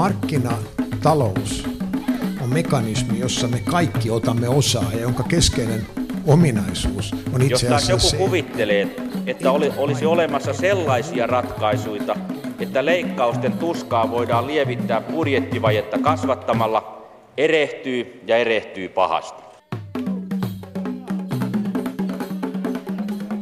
markkinatalous 0.00 1.68
on 2.42 2.48
mekanismi, 2.48 3.18
jossa 3.18 3.48
me 3.48 3.60
kaikki 3.70 4.10
otamme 4.10 4.48
osaa 4.48 4.92
ja 4.92 5.00
jonka 5.00 5.22
keskeinen 5.22 5.86
ominaisuus 6.26 7.14
on 7.34 7.42
itse 7.42 7.66
Jos 7.66 7.74
asiassa 7.74 7.92
joku 7.92 8.06
se. 8.06 8.16
kuvittelee, 8.16 8.88
että 9.26 9.52
oli, 9.52 9.72
olisi 9.76 10.06
olemassa 10.06 10.52
sellaisia 10.52 11.26
ratkaisuja, 11.26 12.16
että 12.60 12.84
leikkausten 12.84 13.52
tuskaa 13.52 14.10
voidaan 14.10 14.46
lievittää 14.46 15.00
budjettivajetta 15.00 15.98
kasvattamalla, 15.98 17.08
erehtyy 17.36 18.20
ja 18.26 18.36
erehtyy 18.36 18.88
pahasti. 18.88 19.42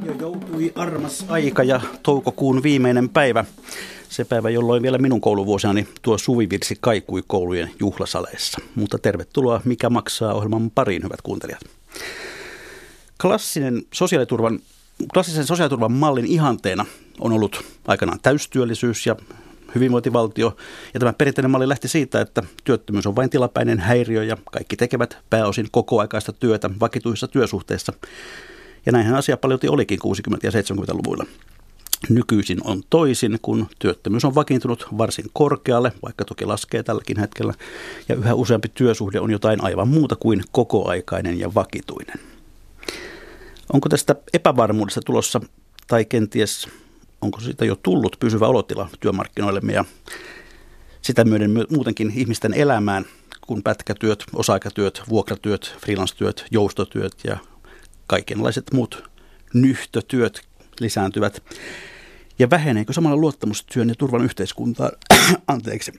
Jo 0.04 0.12
joutui 0.20 0.72
armas 0.74 1.24
aika 1.28 1.62
ja 1.62 1.80
toukokuun 2.02 2.62
viimeinen 2.62 3.08
päivä. 3.08 3.44
Se 4.08 4.24
päivä, 4.24 4.50
jolloin 4.50 4.82
vielä 4.82 4.98
minun 4.98 5.20
kouluvuosinani 5.20 5.88
tuo 6.02 6.18
suvivirsi 6.18 6.76
kaikui 6.80 7.22
koulujen 7.26 7.70
juhlasaleissa. 7.80 8.58
Mutta 8.74 8.98
tervetuloa 8.98 9.60
Mikä 9.64 9.90
maksaa 9.90 10.34
ohjelman 10.34 10.70
pariin, 10.70 11.02
hyvät 11.02 11.22
kuuntelijat. 11.22 11.60
Klassinen 13.22 13.82
sosiaaliturvan, 13.92 14.58
klassisen 15.14 15.46
sosiaaliturvan 15.46 15.92
mallin 15.92 16.26
ihanteena 16.26 16.86
on 17.20 17.32
ollut 17.32 17.64
aikanaan 17.86 18.18
täystyöllisyys 18.22 19.06
ja 19.06 19.16
hyvinvointivaltio. 19.74 20.56
Ja 20.94 21.00
tämä 21.00 21.12
perinteinen 21.12 21.50
malli 21.50 21.68
lähti 21.68 21.88
siitä, 21.88 22.20
että 22.20 22.42
työttömyys 22.64 23.06
on 23.06 23.16
vain 23.16 23.30
tilapäinen 23.30 23.78
häiriö 23.78 24.24
ja 24.24 24.36
kaikki 24.52 24.76
tekevät 24.76 25.18
pääosin 25.30 25.68
kokoaikaista 25.70 26.32
työtä 26.32 26.70
vakituisissa 26.80 27.28
työsuhteissa. 27.28 27.92
Ja 28.86 28.92
näinhän 28.92 29.14
asia 29.14 29.36
paljon 29.36 29.60
olikin 29.68 29.98
60- 30.06 30.38
ja 30.42 30.50
70-luvuilla. 30.50 31.26
Nykyisin 32.08 32.58
on 32.64 32.82
toisin, 32.90 33.38
kun 33.42 33.66
työttömyys 33.78 34.24
on 34.24 34.34
vakiintunut 34.34 34.86
varsin 34.98 35.24
korkealle, 35.32 35.92
vaikka 36.02 36.24
toki 36.24 36.44
laskee 36.44 36.82
tälläkin 36.82 37.20
hetkellä, 37.20 37.54
ja 38.08 38.14
yhä 38.14 38.34
useampi 38.34 38.68
työsuhde 38.74 39.20
on 39.20 39.30
jotain 39.30 39.64
aivan 39.64 39.88
muuta 39.88 40.16
kuin 40.16 40.42
kokoaikainen 40.52 41.38
ja 41.38 41.54
vakituinen. 41.54 42.20
Onko 43.72 43.88
tästä 43.88 44.16
epävarmuudesta 44.32 45.00
tulossa, 45.00 45.40
tai 45.86 46.04
kenties 46.04 46.68
onko 47.20 47.40
siitä 47.40 47.64
jo 47.64 47.76
tullut 47.76 48.16
pysyvä 48.20 48.46
olotila 48.46 48.88
työmarkkinoillemme 49.00 49.72
ja 49.72 49.84
sitä 51.02 51.24
myöden 51.24 51.50
muutenkin 51.70 52.12
ihmisten 52.16 52.54
elämään, 52.54 53.04
kun 53.46 53.62
pätkätyöt, 53.62 54.24
osa-aikatyöt, 54.32 55.02
vuokratyöt, 55.08 55.76
freelance-työt, 55.80 56.44
joustotyöt 56.50 57.12
ja 57.24 57.36
kaikenlaiset 58.06 58.64
muut 58.72 59.10
nyhtötyöt 59.54 60.40
lisääntyvät. 60.80 61.42
Ja 62.38 62.50
väheneekö 62.50 62.92
samalla 62.92 63.16
luottamustyön 63.16 63.88
ja 63.88 63.94
turvan 63.94 64.24
yhteiskuntaan? 64.24 64.90
Anteeksi. 65.46 65.92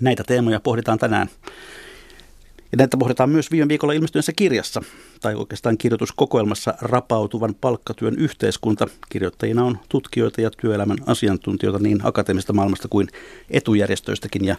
Näitä 0.00 0.24
teemoja 0.24 0.60
pohditaan 0.60 0.98
tänään. 0.98 1.28
Ja 2.72 2.76
näitä 2.78 2.96
pohditaan 2.96 3.30
myös 3.30 3.50
viime 3.50 3.68
viikolla 3.68 3.92
ilmestyneessä 3.92 4.32
kirjassa, 4.36 4.82
tai 5.20 5.34
oikeastaan 5.34 5.78
kirjoituskokoelmassa 5.78 6.74
Rapautuvan 6.80 7.54
palkkatyön 7.54 8.18
yhteiskunta. 8.18 8.86
Kirjoittajina 9.08 9.64
on 9.64 9.78
tutkijoita 9.88 10.40
ja 10.40 10.50
työelämän 10.50 10.98
asiantuntijoita 11.06 11.78
niin 11.78 12.00
akateemisesta 12.02 12.52
maailmasta 12.52 12.88
kuin 12.88 13.08
etujärjestöistäkin, 13.50 14.44
ja 14.44 14.56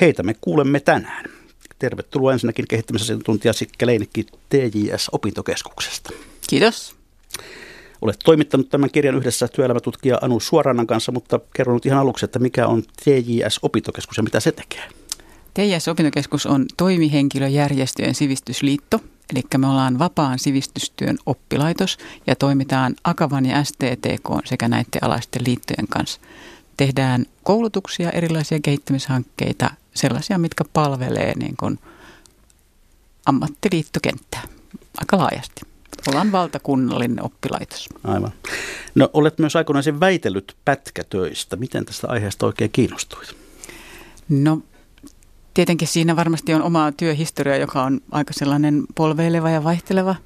heitä 0.00 0.22
me 0.22 0.34
kuulemme 0.40 0.80
tänään. 0.80 1.24
Tervetuloa 1.78 2.32
ensinnäkin 2.32 2.68
kehittämisasiantuntija 2.68 3.52
Sikke 3.52 3.86
Leinikki 3.86 4.26
TJS-opintokeskuksesta. 4.48 6.12
Kiitos. 6.48 6.96
Olet 8.04 8.18
toimittanut 8.24 8.68
tämän 8.68 8.90
kirjan 8.90 9.14
yhdessä 9.14 9.48
työelämätutkija 9.48 10.18
Anu 10.22 10.40
Suorannan 10.40 10.86
kanssa, 10.86 11.12
mutta 11.12 11.40
kerro 11.56 11.74
nyt 11.74 11.86
ihan 11.86 12.00
aluksi, 12.00 12.24
että 12.24 12.38
mikä 12.38 12.66
on 12.66 12.82
TJS-opintokeskus 12.82 14.16
ja 14.16 14.22
mitä 14.22 14.40
se 14.40 14.52
tekee? 14.52 14.88
TJS-opintokeskus 15.54 16.46
on 16.46 16.66
toimihenkilöjärjestöjen 16.76 18.14
sivistysliitto, 18.14 19.00
eli 19.30 19.42
me 19.58 19.66
ollaan 19.66 19.98
vapaan 19.98 20.38
sivistystyön 20.38 21.18
oppilaitos 21.26 21.98
ja 22.26 22.36
toimitaan 22.36 22.94
Akavan 23.04 23.46
ja 23.46 23.64
STTK 23.64 24.28
sekä 24.44 24.68
näiden 24.68 25.04
alaisten 25.04 25.42
liittojen 25.46 25.88
kanssa. 25.88 26.20
Tehdään 26.76 27.26
koulutuksia, 27.42 28.10
erilaisia 28.10 28.58
kehittämishankkeita, 28.62 29.70
sellaisia, 29.94 30.38
mitkä 30.38 30.64
palvelee 30.72 31.32
niin 31.38 31.56
kuin 31.56 31.78
ammattiliittokenttää 33.26 34.42
aika 34.98 35.18
laajasti. 35.18 35.73
Ollaan 36.08 36.32
valtakunnallinen 36.32 37.24
oppilaitos. 37.24 37.88
Aivan. 38.04 38.32
No 38.94 39.10
olet 39.12 39.38
myös 39.38 39.56
aikoinaan 39.56 40.00
väitellyt 40.00 40.56
pätkätöistä. 40.64 41.56
Miten 41.56 41.84
tästä 41.84 42.08
aiheesta 42.08 42.46
oikein 42.46 42.70
kiinnostuit? 42.70 43.36
No 44.28 44.62
tietenkin 45.54 45.88
siinä 45.88 46.16
varmasti 46.16 46.54
on 46.54 46.62
oma 46.62 46.92
työhistoria, 46.92 47.56
joka 47.56 47.82
on 47.82 48.00
aika 48.10 48.32
sellainen 48.32 48.82
polveileva 48.94 49.50
ja 49.50 49.64
vaihteleva. 49.64 50.16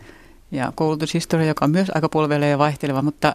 Ja 0.50 0.72
koulutushistoria, 0.74 1.46
joka 1.46 1.64
on 1.64 1.70
myös 1.70 1.88
aika 1.94 2.08
polveileva 2.08 2.50
ja 2.50 2.58
vaihteleva. 2.58 3.02
Mutta 3.02 3.34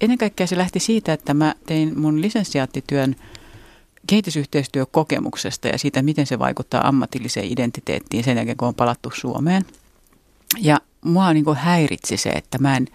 ennen 0.00 0.18
kaikkea 0.18 0.46
se 0.46 0.56
lähti 0.56 0.80
siitä, 0.80 1.12
että 1.12 1.34
mä 1.34 1.54
tein 1.66 2.00
mun 2.00 2.22
lisensiaattityön 2.22 3.16
kehitysyhteistyökokemuksesta 4.06 5.68
ja 5.68 5.78
siitä, 5.78 6.02
miten 6.02 6.26
se 6.26 6.38
vaikuttaa 6.38 6.88
ammatilliseen 6.88 7.52
identiteettiin 7.52 8.24
sen 8.24 8.36
jälkeen, 8.36 8.56
kun 8.56 8.68
on 8.68 8.74
palattu 8.74 9.10
Suomeen. 9.14 9.64
Ja 10.58 10.80
mua 11.04 11.32
niin 11.32 11.56
häiritsi 11.56 12.16
se, 12.16 12.30
että 12.30 12.58
mä 12.58 12.76
en 12.76 12.86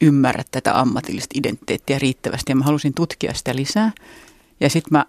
ymmärrä 0.00 0.42
tätä 0.50 0.80
ammatillista 0.80 1.38
identiteettiä 1.38 1.98
riittävästi 1.98 2.52
ja 2.52 2.56
mä 2.56 2.64
halusin 2.64 2.94
tutkia 2.94 3.34
sitä 3.34 3.56
lisää. 3.56 3.92
Ja 4.60 4.70
sitten 4.70 4.92
mä 4.92 5.04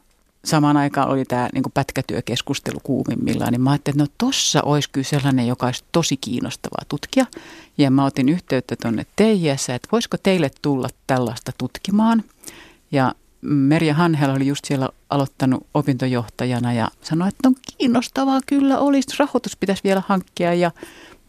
samaan 0.45 0.77
aikaan 0.77 1.09
oli 1.09 1.25
tämä 1.25 1.49
niin 1.53 1.63
pätkätyökeskustelu 1.73 2.79
kuumimmillaan, 2.83 3.51
niin 3.51 3.61
mä 3.61 3.71
ajattelin, 3.71 4.01
että 4.01 4.03
no 4.03 4.29
tossa 4.29 4.61
olisi 4.61 4.89
kyllä 4.89 5.07
sellainen, 5.07 5.47
joka 5.47 5.65
olisi 5.65 5.83
tosi 5.91 6.17
kiinnostavaa 6.17 6.85
tutkia. 6.87 7.25
Ja 7.77 7.91
mä 7.91 8.05
otin 8.05 8.29
yhteyttä 8.29 8.75
tuonne 8.81 9.05
TJS, 9.15 9.69
että 9.69 9.87
voisiko 9.91 10.17
teille 10.17 10.51
tulla 10.61 10.89
tällaista 11.07 11.51
tutkimaan. 11.57 12.23
Ja 12.91 13.13
Merja 13.41 13.93
Hanhel 13.93 14.31
oli 14.31 14.47
just 14.47 14.65
siellä 14.65 14.89
aloittanut 15.09 15.65
opintojohtajana 15.73 16.73
ja 16.73 16.87
sanoi, 17.01 17.27
että 17.27 17.49
no 17.49 17.55
kiinnostavaa 17.77 18.39
kyllä 18.45 18.79
olisi, 18.79 19.15
rahoitus 19.19 19.57
pitäisi 19.57 19.83
vielä 19.83 20.03
hankkia 20.07 20.53
ja 20.53 20.71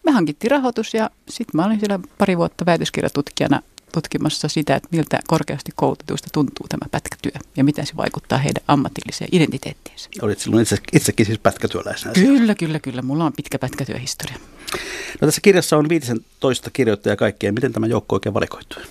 me 0.08 0.12
hankittiin 0.12 0.50
rahoitus 0.50 0.94
ja 0.94 1.10
sitten 1.28 1.56
mä 1.56 1.66
olin 1.66 1.78
siellä 1.80 1.98
pari 2.18 2.36
vuotta 2.36 2.66
väitöskirjatutkijana 2.66 3.62
tutkimassa 3.92 4.48
sitä, 4.48 4.76
että 4.76 4.88
miltä 4.92 5.18
korkeasti 5.26 5.72
koulutetuista 5.74 6.28
tuntuu 6.32 6.66
tämä 6.68 6.88
pätkätyö 6.90 7.32
ja 7.56 7.64
miten 7.64 7.86
se 7.86 7.96
vaikuttaa 7.96 8.38
heidän 8.38 8.62
ammatilliseen 8.68 9.28
identiteettiinsä. 9.32 10.10
Olit 10.22 10.38
silloin 10.38 10.62
itse, 10.62 10.76
itsekin 10.92 11.26
siis 11.26 11.38
pätkätyöläisenä? 11.38 12.12
Kyllä, 12.12 12.54
kyllä, 12.54 12.78
kyllä. 12.78 13.02
Mulla 13.02 13.24
on 13.24 13.32
pitkä 13.32 13.58
pätkätyöhistoria. 13.58 14.36
No 15.20 15.26
tässä 15.26 15.40
kirjassa 15.40 15.76
on 15.76 15.88
15 15.88 16.70
kirjoittajaa 16.70 17.16
kaikkea. 17.16 17.52
Miten 17.52 17.72
tämä 17.72 17.86
joukko 17.86 18.16
oikein 18.16 18.34
valikoitui? 18.34 18.82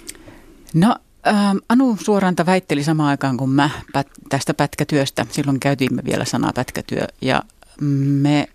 No 0.73 0.95
ähm, 1.27 1.57
Anu 1.69 1.97
Suoranta 2.03 2.45
väitteli 2.45 2.83
samaan 2.83 3.09
aikaan 3.09 3.37
kuin 3.37 3.49
mä 3.49 3.69
pät, 3.93 4.07
tästä 4.29 4.53
pätkätyöstä. 4.53 5.25
Silloin 5.31 5.59
käytiin 5.59 5.95
me 5.95 6.01
vielä 6.05 6.25
sanaa 6.25 6.53
pätkätyö 6.53 7.07
ja 7.21 7.43
me 8.21 8.47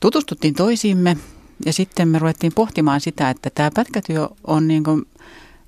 tutustuttiin 0.00 0.54
toisiimme 0.54 1.16
ja 1.66 1.72
sitten 1.72 2.08
me 2.08 2.18
ruvettiin 2.18 2.52
pohtimaan 2.54 3.00
sitä, 3.00 3.30
että 3.30 3.50
tämä 3.50 3.70
pätkätyö 3.74 4.28
on 4.46 4.68
niin 4.68 4.84
kuin 4.84 5.06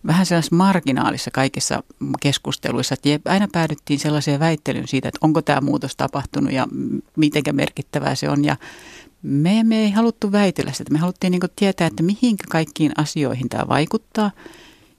vähän 0.06 0.26
sellaisessa 0.26 0.56
marginaalissa 0.56 1.30
kaikissa 1.30 1.82
keskusteluissa. 2.20 2.94
Että 2.94 3.30
aina 3.30 3.48
päädyttiin 3.52 3.98
sellaiseen 3.98 4.40
väittelyyn 4.40 4.88
siitä, 4.88 5.08
että 5.08 5.18
onko 5.22 5.42
tämä 5.42 5.60
muutos 5.60 5.96
tapahtunut 5.96 6.52
ja 6.52 6.66
miten 7.16 7.42
merkittävää 7.52 8.14
se 8.14 8.30
on. 8.30 8.44
Ja 8.44 8.56
me, 9.22 9.64
me 9.64 9.76
ei 9.76 9.90
haluttu 9.90 10.32
väitellä 10.32 10.72
sitä. 10.72 10.92
Me 10.92 10.98
haluttiin 10.98 11.30
niin 11.30 11.40
tietää, 11.56 11.86
että 11.86 12.02
mihinkä 12.02 12.44
kaikkiin 12.50 12.92
asioihin 12.96 13.48
tämä 13.48 13.68
vaikuttaa 13.68 14.30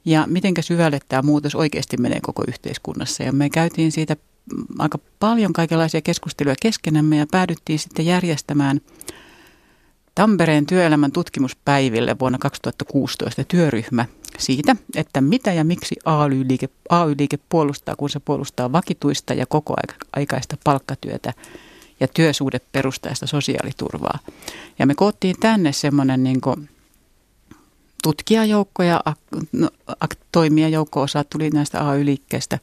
ja 0.05 0.23
miten 0.27 0.53
syvälle 0.61 0.99
tämä 1.09 1.21
muutos 1.21 1.55
oikeasti 1.55 1.97
menee 1.97 2.19
koko 2.21 2.43
yhteiskunnassa. 2.47 3.23
Ja 3.23 3.31
me 3.31 3.49
käytiin 3.49 3.91
siitä 3.91 4.16
aika 4.79 4.99
paljon 5.19 5.53
kaikenlaisia 5.53 6.01
keskusteluja 6.01 6.55
keskenämme 6.61 7.17
ja 7.17 7.25
päädyttiin 7.31 7.79
sitten 7.79 8.05
järjestämään– 8.05 8.81
Tampereen 10.17 10.66
työelämän 10.66 11.11
tutkimuspäiville 11.11 12.16
vuonna 12.19 12.37
2016 12.37 13.43
työryhmä 13.43 14.05
siitä, 14.37 14.75
että 14.96 15.22
mitä 15.22 15.53
ja 15.53 15.64
miksi 15.64 15.96
AY-liike, 16.05 16.69
AY-liike 16.90 17.37
puolustaa, 17.49 17.96
kun 17.96 18.09
se 18.09 18.19
puolustaa 18.19 18.72
vakituista 18.72 19.34
ja 19.34 19.46
kokoaikaista 19.46 20.58
palkkatyötä 20.64 21.34
ja 21.99 22.08
työsuhdeperustaista 22.08 23.28
sosiaaliturvaa. 23.28 24.19
Ja 24.79 24.87
me 24.87 24.96
koottiin 24.96 25.35
tänne 25.40 25.73
semmoinen 25.73 26.23
niin 26.23 26.41
tutkijajoukko 28.03 28.84
ja 28.84 29.02
no, 29.52 29.69
toimijajoukko 30.31 31.02
osa 31.02 31.23
tuli 31.23 31.49
näistä 31.49 31.90
AY-liikkeistä 31.90 32.59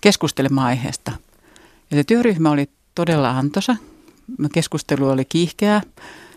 keskustelemaan 0.00 0.66
aiheesta. 0.66 1.12
Ja 1.90 1.96
se 1.96 2.04
työryhmä 2.04 2.50
oli 2.50 2.68
todella 2.94 3.30
antoisa. 3.30 3.76
Keskustelu 4.52 5.08
oli 5.08 5.24
kiihkeää 5.24 5.82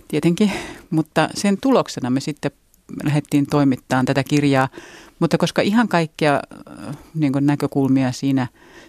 tietenkin, 0.07 0.51
mutta 0.89 1.29
sen 1.33 1.57
tuloksena 1.61 2.09
me 2.09 2.19
sitten 2.19 2.51
lähdettiin 3.03 3.47
toimittamaan 3.47 4.05
tätä 4.05 4.23
kirjaa. 4.23 4.69
Mutta 5.19 5.37
koska 5.37 5.61
ihan 5.61 5.87
kaikkia 5.87 6.33
äh, 6.33 6.97
niin 7.15 7.33
näkökulmia 7.39 8.11
siinä 8.11 8.47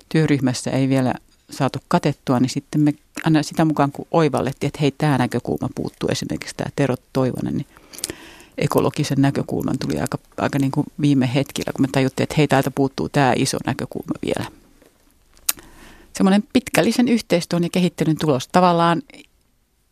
työryhmässä 0.08 0.70
ei 0.70 0.88
vielä 0.88 1.14
saatu 1.50 1.78
katettua, 1.88 2.40
niin 2.40 2.50
sitten 2.50 2.80
me 2.80 2.94
aina 3.24 3.42
sitä 3.42 3.64
mukaan 3.64 3.92
kun 3.92 4.06
oivallettiin, 4.10 4.68
että 4.68 4.80
hei 4.80 4.90
tämä 4.98 5.18
näkökulma 5.18 5.68
puuttuu 5.74 6.08
esimerkiksi 6.08 6.54
tämä 6.56 6.70
Tero 6.76 6.94
Toivonen, 7.12 7.54
niin 7.54 7.66
ekologisen 8.58 9.22
näkökulman 9.22 9.78
tuli 9.78 10.00
aika, 10.00 10.18
aika 10.36 10.58
niin 10.58 10.70
kuin 10.70 10.86
viime 11.00 11.30
hetkillä, 11.34 11.72
kun 11.72 11.84
me 11.84 11.88
tajuttiin, 11.92 12.22
että 12.22 12.34
hei 12.38 12.48
täältä 12.48 12.70
puuttuu 12.70 13.08
tämä 13.08 13.32
iso 13.36 13.58
näkökulma 13.66 14.12
vielä. 14.26 14.50
Semmoinen 16.16 16.44
pitkällisen 16.52 17.08
yhteistyön 17.08 17.62
ja 17.62 17.68
kehittelyn 17.72 18.16
tulos 18.18 18.48
tavallaan 18.48 19.02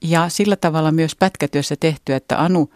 ja 0.07 0.29
sillä 0.29 0.57
tavalla 0.57 0.93
myös 0.93 1.17
pätkätyössä 1.17 1.77
tehty, 1.81 2.15
että 2.15 2.43
Anu 2.43 2.71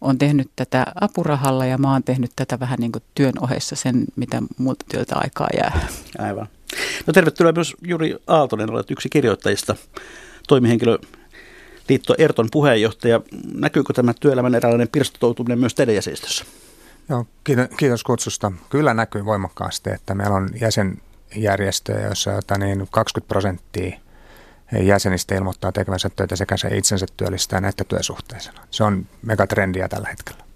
on 0.00 0.18
tehnyt 0.18 0.50
tätä 0.56 0.86
apurahalla 1.00 1.66
ja 1.66 1.78
mä 1.78 1.92
oon 1.92 2.02
tehnyt 2.02 2.30
tätä 2.36 2.60
vähän 2.60 2.78
niin 2.78 2.92
kuin 2.92 3.02
työn 3.14 3.32
ohessa 3.40 3.76
sen, 3.76 4.04
mitä 4.16 4.42
muulta 4.58 4.84
työltä 4.90 5.16
aikaa 5.16 5.48
jää. 5.56 5.88
Aivan. 6.18 6.48
No 7.06 7.12
tervetuloa 7.12 7.52
myös 7.52 7.76
Juri 7.82 8.16
Aaltonen, 8.26 8.70
olet 8.70 8.90
yksi 8.90 9.08
kirjoittajista, 9.08 9.76
toimihenkilö 10.48 10.98
liitto 11.88 12.14
Erton 12.18 12.48
puheenjohtaja. 12.52 13.20
Näkyykö 13.54 13.92
tämä 13.92 14.14
työelämän 14.20 14.54
eräänlainen 14.54 14.88
pirstotoutuminen 14.88 15.58
myös 15.58 15.74
teidän 15.74 15.94
jäsenistössä? 15.94 16.44
Joo, 17.08 17.26
kiitos 17.76 18.04
kutsusta. 18.04 18.52
Kyllä 18.70 18.94
näkyy 18.94 19.24
voimakkaasti, 19.24 19.90
että 19.90 20.14
meillä 20.14 20.36
on 20.36 20.48
jäsenjärjestöjä, 20.60 22.00
joissa 22.00 22.30
jota 22.30 22.58
niin 22.58 22.88
20 22.90 23.28
prosenttia 23.28 23.98
jäsenistä 24.72 25.34
ilmoittaa 25.34 25.72
tekevänsä 25.72 26.10
töitä 26.16 26.36
sekä 26.36 26.56
se 26.56 26.76
itsensä 26.76 27.06
työllistää 27.16 27.62
että 27.68 27.84
työsuhteisena. 27.84 28.60
Se 28.70 28.84
on 28.84 29.06
megatrendiä 29.22 29.88
tällä 29.88 30.08
hetkellä. 30.08 30.48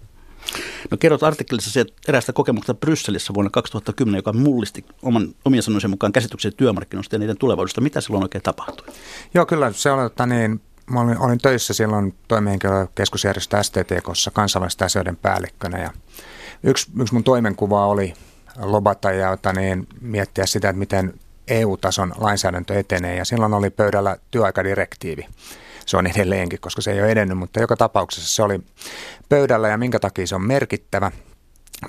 No 0.91 0.97
kerrot 0.97 1.23
artikkelissa 1.23 1.85
eräästä 2.07 2.33
kokemuksesta 2.33 2.73
Brysselissä 2.73 3.33
vuonna 3.33 3.49
2010, 3.49 4.17
joka 4.17 4.33
mullisti 4.33 4.85
oman, 5.01 5.35
omien 5.45 5.63
sanoisen 5.63 5.89
mukaan 5.89 6.11
käsityksen 6.11 6.53
työmarkkinoista 6.57 7.15
ja 7.15 7.19
niiden 7.19 7.37
tulevaisuudesta. 7.37 7.81
Mitä 7.81 8.01
silloin 8.01 8.23
oikein 8.23 8.41
tapahtui? 8.41 8.87
Joo, 9.33 9.45
kyllä 9.45 9.71
se 9.71 9.91
on, 9.91 10.05
että 10.05 10.25
niin, 10.25 10.61
mä 10.89 11.01
olin, 11.01 11.17
olin 11.17 11.39
töissä 11.39 11.73
silloin 11.73 12.15
keskusjärjestö 12.95 13.63
STTKssa 13.63 14.31
kansainvälisten 14.31 14.85
asioiden 14.85 15.15
päällikkönä 15.15 15.77
ja 15.77 15.91
yksi, 16.63 16.91
yksi 17.01 17.13
mun 17.13 17.23
toimenkuva 17.23 17.87
oli 17.87 18.13
lobata 18.61 19.11
ja 19.11 19.37
niin, 19.55 19.87
miettiä 20.01 20.45
sitä, 20.45 20.69
että 20.69 20.79
miten 20.79 21.13
EU-tason 21.47 22.13
lainsäädäntö 22.17 22.79
etenee 22.79 23.15
ja 23.15 23.25
silloin 23.25 23.53
oli 23.53 23.69
pöydällä 23.69 24.17
työaikadirektiivi. 24.31 25.27
Se 25.85 25.97
on 25.97 26.07
edelleenkin, 26.07 26.59
koska 26.59 26.81
se 26.81 26.91
ei 26.91 27.01
ole 27.01 27.11
edennyt, 27.11 27.37
mutta 27.37 27.61
joka 27.61 27.77
tapauksessa 27.77 28.35
se 28.35 28.43
oli 28.43 28.59
pöydällä 29.29 29.67
ja 29.67 29.77
minkä 29.77 29.99
takia 29.99 30.27
se 30.27 30.35
on 30.35 30.47
merkittävä. 30.47 31.11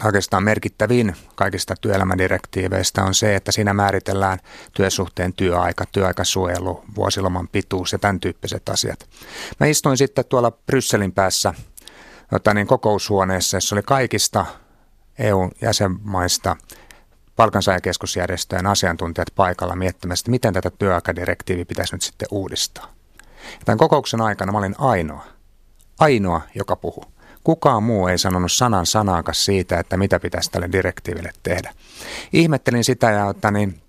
Oikeastaan 0.05 0.43
merkittävin 0.43 1.17
kaikista 1.35 1.75
työelämädirektiiveistä 1.81 3.05
on 3.05 3.15
se, 3.15 3.35
että 3.35 3.53
siinä 3.53 3.75
määritellään 3.75 4.39
työsuhteen 4.73 5.33
työaika, 5.33 5.85
työaikasuojelu, 5.93 6.85
vuosiloman 6.97 7.49
pituus 7.49 7.93
ja 7.93 7.99
tämän 7.99 8.21
tyyppiset 8.21 8.69
asiat. 8.69 9.09
Mä 9.61 9.67
istuin 9.67 9.99
sitten 9.99 10.25
tuolla 10.25 10.51
Brysselin 10.51 11.13
päässä 11.13 11.55
jota 12.33 12.55
niin 12.55 12.67
kokoushuoneessa, 12.67 13.57
jossa 13.57 13.75
oli 13.75 13.83
kaikista 13.83 14.47
EU-jäsenmaista 15.19 16.57
palkansaajakeskusjärjestöjen 17.37 18.67
asiantuntijat 18.67 19.29
paikalla 19.35 19.77
miettimässä, 19.77 20.23
että 20.23 20.31
miten 20.31 20.55
tätä 20.55 20.71
työaikadirektiiviä 20.71 21.65
pitäisi 21.65 21.95
nyt 21.95 22.03
sitten 22.03 22.29
uudistaa. 22.31 22.95
Tämän 23.65 23.79
kokouksen 23.79 24.21
aikana 24.21 24.53
mä 24.53 24.59
olin 24.59 24.75
ainoa, 24.79 25.25
ainoa, 25.99 26.41
joka 26.55 26.77
puhuu. 26.77 27.05
Kukaan 27.45 27.83
muu 27.83 28.07
ei 28.07 28.19
sanonut 28.19 28.53
sanan 28.53 28.87
sanaakas 28.87 29.45
siitä, 29.45 29.79
että 29.79 29.97
mitä 29.97 30.21
pitäisi 30.21 30.51
tälle 30.51 30.69
direktiiville 30.73 31.31
tehdä. 31.43 31.73
Ihmettelin 32.33 32.85
sitä 32.85 33.31
että 33.31 33.51
niin, 33.51 33.81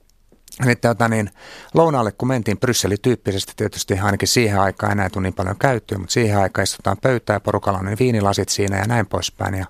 että 0.67 0.89
että 0.89 1.07
niin, 1.07 1.29
lounaalle 1.73 2.11
kun 2.11 2.27
mentiin 2.27 2.59
Brysseli 2.59 2.95
tyyppisesti, 3.01 3.53
tietysti 3.55 3.99
ainakin 3.99 4.27
siihen 4.27 4.59
aikaan 4.59 4.91
enää 4.91 5.09
tule 5.09 5.23
niin 5.23 5.33
paljon 5.33 5.57
käyttöä, 5.59 5.97
mutta 5.97 6.13
siihen 6.13 6.39
aikaan 6.39 6.63
istutaan 6.63 6.97
pöytää, 7.01 7.39
porukalla 7.39 7.79
on 7.79 7.95
viinilasit 7.99 8.49
siinä 8.49 8.77
ja 8.77 8.85
näin 8.85 9.07
poispäin. 9.07 9.53
Ja 9.53 9.65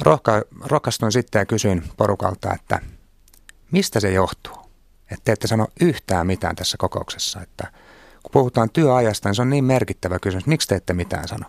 rohka, 0.00 0.42
rohkaistuin 0.64 1.12
sitten 1.12 1.38
ja 1.38 1.46
kysyin 1.46 1.82
porukalta, 1.96 2.54
että 2.54 2.80
mistä 3.70 4.00
se 4.00 4.12
johtuu? 4.12 4.56
Että 5.10 5.24
te 5.24 5.32
ette 5.32 5.46
sano 5.46 5.66
yhtään 5.80 6.26
mitään 6.26 6.56
tässä 6.56 6.76
kokouksessa, 6.76 7.40
että 7.40 7.72
kun 8.22 8.32
puhutaan 8.32 8.70
työajasta, 8.70 9.28
niin 9.28 9.34
se 9.34 9.42
on 9.42 9.50
niin 9.50 9.64
merkittävä 9.64 10.18
kysymys. 10.18 10.46
Miksi 10.46 10.68
te 10.68 10.74
ette 10.74 10.92
mitään 10.92 11.28
sano? 11.28 11.46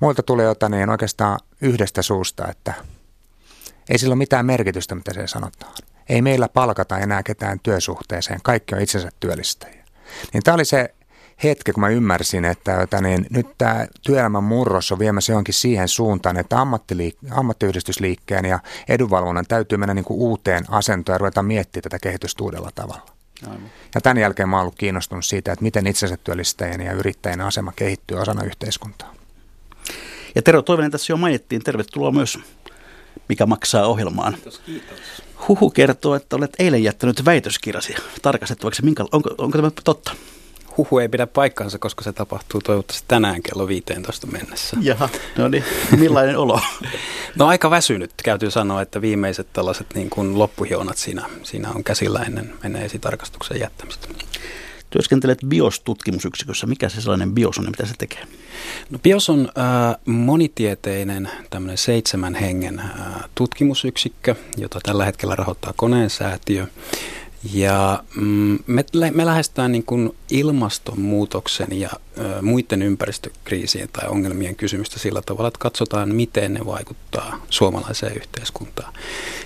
Muilta 0.00 0.22
tulee 0.22 0.46
jotain 0.46 0.70
niin 0.70 0.90
oikeastaan 0.90 1.38
yhdestä 1.60 2.02
suusta, 2.02 2.48
että 2.48 2.74
ei 3.88 3.98
sillä 3.98 4.12
ole 4.12 4.18
mitään 4.18 4.46
merkitystä, 4.46 4.94
mitä 4.94 5.14
se 5.14 5.26
sanotaan. 5.26 5.72
Ei 6.08 6.22
meillä 6.22 6.48
palkata 6.48 6.98
enää 6.98 7.22
ketään 7.22 7.60
työsuhteeseen, 7.62 8.40
kaikki 8.42 8.74
on 8.74 8.80
itsensä 8.80 9.08
työllistäjiä. 9.20 9.84
Niin 10.32 10.42
tämä 10.42 10.54
oli 10.54 10.64
se 10.64 10.94
hetki, 11.44 11.72
kun 11.72 11.80
mä 11.80 11.88
ymmärsin, 11.88 12.44
että, 12.44 12.82
että 12.82 13.00
niin, 13.00 13.26
nyt 13.30 13.46
tämä 13.58 13.86
työelämän 14.02 14.44
murros 14.44 14.92
on 14.92 14.98
viemässä 14.98 15.32
johonkin 15.32 15.54
siihen 15.54 15.88
suuntaan, 15.88 16.36
että 16.36 16.56
ammattiliik- 16.56 17.28
ammattiyhdistysliikkeen 17.30 18.44
ja 18.44 18.58
edunvalvonnan 18.88 19.46
täytyy 19.48 19.78
mennä 19.78 19.94
niin 19.94 20.04
kuin 20.04 20.20
uuteen 20.20 20.64
asentoon 20.68 21.14
ja 21.14 21.18
ruveta 21.18 21.42
miettimään 21.42 21.82
tätä 21.82 21.98
kehitystä 21.98 22.44
uudella 22.44 22.70
tavalla. 22.74 23.06
Aivan. 23.42 23.70
Ja 23.94 24.00
tämän 24.00 24.18
jälkeen 24.18 24.48
mä 24.48 24.56
oon 24.56 24.62
ollut 24.62 24.78
kiinnostunut 24.78 25.24
siitä, 25.24 25.52
että 25.52 25.62
miten 25.62 25.86
itsensä 25.86 26.16
työllistäjien 26.16 26.80
ja 26.80 26.92
yrittäjien 26.92 27.40
asema 27.40 27.72
kehittyy 27.76 28.18
osana 28.18 28.44
yhteiskuntaa. 28.44 29.14
Ja 30.34 30.42
Tero 30.42 30.62
Toivonen 30.62 30.90
tässä 30.90 31.12
jo 31.12 31.16
mainittiin. 31.16 31.64
Tervetuloa 31.64 32.10
myös 32.10 32.38
Mikä 33.28 33.46
maksaa 33.46 33.86
ohjelmaan. 33.86 34.34
Kiitos, 34.34 34.58
kiitos. 34.58 34.98
Huhu 35.48 35.70
kertoo, 35.70 36.14
että 36.14 36.36
olet 36.36 36.56
eilen 36.58 36.82
jättänyt 36.82 37.24
väitöskirjasi 37.24 37.94
tarkastettavaksi. 38.22 38.84
Minkä, 38.84 39.04
onko, 39.12 39.30
onko 39.38 39.58
tämä 39.58 39.70
totta? 39.84 40.12
Huhu 40.78 40.98
ei 40.98 41.08
pidä 41.08 41.26
paikkaansa, 41.26 41.78
koska 41.78 42.04
se 42.04 42.12
tapahtuu 42.12 42.60
toivottavasti 42.60 43.04
tänään 43.08 43.42
kello 43.42 43.68
15 43.68 44.26
mennessä. 44.26 44.76
Jaha, 44.80 45.08
no 45.38 45.48
niin, 45.48 45.64
millainen 45.96 46.38
olo? 46.38 46.60
no 47.38 47.46
aika 47.46 47.70
väsynyt, 47.70 48.12
käytyy 48.24 48.50
sanoa, 48.50 48.82
että 48.82 49.00
viimeiset 49.00 49.48
tällaiset 49.52 49.86
niin 49.94 50.10
kuin 50.10 50.38
loppuhionat 50.38 50.96
siinä, 50.96 51.26
siinä 51.42 51.70
on 51.70 51.84
käsillä 51.84 52.20
ennen, 52.20 52.54
ennen 52.64 52.82
esitarkastuksen 52.82 53.60
jättämistä. 53.60 54.08
Työskentelet 54.90 55.38
BIOS-tutkimusyksikössä. 55.46 56.66
Mikä 56.66 56.88
se 56.88 57.00
sellainen 57.00 57.32
BIOS 57.32 57.58
on 57.58 57.64
ja 57.64 57.70
mitä 57.70 57.86
se 57.86 57.94
tekee? 57.98 58.22
No 58.90 58.98
BIOS 58.98 59.30
on 59.30 59.48
äh, 59.58 59.96
monitieteinen 60.04 61.30
tämmöinen 61.50 61.78
seitsemän 61.78 62.34
hengen 62.34 62.78
äh, 62.78 62.86
tutkimusyksikkö, 63.34 64.34
jota 64.56 64.80
tällä 64.82 65.04
hetkellä 65.04 65.36
rahoittaa 65.36 65.72
koneen 65.76 66.10
säätiö. 66.10 66.66
Ja 67.52 68.04
mm, 68.16 68.58
me, 68.66 68.84
me 69.12 69.26
lähestytään 69.26 69.72
niin 69.72 69.84
kuin 69.84 70.16
ilmastonmuutoksen 70.30 71.80
ja 71.80 71.90
muiden 72.42 72.82
ympäristökriisien 72.82 73.88
tai 73.92 74.08
ongelmien 74.08 74.56
kysymystä 74.56 74.98
sillä 74.98 75.22
tavalla, 75.22 75.48
että 75.48 75.58
katsotaan, 75.58 76.14
miten 76.14 76.54
ne 76.54 76.66
vaikuttaa 76.66 77.46
suomalaiseen 77.50 78.16
yhteiskuntaan. 78.16 78.92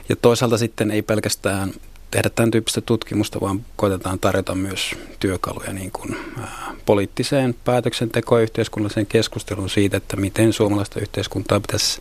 Ja 0.09 0.17
toisaalta 0.17 0.59
sitten 0.59 0.91
ei 0.91 1.03
pelkästään 1.03 1.73
tehdä 2.11 2.31
tämän 2.31 2.51
tyyppistä 2.51 2.81
tutkimusta, 2.81 3.41
vaan 3.41 3.65
koitetaan 3.77 4.19
tarjota 4.19 4.55
myös 4.55 4.95
työkaluja 5.21 5.73
niin 5.73 5.91
kuin, 5.91 6.17
poliittiseen 6.87 7.55
päätöksentekoon 7.65 8.41
ja 8.41 8.43
yhteiskunnalliseen 8.43 9.07
keskusteluun 9.07 9.71
siitä, 9.71 9.97
että 9.97 10.17
miten 10.17 10.53
suomalaista 10.53 11.01
yhteiskuntaa 11.01 11.61
pitäisi 11.61 12.01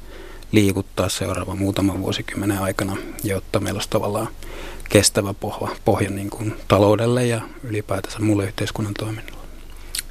liikuttaa 0.52 1.10
seuraavan 1.10 1.58
muutaman 1.58 2.02
vuosikymmenen 2.02 2.60
aikana, 2.60 2.98
jotta 3.24 3.60
meillä 3.60 3.78
olisi 3.78 3.90
tavallaan 3.90 4.28
kestävä 4.92 5.34
pohja, 5.34 5.76
pohja 5.86 6.10
niin 6.10 6.30
kuin 6.30 6.54
taloudelle 6.68 7.26
ja 7.26 7.42
ylipäätänsä 7.64 8.20
muulle 8.20 8.44
yhteiskunnan 8.44 8.94
toiminnalle. 8.94 9.42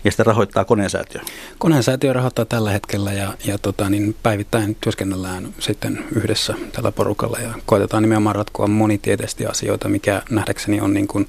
Ja 0.04 0.10
sitä 0.10 0.22
rahoittaa 0.22 0.64
koneensäätiö? 0.64 1.20
Koneensäätiö 1.58 2.12
rahoittaa 2.12 2.44
tällä 2.44 2.70
hetkellä 2.70 3.12
ja, 3.12 3.34
ja 3.44 3.58
tota, 3.58 3.90
niin 3.90 4.16
päivittäin 4.22 4.76
työskennellään 4.80 5.54
sitten 5.58 6.04
yhdessä 6.14 6.54
tällä 6.72 6.92
porukalla 6.92 7.38
ja 7.38 7.54
koetetaan 7.66 8.02
nimenomaan 8.02 8.36
ratkoa 8.36 8.66
monitieteisesti 8.66 9.46
asioita, 9.46 9.88
mikä 9.88 10.22
nähdäkseni 10.30 10.80
on 10.80 10.94
niin 10.94 11.08
kuin 11.08 11.28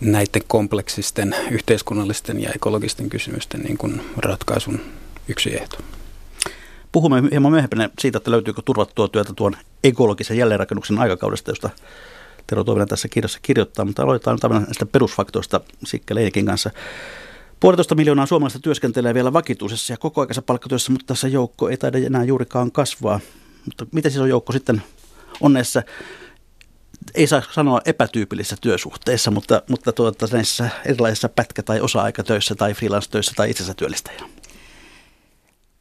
näiden 0.00 0.42
kompleksisten 0.46 1.36
yhteiskunnallisten 1.50 2.42
ja 2.42 2.50
ekologisten 2.54 3.08
kysymysten 3.08 3.60
niin 3.60 3.78
kuin 3.78 4.00
ratkaisun 4.16 4.80
yksi 5.28 5.56
ehto. 5.56 5.78
Puhumme 6.92 7.22
hieman 7.30 7.52
myöhemmin 7.52 7.88
siitä, 7.98 8.18
että 8.18 8.30
löytyykö 8.30 8.62
turvattua 8.64 9.08
työtä 9.08 9.32
tuon 9.36 9.56
ekologisen 9.84 10.36
jälleenrakennuksen 10.36 10.98
aikakaudesta, 10.98 11.50
josta 11.50 11.70
Tero 12.50 12.64
Toivinen 12.64 12.88
tässä 12.88 13.08
kirjassa 13.08 13.38
kirjoittaa, 13.42 13.84
mutta 13.84 14.02
aloitetaan 14.02 14.38
nyt 14.42 14.66
näistä 14.66 14.86
perusfaktoista 14.86 15.60
Sikke 15.84 16.14
Leinikin 16.14 16.46
kanssa. 16.46 16.70
Puolitoista 17.60 17.94
miljoonaa 17.94 18.26
suomalaista 18.26 18.58
työskentelee 18.58 19.14
vielä 19.14 19.32
vakituisessa 19.32 19.92
ja 19.92 19.96
kokoaikaisessa 19.96 20.42
palkkatyössä, 20.42 20.92
mutta 20.92 21.06
tässä 21.06 21.28
joukko 21.28 21.68
ei 21.68 21.76
taida 21.76 21.98
enää 21.98 22.24
juurikaan 22.24 22.72
kasvaa. 22.72 23.20
Mutta 23.64 23.86
miten 23.92 24.10
siis 24.10 24.22
on 24.22 24.28
joukko 24.28 24.52
sitten 24.52 24.82
onnessa, 25.40 25.82
ei 27.14 27.26
saa 27.26 27.42
sanoa 27.52 27.80
epätyypillisissä 27.84 28.56
työsuhteissa, 28.60 29.30
mutta, 29.30 29.62
mutta 29.68 29.92
tuota, 29.92 30.26
näissä 30.32 30.70
erilaisissa 30.84 31.28
pätkä- 31.28 31.62
tai 31.62 31.80
osa-aikatöissä 31.80 32.54
tai 32.54 32.74
freelance-töissä 32.74 33.32
tai 33.36 33.50
itsensä 33.50 33.74
työllistäjä? 33.74 34.22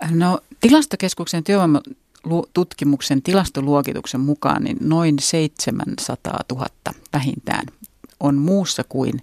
No 0.09 0.39
tilastokeskuksen 0.61 1.43
työvoima 1.43 1.81
tutkimuksen 2.53 3.21
tilastoluokituksen 3.21 4.21
mukaan 4.21 4.63
niin 4.63 4.77
noin 4.81 5.15
700 5.19 6.39
000 6.51 6.67
vähintään 7.13 7.65
on 8.19 8.35
muussa 8.35 8.83
kuin 8.89 9.21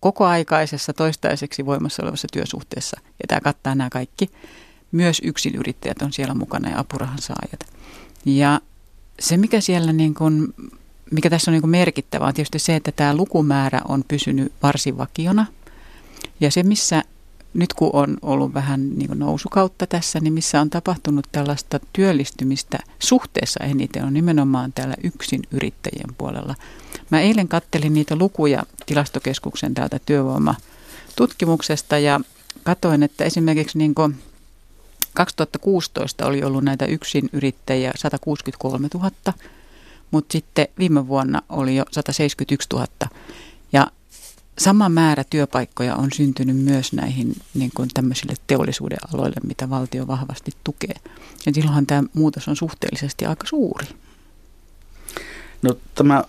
kokoaikaisessa 0.00 0.92
toistaiseksi 0.92 1.66
voimassa 1.66 2.02
olevassa 2.02 2.28
työsuhteessa. 2.32 3.00
Ja 3.04 3.24
tämä 3.28 3.40
kattaa 3.40 3.74
nämä 3.74 3.90
kaikki. 3.90 4.30
Myös 4.92 5.20
yksinyrittäjät 5.24 6.02
on 6.02 6.12
siellä 6.12 6.34
mukana 6.34 6.70
ja 6.70 6.78
apurahan 6.78 7.18
saajat. 7.18 7.60
Ja 8.24 8.60
se, 9.20 9.36
mikä 9.36 9.60
siellä 9.60 9.92
niin 9.92 10.14
kuin, 10.14 10.54
mikä 11.10 11.30
tässä 11.30 11.50
on 11.50 11.52
niin 11.52 11.62
kuin 11.62 11.70
merkittävä, 11.70 12.26
on 12.26 12.34
tietysti 12.34 12.58
se, 12.58 12.76
että 12.76 12.92
tämä 12.92 13.16
lukumäärä 13.16 13.80
on 13.88 14.04
pysynyt 14.08 14.52
varsin 14.62 14.98
vakiona. 14.98 15.46
Ja 16.40 16.50
se, 16.50 16.62
missä 16.62 17.02
nyt 17.56 17.74
kun 17.74 17.90
on 17.92 18.16
ollut 18.22 18.54
vähän 18.54 18.98
niin 18.98 19.06
kuin 19.06 19.18
nousukautta 19.18 19.86
tässä, 19.86 20.20
niin 20.20 20.32
missä 20.32 20.60
on 20.60 20.70
tapahtunut 20.70 21.26
tällaista 21.32 21.80
työllistymistä 21.92 22.78
suhteessa 22.98 23.64
eniten 23.64 24.04
on 24.04 24.14
nimenomaan 24.14 24.72
täällä 24.72 24.94
yksin 25.02 25.42
yrittäjien 25.50 26.14
puolella. 26.18 26.54
Mä 27.10 27.20
eilen 27.20 27.48
kattelin 27.48 27.94
niitä 27.94 28.16
lukuja 28.16 28.62
tilastokeskuksen 28.86 29.74
täältä 29.74 30.00
työvoimatutkimuksesta 30.06 31.98
ja 31.98 32.20
katoin, 32.62 33.02
että 33.02 33.24
esimerkiksi 33.24 33.78
niin 33.78 33.94
kuin 33.94 34.18
2016 35.14 36.26
oli 36.26 36.42
ollut 36.44 36.64
näitä 36.64 36.84
yksin 36.84 37.30
yrittäjiä 37.32 37.92
163 37.96 38.88
000, 38.94 39.10
mutta 40.10 40.32
sitten 40.32 40.68
viime 40.78 41.08
vuonna 41.08 41.42
oli 41.48 41.76
jo 41.76 41.84
171 41.90 42.68
000. 42.72 42.86
Ja 43.72 43.86
sama 44.58 44.88
määrä 44.88 45.24
työpaikkoja 45.30 45.96
on 45.96 46.12
syntynyt 46.12 46.56
myös 46.56 46.92
näihin 46.92 47.36
niin 47.54 47.70
kuin 47.74 47.88
tämmöisille 47.94 48.34
teollisuuden 48.46 48.98
aloille, 49.14 49.36
mitä 49.46 49.70
valtio 49.70 50.06
vahvasti 50.06 50.50
tukee. 50.64 50.94
Ja 51.46 51.52
silloinhan 51.52 51.86
tämä 51.86 52.02
muutos 52.14 52.48
on 52.48 52.56
suhteellisesti 52.56 53.26
aika 53.26 53.46
suuri. 53.46 53.86
No 55.62 55.76
tämä 55.94 56.24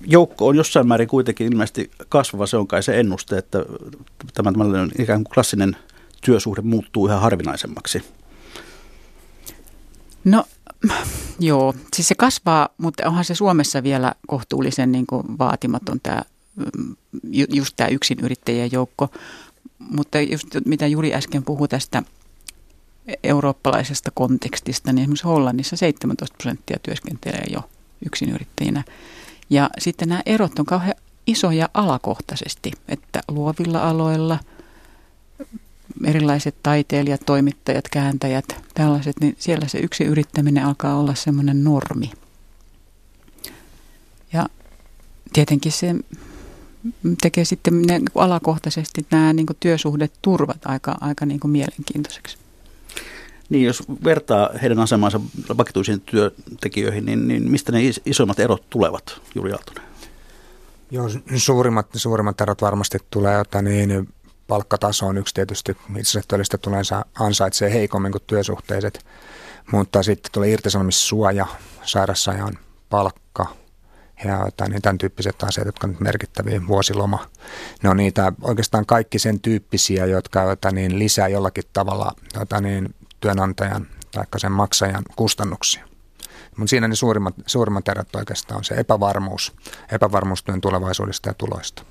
joukko 0.00 0.46
on 0.46 0.56
jossain 0.56 0.88
määrin 0.88 1.08
kuitenkin 1.08 1.46
ilmeisesti 1.46 1.90
kasvava, 2.08 2.46
se 2.46 2.56
on 2.56 2.66
kai 2.66 2.82
se 2.82 3.00
ennuste, 3.00 3.38
että 3.38 3.58
tämä 4.34 4.52
ikään 4.98 5.24
kuin 5.24 5.34
klassinen 5.34 5.76
työsuhde 6.20 6.62
muuttuu 6.62 7.06
yhä 7.06 7.18
harvinaisemmaksi. 7.20 8.02
No 10.24 10.44
joo, 11.38 11.74
siis 11.94 12.08
se 12.08 12.14
kasvaa, 12.14 12.68
mutta 12.78 13.08
onhan 13.08 13.24
se 13.24 13.34
Suomessa 13.34 13.82
vielä 13.82 14.14
kohtuullisen 14.26 14.92
niin 14.92 15.06
kuin 15.06 15.38
vaatimaton 15.38 16.00
tämä 16.02 16.22
just 17.48 17.74
tämä 17.76 17.88
yksinyrittäjien 17.88 18.72
joukko. 18.72 19.08
Mutta 19.78 20.20
just 20.20 20.46
mitä 20.64 20.86
Juri 20.86 21.14
äsken 21.14 21.44
puhui 21.44 21.68
tästä 21.68 22.02
eurooppalaisesta 23.24 24.10
kontekstista, 24.14 24.92
niin 24.92 25.02
esimerkiksi 25.02 25.24
Hollannissa 25.24 25.76
17 25.76 26.36
prosenttia 26.36 26.76
työskentelee 26.82 27.44
jo 27.52 27.70
yksinyrittäjinä. 28.06 28.84
Ja 29.50 29.70
sitten 29.78 30.08
nämä 30.08 30.22
erot 30.26 30.58
on 30.58 30.66
kauhean 30.66 30.94
isoja 31.26 31.68
alakohtaisesti, 31.74 32.72
että 32.88 33.20
luovilla 33.28 33.88
aloilla 33.88 34.38
erilaiset 36.04 36.54
taiteilijat, 36.62 37.20
toimittajat, 37.26 37.88
kääntäjät, 37.88 38.44
tällaiset, 38.74 39.20
niin 39.20 39.36
siellä 39.38 39.68
se 39.68 39.78
yksi 39.78 40.04
yrittäminen 40.04 40.64
alkaa 40.64 40.96
olla 40.96 41.14
semmoinen 41.14 41.64
normi. 41.64 42.10
Ja 44.32 44.46
tietenkin 45.32 45.72
se 45.72 45.94
tekee 47.22 47.44
sitten 47.44 47.82
ne 47.82 48.00
alakohtaisesti 48.14 49.06
nämä 49.10 49.32
niin 49.32 49.46
työsuhdeturvat 49.60 50.66
aika, 50.66 50.96
aika 51.00 51.26
niin 51.26 51.40
mielenkiintoiseksi. 51.44 52.38
Niin, 53.48 53.64
jos 53.64 53.82
vertaa 54.04 54.50
heidän 54.62 54.78
asemansa 54.78 55.20
vakituisiin 55.58 56.00
työntekijöihin, 56.00 57.04
niin, 57.04 57.28
niin 57.28 57.50
mistä 57.50 57.72
ne 57.72 57.80
isommat 58.06 58.40
erot 58.40 58.70
tulevat, 58.70 59.20
Juri 59.34 59.52
Aaltonen? 59.52 59.82
Joo, 60.90 61.10
suurimmat, 61.36 61.86
suurimmat 61.94 62.40
erot 62.40 62.62
varmasti 62.62 62.98
tulee, 63.10 63.40
että 63.40 63.62
niin 63.62 64.08
palkkataso 64.46 65.06
on 65.06 65.18
yksi 65.18 65.34
tietysti, 65.34 65.76
itse 65.98 66.20
työllistä 66.28 66.58
tulee 66.58 66.82
ansaitsee 67.20 67.72
heikommin 67.72 68.12
kuin 68.12 68.22
työsuhteiset, 68.26 69.06
mutta 69.72 70.02
sitten 70.02 70.32
tulee 70.32 70.50
irtisanomissuoja, 70.50 71.46
sairausajan 71.82 72.58
palkka, 72.90 73.46
ja 74.24 74.48
tai 74.56 74.68
niin 74.68 74.82
tämän 74.82 74.98
tyyppiset 74.98 75.42
asiat, 75.42 75.66
jotka 75.66 75.86
on 75.86 75.96
merkittäviä, 76.00 76.66
vuosiloma. 76.66 77.26
Ne 77.82 77.88
on 77.88 77.96
niitä 77.96 78.32
oikeastaan 78.42 78.86
kaikki 78.86 79.18
sen 79.18 79.40
tyyppisiä, 79.40 80.06
jotka 80.06 80.42
jota 80.42 80.70
niin 80.70 80.98
lisää 80.98 81.28
jollakin 81.28 81.64
tavalla 81.72 82.12
jota 82.34 82.60
niin 82.60 82.94
työnantajan 83.20 83.86
tai 84.10 84.24
sen 84.36 84.52
maksajan 84.52 85.02
kustannuksia. 85.16 85.84
Mutta 86.56 86.70
siinä 86.70 86.88
ne 86.88 86.94
suurimmat, 86.94 87.34
suurimmat 87.46 87.88
erot 87.88 88.16
oikeastaan 88.16 88.58
on 88.58 88.64
se 88.64 88.74
epävarmuus, 88.74 89.52
epävarmuus 89.92 90.42
työn 90.42 90.60
tulevaisuudesta 90.60 91.28
ja 91.28 91.34
tuloista. 91.34 91.82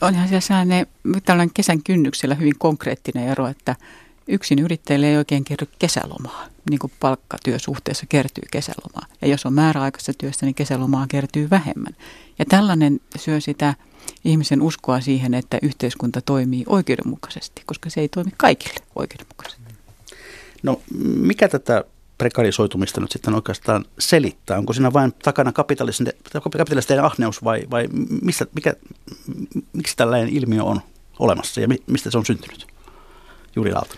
Onhan 0.00 0.28
siellä 0.28 0.40
sellainen 0.40 0.86
tällainen 1.24 1.54
kesän 1.54 1.82
kynnyksellä 1.82 2.34
hyvin 2.34 2.58
konkreettinen 2.58 3.28
ero, 3.28 3.46
että 3.46 3.76
yksin 4.28 4.58
yrittäjille 4.58 5.06
ei 5.06 5.16
oikein 5.16 5.44
kerry 5.44 5.68
kesälomaa, 5.78 6.46
niin 6.70 6.78
kuin 6.78 6.92
palkkatyösuhteessa 7.00 8.06
kertyy 8.08 8.44
kesälomaa. 8.50 9.06
Ja 9.22 9.28
jos 9.28 9.46
on 9.46 9.52
määräaikaisessa 9.52 10.12
työssä, 10.18 10.46
niin 10.46 10.54
kesälomaa 10.54 11.06
kertyy 11.06 11.50
vähemmän. 11.50 11.96
Ja 12.38 12.44
tällainen 12.44 13.00
syö 13.18 13.40
sitä 13.40 13.74
ihmisen 14.24 14.62
uskoa 14.62 15.00
siihen, 15.00 15.34
että 15.34 15.58
yhteiskunta 15.62 16.20
toimii 16.20 16.64
oikeudenmukaisesti, 16.68 17.62
koska 17.66 17.90
se 17.90 18.00
ei 18.00 18.08
toimi 18.08 18.30
kaikille 18.36 18.86
oikeudenmukaisesti. 18.96 19.62
No 20.62 20.80
mikä 21.16 21.48
tätä 21.48 21.84
prekarisoitumista 22.18 23.00
nyt 23.00 23.12
sitten 23.12 23.34
oikeastaan 23.34 23.84
selittää? 23.98 24.58
Onko 24.58 24.72
siinä 24.72 24.92
vain 24.92 25.12
takana 25.12 25.52
kapitalistinen 25.52 27.04
ahneus 27.04 27.44
vai, 27.44 27.66
vai 27.70 27.88
mistä, 28.22 28.46
mikä, 28.54 28.74
miksi 29.72 29.96
tällainen 29.96 30.28
ilmiö 30.28 30.64
on 30.64 30.80
olemassa 31.18 31.60
ja 31.60 31.68
mistä 31.86 32.10
se 32.10 32.18
on 32.18 32.26
syntynyt? 32.26 32.66
Juri 33.56 33.72
Aalto. 33.72 33.94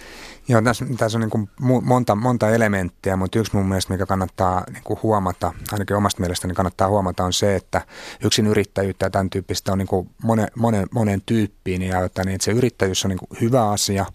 Joo, 0.49 0.63
tässä, 0.63 0.87
tässä 0.99 1.19
on 1.19 1.21
niin 1.21 1.31
kuin 1.31 1.51
monta, 1.83 2.15
monta 2.15 2.51
elementtiä, 2.51 3.17
mutta 3.17 3.39
yksi 3.39 3.57
mun 3.57 3.69
mielestä, 3.69 3.93
mikä 3.93 4.07
kannattaa 4.07 4.65
niin 4.73 4.83
kuin 4.85 4.99
huomata, 5.03 5.53
ainakin 5.73 5.97
omasta 5.97 6.21
mielestäni 6.21 6.55
kannattaa 6.55 6.89
huomata, 6.89 7.25
on 7.25 7.33
se, 7.33 7.57
että 7.57 7.81
yksin 8.25 8.47
yrittäjyyttä 8.47 9.07
ja 9.07 9.11
tämän 9.11 9.31
tyyppistä 9.31 9.73
on 9.73 9.79
niin 9.79 9.89
kuin 9.89 10.11
monen, 10.23 10.49
monen, 10.57 10.87
monen 10.91 11.23
tyyppiin 11.27 11.83
ja 11.83 12.05
että, 12.05 12.25
niin, 12.25 12.35
että 12.35 12.45
se 12.45 12.53
yrittäjyys 12.53 13.05
on 13.05 13.09
niin 13.09 13.19
kuin 13.19 13.41
hyvä 13.41 13.71
asia, 13.71 14.07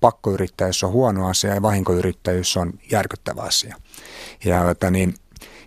pakkoyrittäjyys 0.00 0.84
on 0.84 0.92
huono 0.92 1.28
asia 1.28 1.54
ja 1.54 1.62
vahinkoyrittäjyys 1.62 2.56
on 2.56 2.72
järkyttävä 2.90 3.42
asia. 3.42 3.76
Ja, 4.44 4.70
että, 4.70 4.90
niin, 4.90 5.14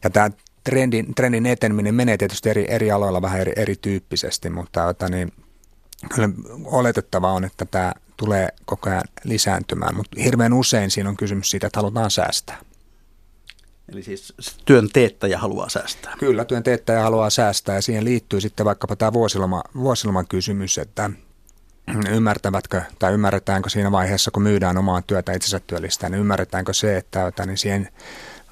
ja 0.03 0.09
tämä 0.09 0.29
trendin, 0.63 1.15
trendin 1.15 1.45
eteneminen 1.45 1.95
menee 1.95 2.17
tietysti 2.17 2.49
eri, 2.49 2.65
eri 2.69 2.91
aloilla 2.91 3.21
vähän 3.21 3.41
eri, 3.41 3.53
erityyppisesti, 3.55 4.49
mutta 4.49 4.89
että, 4.89 5.09
niin, 5.09 5.31
kyllä 6.15 6.29
oletettavaa 6.65 7.33
on, 7.33 7.43
että 7.43 7.65
tämä 7.65 7.93
tulee 8.17 8.49
koko 8.65 8.89
ajan 8.89 9.03
lisääntymään, 9.23 9.95
mutta 9.95 10.21
hirveän 10.21 10.53
usein 10.53 10.91
siinä 10.91 11.09
on 11.09 11.17
kysymys 11.17 11.51
siitä, 11.51 11.67
että 11.67 11.79
halutaan 11.79 12.11
säästää. 12.11 12.57
Eli 13.91 14.03
siis 14.03 14.33
työn 14.65 14.89
teettäjä 14.93 15.37
haluaa 15.37 15.69
säästää. 15.69 16.13
Kyllä, 16.19 16.45
työn 16.45 16.63
teettäjä 16.63 17.01
haluaa 17.01 17.29
säästää 17.29 17.75
ja 17.75 17.81
siihen 17.81 18.05
liittyy 18.05 18.41
sitten 18.41 18.65
vaikkapa 18.65 18.95
tämä 18.95 19.13
vuosiloma, 19.13 19.63
vuosiloman 19.75 20.27
kysymys, 20.27 20.77
että 20.77 21.09
ymmärtävätkö 22.09 22.81
tai 22.99 23.13
ymmärretäänkö 23.13 23.69
siinä 23.69 23.91
vaiheessa, 23.91 24.31
kun 24.31 24.43
myydään 24.43 24.77
omaa 24.77 25.01
työtä 25.01 25.33
itsensä 25.33 25.59
työllistää, 25.59 26.09
niin 26.09 26.19
ymmärretäänkö 26.19 26.73
se, 26.73 26.97
että, 26.97 27.27
että 27.27 27.45
niin 27.45 27.57
siihen 27.57 27.89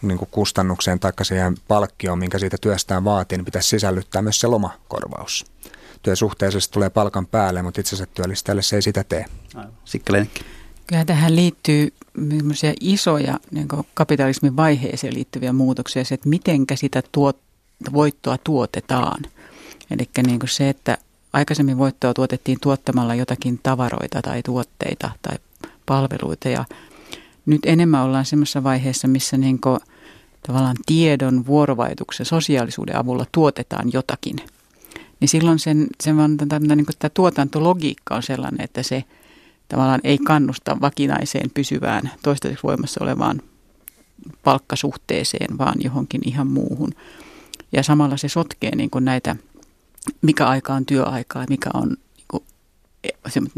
niin 0.02 0.18
kuin 0.18 0.30
kustannukseen 0.32 1.00
tai 1.00 1.12
siihen 1.22 1.58
palkkioon, 1.68 2.20
minkä 2.20 2.40
siitä 2.40 2.58
työstään 2.62 3.04
vaatii, 3.04 3.38
niin 3.38 3.46
pitäisi 3.46 3.70
sisällyttää 3.70 4.22
myös 4.22 4.40
se 4.40 4.48
lomakorvaus 4.48 5.46
työsuhteessa 6.04 6.72
tulee 6.72 6.90
palkan 6.90 7.28
päälle, 7.28 7.62
mutta 7.62 7.82
itsensä 7.82 8.06
työllistäjälle 8.06 8.62
se 8.62 8.76
ei 8.76 8.82
sitä 8.82 9.04
tee. 9.04 9.26
Sikkelenkin. 9.86 10.46
Kyllä 10.88 11.06
tähän 11.06 11.36
liittyy 11.36 11.94
isoja 12.82 13.40
niin 13.52 13.68
kapitalismin 13.94 14.56
vaiheeseen 14.56 15.14
liittyviä 15.14 15.54
muutoksia, 15.54 16.06
se, 16.06 16.16
että 16.16 16.30
miten 16.30 16.66
sitä 16.76 17.04
tuot, 17.12 17.38
voittoa 17.94 18.38
tuotetaan. 18.38 19.24
Eli 19.92 20.10
niin 20.28 20.40
se, 20.46 20.70
että 20.70 20.98
aikaisemmin 21.34 21.78
voittoa 21.78 22.14
tuotettiin 22.14 22.58
tuottamalla 22.62 23.16
jotakin 23.16 23.60
tavaroita 23.64 24.22
tai 24.22 24.44
tuotteita 24.44 25.12
tai 25.22 25.38
palveluita 25.86 26.50
ja 26.50 26.66
nyt 27.46 27.62
enemmän 27.66 28.04
ollaan 28.04 28.26
semmoisessa 28.26 28.64
vaiheessa, 28.64 29.08
missä 29.08 29.38
niin 29.38 29.62
kuin, 29.62 29.80
tavallaan 30.48 30.78
tiedon, 30.86 31.46
vuorovaikutuksen, 31.46 32.26
sosiaalisuuden 32.26 32.96
avulla 32.96 33.26
tuotetaan 33.32 33.94
jotakin– 33.94 34.36
niin 35.20 35.30
silloin 35.30 35.60
sen, 35.60 35.88
sen 36.04 36.18
vaan 36.18 36.38
tätä, 36.38 36.60
niin 36.60 36.86
tämä 37.00 37.10
tuotantologiikka 37.10 38.16
on 38.16 38.24
sellainen, 38.24 38.62
että 38.62 38.84
se 38.84 39.04
tavallaan 39.68 40.02
ei 40.04 40.18
kannusta 40.18 40.82
vakinaiseen 40.82 41.50
pysyvään 41.54 42.12
toistaiseksi 42.24 42.64
voimassa 42.64 43.04
olevaan 43.04 43.42
palkkasuhteeseen, 44.44 45.58
vaan 45.58 45.76
johonkin 45.84 46.22
ihan 46.26 46.48
muuhun. 46.48 46.92
Ja 47.72 47.84
samalla 47.84 48.18
se 48.18 48.30
sotkee 48.30 48.76
niin 48.76 48.90
kuin 48.90 49.06
näitä, 49.06 49.36
mikä 50.22 50.48
aika 50.48 50.74
on 50.74 50.86
työaikaa 50.86 51.46
mikä 51.50 51.70
on 51.74 51.90
niin 51.90 52.26
kuin 52.30 52.44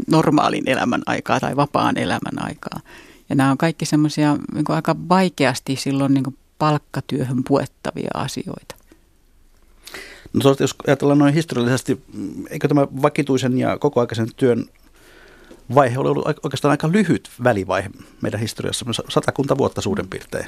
normaalin 0.06 0.68
elämän 0.68 1.02
aikaa 1.06 1.40
tai 1.40 1.56
vapaan 1.56 1.98
elämän 1.98 2.44
aikaa. 2.46 2.80
Ja 3.28 3.34
nämä 3.34 3.50
on 3.50 3.58
kaikki 3.58 3.86
semmoisia 3.86 4.36
niin 4.54 4.64
aika 4.68 4.96
vaikeasti 5.08 5.76
silloin 5.76 6.14
niin 6.14 6.24
kuin 6.24 6.36
palkkatyöhön 6.58 7.44
puettavia 7.48 8.10
asioita. 8.14 8.74
No 10.32 10.56
jos 10.60 10.74
ajatellaan 10.86 11.18
noin 11.18 11.34
historiallisesti, 11.34 12.02
eikö 12.50 12.68
tämä 12.68 12.86
vakituisen 13.02 13.58
ja 13.58 13.78
kokoaikaisen 13.78 14.28
työn 14.36 14.66
vaihe 15.74 15.98
ole 15.98 16.10
ollut 16.10 16.26
oikeastaan 16.26 16.70
aika 16.70 16.92
lyhyt 16.92 17.30
välivaihe 17.44 17.90
meidän 18.20 18.40
historiassa, 18.40 18.86
satakunta 19.08 19.58
vuotta 19.58 19.80
suurin 19.80 20.08
piirtein. 20.08 20.46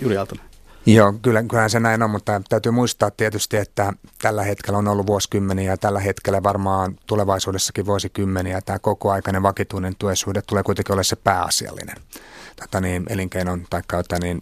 Juri 0.00 0.16
Aaltonen. 0.16 0.44
Joo, 0.86 1.12
kyllä, 1.12 1.42
kyllähän 1.42 1.70
se 1.70 1.80
näin 1.80 2.02
on, 2.02 2.10
mutta 2.10 2.42
täytyy 2.48 2.72
muistaa 2.72 3.10
tietysti, 3.10 3.56
että 3.56 3.92
tällä 4.22 4.42
hetkellä 4.42 4.78
on 4.78 4.88
ollut 4.88 5.06
vuosikymmeniä 5.06 5.72
ja 5.72 5.76
tällä 5.76 6.00
hetkellä 6.00 6.42
varmaan 6.42 6.98
tulevaisuudessakin 7.06 7.86
vuosikymmeniä. 7.86 8.60
Tämä 8.60 8.78
kokoaikainen 8.78 9.42
vakituinen 9.42 9.96
työsuhde 9.98 10.42
tulee 10.42 10.62
kuitenkin 10.62 10.92
olla 10.92 11.02
se 11.02 11.16
pääasiallinen 11.16 11.96
tota 12.60 12.80
niin, 12.80 13.06
elinkeinon 13.08 13.66
tai 13.70 13.82
niin, 14.20 14.40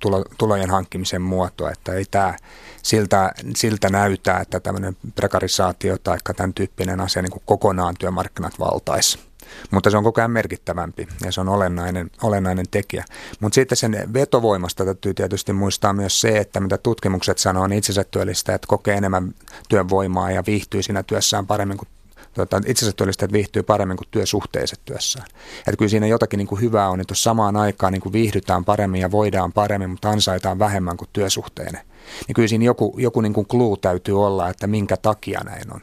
tulo, 0.00 0.24
tulojen 0.38 0.70
hankkimisen 0.70 1.22
muoto, 1.22 1.68
että 1.68 1.92
ei 1.92 2.04
tämä 2.10 2.34
siltä, 2.82 3.32
siltä 3.56 3.88
näytä, 3.88 4.36
että 4.36 4.60
tämmöinen 4.60 4.96
prekarisaatio 5.14 5.98
tai 5.98 6.18
tämän 6.36 6.54
tyyppinen 6.54 7.00
asia 7.00 7.22
niin 7.22 7.32
kuin 7.32 7.42
kokonaan 7.46 7.94
työmarkkinat 7.98 8.58
valtaisi 8.58 9.30
mutta 9.70 9.90
se 9.90 9.96
on 9.96 10.04
koko 10.04 10.20
ajan 10.20 10.30
merkittävämpi 10.30 11.08
ja 11.24 11.32
se 11.32 11.40
on 11.40 11.48
olennainen, 11.48 12.10
olennainen 12.22 12.66
tekijä. 12.70 13.04
Mutta 13.40 13.54
sitten 13.54 13.76
sen 13.76 14.08
vetovoimasta 14.14 14.84
täytyy 14.84 15.14
tietysti 15.14 15.52
muistaa 15.52 15.92
myös 15.92 16.20
se, 16.20 16.38
että 16.38 16.60
mitä 16.60 16.78
tutkimukset 16.78 17.38
sanoo, 17.38 17.66
niin 17.66 17.78
itsensä 17.78 18.00
että 18.00 18.66
kokee 18.66 18.96
enemmän 18.96 19.34
työvoimaa 19.68 20.30
ja 20.30 20.42
viihtyy 20.46 20.82
siinä 20.82 21.02
työssään 21.02 21.46
paremmin 21.46 21.78
kuin 21.78 21.88
tuota, 22.34 22.60
itsensä 22.66 22.92
työllistäjät 22.96 23.32
viihtyy 23.32 23.62
paremmin 23.62 23.96
kuin 23.96 24.08
työsuhteiset 24.10 24.80
työssään. 24.84 25.26
Että 25.58 25.76
kyllä 25.78 25.88
siinä 25.88 26.06
jotakin 26.06 26.38
niin 26.38 26.48
kuin 26.48 26.60
hyvää 26.60 26.90
on, 26.90 27.00
että 27.00 27.12
jos 27.12 27.22
samaan 27.22 27.56
aikaan 27.56 27.92
niin 27.92 28.02
kuin 28.02 28.12
viihdytään 28.12 28.64
paremmin 28.64 29.00
ja 29.00 29.10
voidaan 29.10 29.52
paremmin, 29.52 29.90
mutta 29.90 30.10
ansaitaan 30.10 30.58
vähemmän 30.58 30.96
kuin 30.96 31.08
työsuhteinen, 31.12 31.82
niin 32.26 32.34
kyllä 32.34 32.48
siinä 32.48 32.64
joku, 32.64 32.94
joku 32.98 33.20
niin 33.20 33.32
kuin 33.32 33.46
clue 33.46 33.76
täytyy 33.80 34.24
olla, 34.24 34.48
että 34.48 34.66
minkä 34.66 34.96
takia 34.96 35.40
näin 35.44 35.74
on. 35.74 35.80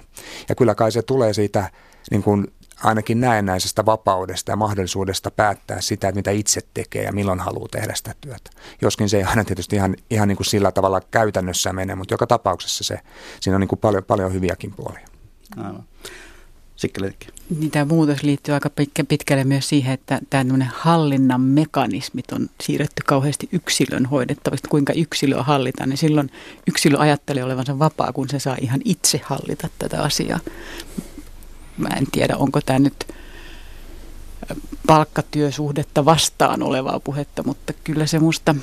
Ja 0.49 0.55
kyllä 0.55 0.75
kai 0.75 0.91
se 0.91 1.01
tulee 1.01 1.33
siitä 1.33 1.71
niin 2.11 2.23
kuin 2.23 2.47
ainakin 2.83 3.21
näennäisestä 3.21 3.85
vapaudesta 3.85 4.51
ja 4.51 4.55
mahdollisuudesta 4.55 5.31
päättää 5.31 5.81
sitä, 5.81 6.07
että 6.07 6.19
mitä 6.19 6.31
itse 6.31 6.61
tekee 6.73 7.03
ja 7.03 7.11
milloin 7.11 7.39
haluaa 7.39 7.67
tehdä 7.71 7.95
sitä 7.95 8.15
työtä. 8.21 8.49
Joskin 8.81 9.09
se 9.09 9.17
ei 9.17 9.23
aina 9.23 9.43
tietysti 9.43 9.75
ihan, 9.75 9.95
ihan 10.09 10.27
niin 10.27 10.35
kuin 10.35 10.45
sillä 10.45 10.71
tavalla 10.71 11.01
käytännössä 11.11 11.73
mene, 11.73 11.95
mutta 11.95 12.13
joka 12.13 12.27
tapauksessa 12.27 12.83
se, 12.83 12.99
siinä 13.39 13.55
on 13.55 13.61
niin 13.61 13.67
kuin 13.67 13.79
paljon, 13.79 14.03
paljon 14.03 14.33
hyviäkin 14.33 14.73
puolia. 14.75 15.07
Aivan. 15.57 15.83
Niin 17.59 17.71
tämä 17.71 17.85
muutos 17.85 18.23
liittyy 18.23 18.53
aika 18.53 18.69
pitkä, 18.69 19.03
pitkälle 19.03 19.43
myös 19.43 19.69
siihen, 19.69 19.93
että 19.93 20.19
tämä 20.29 20.65
hallinnan 20.73 21.41
mekanismit 21.41 22.31
on 22.31 22.49
siirretty 22.63 23.03
kauheasti 23.05 23.49
yksilön 23.51 24.05
hoidettavasti, 24.05 24.67
kuinka 24.67 24.93
yksilöä 24.93 25.43
hallitaan, 25.43 25.89
niin 25.89 25.97
silloin 25.97 26.31
yksilö 26.67 26.97
ajattelee 26.97 27.43
olevansa 27.43 27.79
vapaa, 27.79 28.13
kun 28.13 28.29
se 28.29 28.39
saa 28.39 28.57
ihan 28.61 28.81
itse 28.85 29.21
hallita 29.23 29.69
tätä 29.79 30.01
asiaa. 30.01 30.39
Mä 31.77 31.89
en 31.89 32.07
tiedä, 32.11 32.37
onko 32.37 32.61
tämä 32.61 32.79
nyt 32.79 33.07
palkkatyösuhdetta 34.87 36.05
vastaan 36.05 36.63
olevaa 36.63 36.99
puhetta, 36.99 37.43
mutta 37.43 37.73
kyllä 37.73 38.05
se 38.05 38.19
musta 38.19 38.55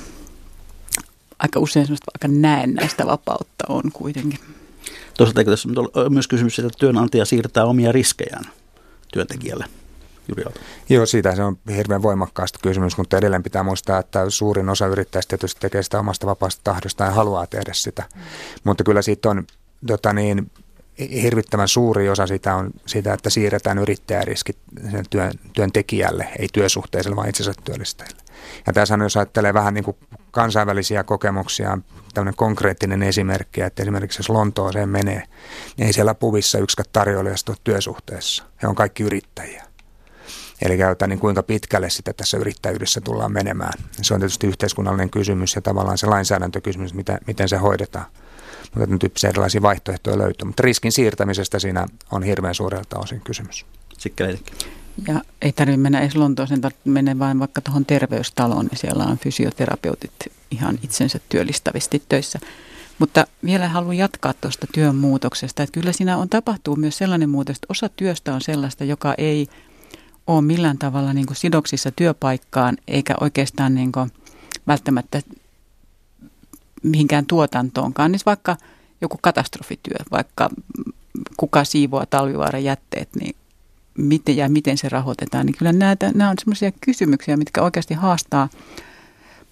aika 1.39 1.59
usein 1.59 1.85
semmoista 1.85 2.11
aika 2.13 2.27
näennäistä 2.27 3.05
vapautta 3.05 3.63
on 3.69 3.83
kuitenkin. 3.93 4.39
Toisaalta 5.17 5.41
eikö 5.41 5.51
tässä 5.51 5.69
ole 5.93 6.09
myös 6.09 6.27
kysymys, 6.27 6.59
että 6.59 6.79
työnantaja 6.79 7.25
siirtää 7.25 7.65
omia 7.65 7.91
riskejään 7.91 8.45
työntekijälle? 9.13 9.65
Joo, 10.89 11.05
siitä 11.05 11.35
se 11.35 11.43
on 11.43 11.57
hirveän 11.75 12.01
voimakkaasti 12.01 12.59
kysymys, 12.61 12.97
mutta 12.97 13.17
edelleen 13.17 13.43
pitää 13.43 13.63
muistaa, 13.63 13.99
että 13.99 14.29
suurin 14.29 14.69
osa 14.69 14.87
yrittäjistä 14.87 15.29
tietysti 15.29 15.61
tekee 15.61 15.83
sitä 15.83 15.99
omasta 15.99 16.27
vapaasta 16.27 16.61
tahdosta 16.63 17.03
ja 17.03 17.11
haluaa 17.11 17.47
tehdä 17.47 17.73
sitä. 17.73 18.03
Mm. 18.15 18.21
Mutta 18.63 18.83
kyllä 18.83 19.01
siitä 19.01 19.29
on 19.29 19.47
tota 19.87 20.13
niin, 20.13 20.51
hirvittävän 20.99 21.67
suuri 21.67 22.09
osa 22.09 22.27
sitä 22.27 22.55
on 22.55 22.71
sitä, 22.85 23.13
että 23.13 23.29
siirretään 23.29 23.77
yrittäjäriskit 23.77 24.57
sen 24.91 25.05
työn, 25.09 25.31
työntekijälle, 25.53 26.27
ei 26.39 26.47
työsuhteiselle, 26.53 27.15
vaan 27.15 27.29
itsensä 27.29 27.53
työllistäjille. 27.63 28.21
Ja 28.67 28.73
tässä 28.73 28.97
jos 29.03 29.17
ajattelee 29.17 29.53
vähän 29.53 29.73
niin 29.73 29.83
kuin 29.83 29.97
kansainvälisiä 30.31 31.03
kokemuksia, 31.03 31.77
tämmöinen 32.13 32.35
konkreettinen 32.35 33.03
esimerkki, 33.03 33.61
että 33.61 33.83
esimerkiksi 33.83 34.19
jos 34.19 34.29
Lontooseen 34.29 34.89
menee, 34.89 35.23
niin 35.77 35.87
ei 35.87 35.93
siellä 35.93 36.13
puvissa 36.13 36.59
yksikään 36.59 36.89
tarjoilijasta 36.93 37.51
ole 37.51 37.57
työsuhteessa. 37.63 38.43
He 38.61 38.67
on 38.67 38.75
kaikki 38.75 39.03
yrittäjiä. 39.03 39.63
Eli 40.61 40.77
käytetään 40.77 41.09
niin 41.09 41.19
kuinka 41.19 41.43
pitkälle 41.43 41.89
sitä 41.89 42.13
tässä 42.13 42.37
yrittäjyydessä 42.37 43.01
tullaan 43.01 43.31
menemään. 43.31 43.73
Se 44.01 44.13
on 44.13 44.19
tietysti 44.19 44.47
yhteiskunnallinen 44.47 45.09
kysymys 45.09 45.55
ja 45.55 45.61
tavallaan 45.61 45.97
se 45.97 46.07
lainsäädäntökysymys, 46.07 46.93
miten 47.27 47.49
se 47.49 47.57
hoidetaan 47.57 48.05
mutta 48.75 48.87
tämän 48.87 48.99
tyyppisiä 48.99 49.29
erilaisia 49.29 49.61
vaihtoehtoja 49.61 50.17
löytyy. 50.17 50.45
Mutta 50.45 50.63
riskin 50.63 50.91
siirtämisestä 50.91 51.59
siinä 51.59 51.85
on 52.11 52.23
hirveän 52.23 52.55
suurelta 52.55 52.99
osin 52.99 53.21
kysymys. 53.21 53.65
Ja 55.07 55.21
ei 55.41 55.51
tarvitse 55.51 55.77
mennä 55.77 56.01
edes 56.01 56.15
Lontooseen, 56.15 56.61
mene 56.85 57.19
vain 57.19 57.39
vaikka 57.39 57.61
tuohon 57.61 57.85
terveystaloon, 57.85 58.65
niin 58.65 58.79
siellä 58.79 59.03
on 59.03 59.17
fysioterapeutit 59.17 60.11
ihan 60.51 60.79
itsensä 60.83 61.19
työllistävästi 61.29 62.03
töissä. 62.09 62.39
Mutta 62.99 63.27
vielä 63.45 63.69
haluan 63.69 63.97
jatkaa 63.97 64.33
tuosta 64.33 64.67
työn 64.73 64.95
muutoksesta, 64.95 65.63
että 65.63 65.73
kyllä 65.73 65.91
siinä 65.91 66.17
on 66.17 66.29
tapahtuu 66.29 66.75
myös 66.75 66.97
sellainen 66.97 67.29
muutos, 67.29 67.55
että 67.55 67.67
osa 67.69 67.89
työstä 67.89 68.33
on 68.33 68.41
sellaista, 68.41 68.83
joka 68.83 69.13
ei 69.17 69.47
ole 70.27 70.41
millään 70.41 70.77
tavalla 70.77 71.13
niin 71.13 71.25
kuin 71.25 71.37
sidoksissa 71.37 71.91
työpaikkaan, 71.91 72.77
eikä 72.87 73.15
oikeastaan 73.21 73.75
niin 73.75 73.91
kuin 73.91 74.11
välttämättä 74.67 75.21
mihinkään 76.85 77.25
tuotantoonkaan, 77.25 78.11
niin 78.11 78.19
vaikka 78.25 78.57
joku 79.01 79.17
katastrofityö, 79.21 79.97
vaikka 80.11 80.49
kuka 81.37 81.63
siivoaa 81.63 82.05
talvivaaran 82.05 82.63
jätteet, 82.63 83.09
niin 83.19 83.35
miten 83.97 84.37
ja 84.37 84.49
miten 84.49 84.77
se 84.77 84.89
rahoitetaan, 84.89 85.45
niin 85.45 85.57
kyllä 85.57 85.73
nämä, 85.73 85.95
nämä 86.13 86.29
on 86.29 86.35
sellaisia 86.39 86.71
kysymyksiä, 86.81 87.37
mitkä 87.37 87.61
oikeasti 87.61 87.93
haastaa 87.93 88.49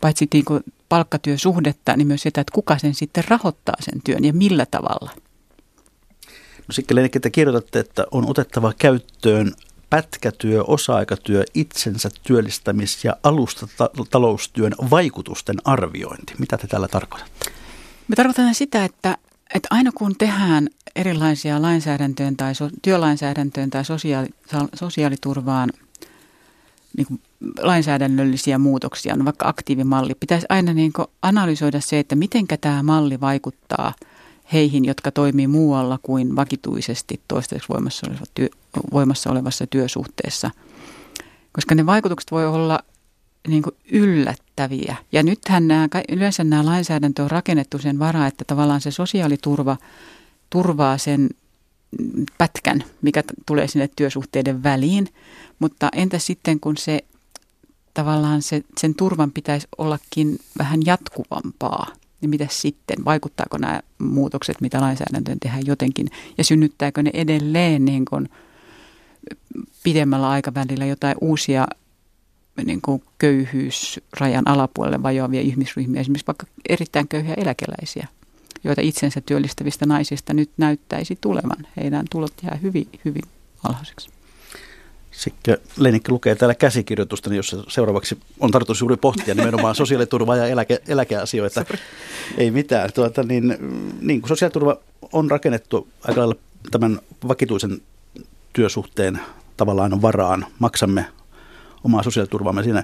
paitsi 0.01 0.27
niin 0.33 0.45
kuin 0.45 0.63
palkkatyösuhdetta, 0.89 1.97
niin 1.97 2.07
myös 2.07 2.21
sitä, 2.21 2.41
että 2.41 2.53
kuka 2.53 2.77
sen 2.77 2.93
sitten 2.93 3.23
rahoittaa 3.27 3.75
sen 3.79 4.01
työn 4.03 4.23
ja 4.23 4.33
millä 4.33 4.65
tavalla. 4.71 5.11
No 6.67 6.71
sitten 6.71 7.09
te 7.21 7.29
kirjoitatte, 7.29 7.79
että 7.79 8.05
on 8.11 8.29
otettava 8.29 8.73
käyttöön 8.77 9.51
pätkätyö, 9.93 10.63
osa-aikatyö, 10.63 11.43
itsensä 11.53 12.09
työllistämis- 12.23 13.03
ja 13.03 13.15
alustataloustyön 13.23 14.73
vaikutusten 14.89 15.55
arviointi. 15.65 16.33
Mitä 16.39 16.57
te 16.57 16.67
tällä 16.67 16.87
tarkoitatte? 16.87 17.51
Me 18.07 18.15
tarkoitamme 18.15 18.53
sitä, 18.53 18.85
että, 18.85 19.17
että 19.55 19.67
aina 19.71 19.91
kun 19.91 20.15
tehdään 20.15 20.69
erilaisia 20.95 21.61
lainsäädäntöön 21.61 22.37
tai 22.37 22.55
so, 22.55 22.69
työlainsäädäntöön 22.81 23.69
tai 23.69 23.85
sosiaali, 23.85 24.27
sosiaaliturvaan 24.75 25.69
niin 26.97 27.07
kuin 27.07 27.21
lainsäädännöllisiä 27.59 28.57
muutoksia, 28.57 29.15
no 29.15 29.25
vaikka 29.25 29.47
aktiivimalli, 29.47 30.15
pitäisi 30.19 30.45
aina 30.49 30.73
niin 30.73 30.93
analysoida 31.21 31.81
se, 31.81 31.99
että 31.99 32.15
miten 32.15 32.45
tämä 32.61 32.83
malli 32.83 33.21
vaikuttaa 33.21 33.93
heihin, 34.53 34.85
jotka 34.85 35.11
toimii 35.11 35.47
muualla 35.47 35.99
kuin 36.01 36.35
vakituisesti 36.35 37.21
toistaiseksi 37.27 37.69
voimassa 37.69 38.07
työ, 38.33 38.47
voimassa 38.93 39.31
olevassa 39.31 39.67
työsuhteessa. 39.67 40.51
Koska 41.53 41.75
ne 41.75 41.85
vaikutukset 41.85 42.31
voi 42.31 42.47
olla 42.47 42.79
niin 43.47 43.63
kuin 43.63 43.75
yllättäviä. 43.91 44.95
Ja 45.11 45.23
nythän 45.23 45.67
nämä, 45.67 45.87
yleensä 46.09 46.43
nämä 46.43 46.65
lainsäädäntö 46.65 47.23
on 47.23 47.31
rakennettu 47.31 47.79
sen 47.79 47.99
varaa, 47.99 48.27
että 48.27 48.43
tavallaan 48.47 48.81
se 48.81 48.91
sosiaaliturva 48.91 49.77
turvaa 50.49 50.97
sen 50.97 51.29
pätkän, 52.37 52.83
mikä 53.01 53.23
tulee 53.45 53.67
sinne 53.67 53.89
työsuhteiden 53.95 54.63
väliin. 54.63 55.07
Mutta 55.59 55.89
entä 55.93 56.19
sitten, 56.19 56.59
kun 56.59 56.77
se 56.77 57.03
tavallaan 57.93 58.41
se, 58.41 58.63
sen 58.77 58.95
turvan 58.95 59.31
pitäisi 59.31 59.67
ollakin 59.77 60.39
vähän 60.57 60.79
jatkuvampaa, 60.85 61.87
niin 62.23 62.29
mitä 62.29 62.47
sitten? 62.49 63.05
Vaikuttaako 63.05 63.57
nämä 63.57 63.81
muutokset, 63.99 64.61
mitä 64.61 64.81
lainsäädäntöön 64.81 65.39
tehdään 65.39 65.65
jotenkin, 65.65 66.07
ja 66.37 66.43
synnyttääkö 66.43 67.03
ne 67.03 67.11
edelleen 67.13 67.85
niin 67.85 68.05
kuin– 68.05 68.29
pidemmällä 69.83 70.29
aikavälillä 70.29 70.85
jotain 70.85 71.15
uusia 71.21 71.67
niin 72.65 72.81
kuin 72.81 73.03
köyhyysrajan 73.17 74.47
alapuolelle 74.47 75.03
vajoavia 75.03 75.41
ihmisryhmiä, 75.41 76.01
esimerkiksi 76.01 76.27
vaikka 76.27 76.45
erittäin 76.69 77.07
köyhiä 77.07 77.33
eläkeläisiä, 77.33 78.07
joita 78.63 78.81
itsensä 78.81 79.21
työllistävistä 79.21 79.85
naisista 79.85 80.33
nyt 80.33 80.49
näyttäisi 80.57 81.17
tulevan. 81.21 81.67
Heidän 81.77 82.05
tulot 82.09 82.33
jää 82.43 82.59
hyvin, 82.61 82.87
hyvin 83.05 83.23
alhaiseksi. 83.63 84.09
Sitten 85.13 85.57
Lenikki 85.77 86.11
lukee 86.11 86.35
täällä 86.35 86.55
käsikirjoitusta, 86.55 87.29
niin 87.29 87.37
jossa 87.37 87.63
seuraavaksi 87.67 88.17
on 88.39 88.51
tarkoitus 88.51 88.79
juuri 88.79 88.97
pohtia 88.97 89.35
nimenomaan 89.35 89.75
sosiaaliturvaa 89.75 90.35
ja 90.35 90.47
eläke, 90.47 90.81
eläkeasioita. 90.87 91.65
Ei 92.37 92.51
mitään. 92.51 92.93
Tuota, 92.93 93.23
niin, 93.23 93.57
niin 94.01 94.21
kuin 94.21 94.29
sosiaaliturva 94.29 94.77
on 95.11 95.31
rakennettu 95.31 95.87
aika 96.03 96.21
lailla 96.21 96.35
tämän 96.71 96.99
vakituisen 97.27 97.81
työsuhteen 98.53 99.19
tavallaan 99.57 100.01
varaan, 100.01 100.45
maksamme 100.59 101.05
omaa 101.83 102.03
sosiaaliturvaamme 102.03 102.63
siinä. 102.63 102.83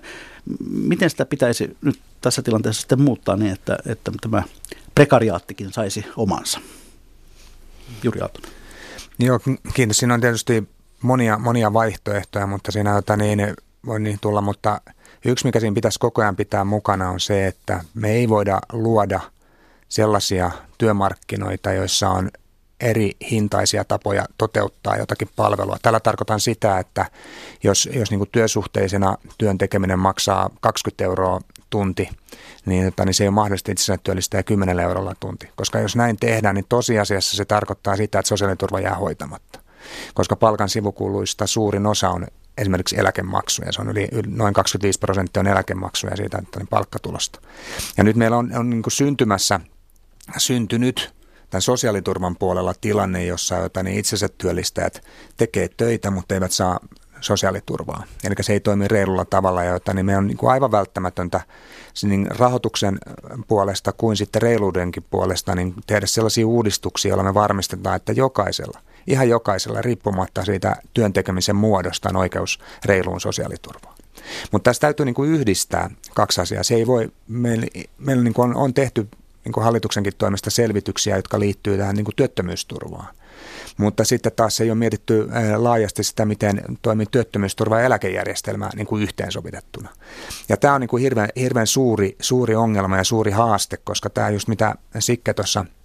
Miten 0.71 1.09
sitä 1.09 1.25
pitäisi 1.25 1.77
nyt 1.81 1.99
tässä 2.21 2.41
tilanteessa 2.41 2.79
sitten 2.79 3.01
muuttaa 3.01 3.35
niin, 3.35 3.53
että, 3.53 3.77
että 3.85 4.11
tämä 4.21 4.43
prekariaattikin 4.95 5.73
saisi 5.73 6.05
omansa. 6.17 6.59
Juri 8.03 8.21
Aaltonen. 8.21 8.51
Joo, 9.19 9.39
kiitos. 9.73 9.97
Siinä 9.97 10.13
on 10.13 10.21
tietysti 10.21 10.67
monia, 11.03 11.37
monia 11.37 11.73
vaihtoehtoja, 11.73 12.47
mutta 12.47 12.71
siinä 12.71 12.95
jota 12.95 13.17
niin, 13.17 13.53
voi 13.85 13.99
niin 13.99 14.17
tulla, 14.21 14.41
mutta 14.41 14.81
yksi 15.25 15.45
mikä 15.45 15.59
siinä 15.59 15.73
pitäisi 15.73 15.99
koko 15.99 16.21
ajan 16.21 16.35
pitää 16.35 16.63
mukana 16.63 17.09
on 17.09 17.19
se, 17.19 17.47
että 17.47 17.83
me 17.93 18.11
ei 18.11 18.29
voida 18.29 18.59
luoda 18.71 19.19
sellaisia 19.89 20.51
työmarkkinoita, 20.77 21.73
joissa 21.73 22.09
on 22.09 22.29
eri 22.79 23.11
hintaisia 23.31 23.83
tapoja 23.83 24.25
toteuttaa 24.37 24.97
jotakin 24.97 25.29
palvelua. 25.35 25.77
Tällä 25.81 25.99
tarkoitan 25.99 26.39
sitä, 26.39 26.79
että 26.79 27.05
jos, 27.63 27.89
jos 27.93 28.11
niin 28.11 28.29
työsuhteisena 28.31 29.17
työn 29.37 29.57
tekeminen 29.57 29.99
maksaa 29.99 30.49
20 30.61 31.03
euroa 31.03 31.39
tunti, 31.69 32.09
niin, 32.65 32.87
että, 32.87 33.05
niin 33.05 33.13
se 33.13 33.23
ei 33.23 33.27
ole 33.27 33.33
mahdollista 33.33 33.71
itse 33.71 33.97
työllistää 34.03 34.43
10 34.43 34.79
eurolla 34.79 35.15
tunti. 35.19 35.49
Koska 35.55 35.79
jos 35.79 35.95
näin 35.95 36.17
tehdään, 36.17 36.55
niin 36.55 36.65
tosiasiassa 36.69 37.37
se 37.37 37.45
tarkoittaa 37.45 37.95
sitä, 37.95 38.19
että 38.19 38.29
sosiaaliturva 38.29 38.79
jää 38.79 38.95
hoitamatta. 38.95 39.58
Koska 40.13 40.35
palkan 40.35 40.69
sivukuluista 40.69 41.47
suurin 41.47 41.85
osa 41.85 42.09
on 42.09 42.27
esimerkiksi 42.57 42.99
eläkemaksuja. 42.99 43.71
Se 43.71 43.81
on 43.81 43.89
yli, 43.89 44.07
yli 44.11 44.27
noin 44.27 44.53
25 44.53 44.99
prosenttia 44.99 45.39
on 45.39 45.47
eläkemaksuja 45.47 46.15
siitä 46.15 46.37
että 46.37 46.59
palkkatulosta. 46.69 47.41
Ja 47.97 48.03
nyt 48.03 48.15
meillä 48.15 48.37
on, 48.37 48.51
on 48.55 48.69
niin 48.69 48.83
syntymässä, 48.87 49.59
syntynyt 50.37 51.13
tämän 51.49 51.61
sosiaaliturvan 51.61 52.35
puolella 52.35 52.73
tilanne, 52.81 53.25
jossa 53.25 53.55
jota, 53.55 53.83
niin 53.83 53.99
itsensä 53.99 54.29
työllistäjät 54.37 55.03
tekee 55.37 55.69
töitä, 55.77 56.11
mutta 56.11 56.33
eivät 56.33 56.51
saa 56.51 56.79
sosiaaliturvaa. 57.21 58.03
Eli 58.23 58.35
se 58.41 58.53
ei 58.53 58.59
toimi 58.59 58.87
reilulla 58.87 59.25
tavalla, 59.25 59.63
jota, 59.63 59.93
niin 59.93 60.05
me 60.05 60.17
on 60.17 60.27
niin 60.27 60.37
kuin 60.37 60.51
aivan 60.51 60.71
välttämätöntä 60.71 61.41
niin 62.03 62.27
rahoituksen 62.37 62.99
puolesta 63.47 63.91
kuin 63.91 64.17
sitten 64.17 64.41
reiluudenkin 64.41 65.05
puolesta 65.09 65.55
niin 65.55 65.73
tehdä 65.87 66.05
sellaisia 66.05 66.47
uudistuksia, 66.47 67.09
joilla 67.09 67.23
me 67.23 67.33
varmistetaan, 67.33 67.95
että 67.95 68.11
jokaisella, 68.11 68.79
ihan 69.07 69.29
jokaisella 69.29 69.81
riippumatta 69.81 70.45
siitä 70.45 70.75
työntekemisen 70.93 71.55
muodosta 71.55 72.09
on 72.09 72.15
oikeus 72.15 72.59
reiluun 72.85 73.21
sosiaaliturvaan. 73.21 73.95
Mutta 74.51 74.69
tässä 74.69 74.81
täytyy 74.81 75.05
niin 75.05 75.15
kuin 75.15 75.31
yhdistää 75.31 75.89
kaksi 76.13 76.41
asiaa. 76.41 76.63
Se 76.63 76.75
ei 76.75 76.87
voi, 76.87 77.11
meillä, 77.27 77.67
meillä 77.97 78.23
niin 78.23 78.33
kuin 78.33 78.49
on, 78.49 78.55
on 78.55 78.73
tehty 78.73 79.07
niin 79.45 79.53
kuin 79.53 79.63
hallituksenkin 79.63 80.13
toimesta 80.17 80.49
selvityksiä, 80.49 81.15
jotka 81.15 81.39
liittyy 81.39 81.77
tähän 81.77 81.95
niin 81.95 82.05
kuin 82.05 82.15
työttömyysturvaan. 82.15 83.15
Mutta 83.77 84.03
sitten 84.03 84.31
taas 84.35 84.61
ei 84.61 84.69
ole 84.69 84.77
mietitty 84.77 85.29
laajasti 85.57 86.03
sitä, 86.03 86.25
miten 86.25 86.61
toimii 86.81 87.05
työttömyysturva- 87.11 87.79
ja 87.79 87.85
eläkejärjestelmä 87.85 88.69
niin 88.75 88.87
kuin 88.87 89.03
yhteensovitettuna. 89.03 89.89
Ja 90.49 90.57
tämä 90.57 90.73
on 90.73 90.81
niin 90.81 90.89
kuin 90.89 91.03
hirveän, 91.03 91.29
hirveän 91.35 91.67
suuri, 91.67 92.15
suuri 92.19 92.55
ongelma 92.55 92.97
ja 92.97 93.03
suuri 93.03 93.31
haaste, 93.31 93.77
koska 93.77 94.09
tämä 94.09 94.29
just 94.29 94.47
mitä 94.47 94.75
Sikke 94.99 95.33
tuossa– 95.33 95.65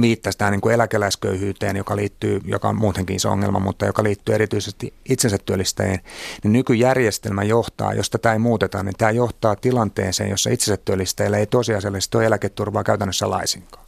viittasi 0.00 0.38
tähän 0.38 0.52
niin 0.52 0.60
kuin 0.60 0.74
eläkeläisköyhyyteen, 0.74 1.76
joka, 1.76 1.96
liittyy, 1.96 2.40
joka 2.44 2.68
on 2.68 2.76
muutenkin 2.76 3.16
iso 3.16 3.30
ongelma, 3.30 3.58
mutta 3.60 3.86
joka 3.86 4.02
liittyy 4.02 4.34
erityisesti 4.34 4.94
itsensä 5.08 5.38
työllistäjiin, 5.38 6.00
niin 6.42 6.52
nykyjärjestelmä 6.52 7.42
johtaa, 7.42 7.94
jos 7.94 8.10
tätä 8.10 8.32
ei 8.32 8.38
muuteta, 8.38 8.82
niin 8.82 8.94
tämä 8.98 9.10
johtaa 9.10 9.56
tilanteeseen, 9.56 10.30
jossa 10.30 10.50
itsensä 10.50 10.82
työllistäjillä 10.84 11.38
ei 11.38 11.46
tosiasiallisesti 11.46 12.16
ole 12.16 12.26
eläketurvaa 12.26 12.84
käytännössä 12.84 13.30
laisinkaan. 13.30 13.84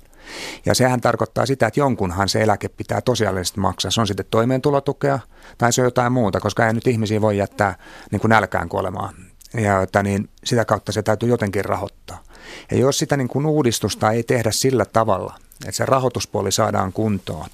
Ja 0.67 0.75
sehän 0.75 1.01
tarkoittaa 1.01 1.47
sitä, 1.47 1.67
että 1.67 1.81
jonkunhan 1.81 2.29
se 2.29 2.43
eläke 2.43 2.69
pitää 2.69 3.01
tosiaalisesti 3.01 3.61
maksaa. 3.61 3.91
Se 3.91 4.01
on 4.01 4.07
sitten 4.07 4.27
toimeentulotukea 4.31 5.19
tai 5.59 5.73
se 5.73 5.81
on 5.81 5.87
jotain 5.87 6.13
muuta, 6.13 6.41
koska 6.41 6.67
ei 6.67 6.73
nyt 6.73 6.87
ihmisiä 6.87 7.21
voi 7.21 7.39
jättää 7.39 7.77
niin 8.11 8.21
kuin 8.21 8.29
nälkään 8.29 8.69
kuolemaan. 8.69 9.15
Ja 9.55 9.83
että 9.83 10.03
niin 10.03 10.29
sitä 10.45 10.65
kautta 10.65 10.93
se 10.93 11.03
täytyy 11.03 11.29
jotenkin 11.29 11.65
rahoittaa. 11.65 12.23
Ja 12.71 12.79
jos 12.79 12.99
sitä 12.99 13.17
niin 13.17 13.29
kuin 13.29 13.47
uudistusta 13.47 14.11
ei 14.11 14.23
tehdä 14.23 14.51
sillä 14.51 14.85
tavalla, 14.85 15.35
että 15.61 15.77
se 15.77 15.87
rahoituspuoli 15.87 16.53
saadaan 16.53 16.93
kuntoon, 16.93 17.49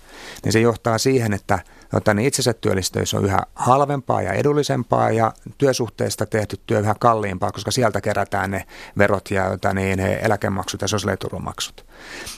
niin 0.45 0.53
se 0.53 0.61
johtaa 0.61 0.99
siihen, 0.99 1.33
että 1.33 1.59
jota, 1.93 2.15
niin 2.15 2.27
itsensä 2.27 2.53
työllistyys 2.53 3.15
on 3.15 3.25
yhä 3.25 3.41
halvempaa 3.55 4.23
ja 4.23 4.33
edullisempaa 4.33 5.11
ja 5.11 5.33
työsuhteesta 5.59 6.27
tehty 6.27 6.61
työ 6.67 6.79
yhä 6.79 6.95
kalliimpaa, 7.01 7.53
koska 7.53 7.71
sieltä 7.71 8.01
kerätään 8.01 8.51
ne 8.51 8.67
verot 8.99 9.31
ja 9.31 9.51
jota, 9.51 9.75
niin, 9.75 10.01
eläkemaksut 10.01 10.83
ja 10.83 10.89
sosiaaliturvamaksut. 10.89 11.87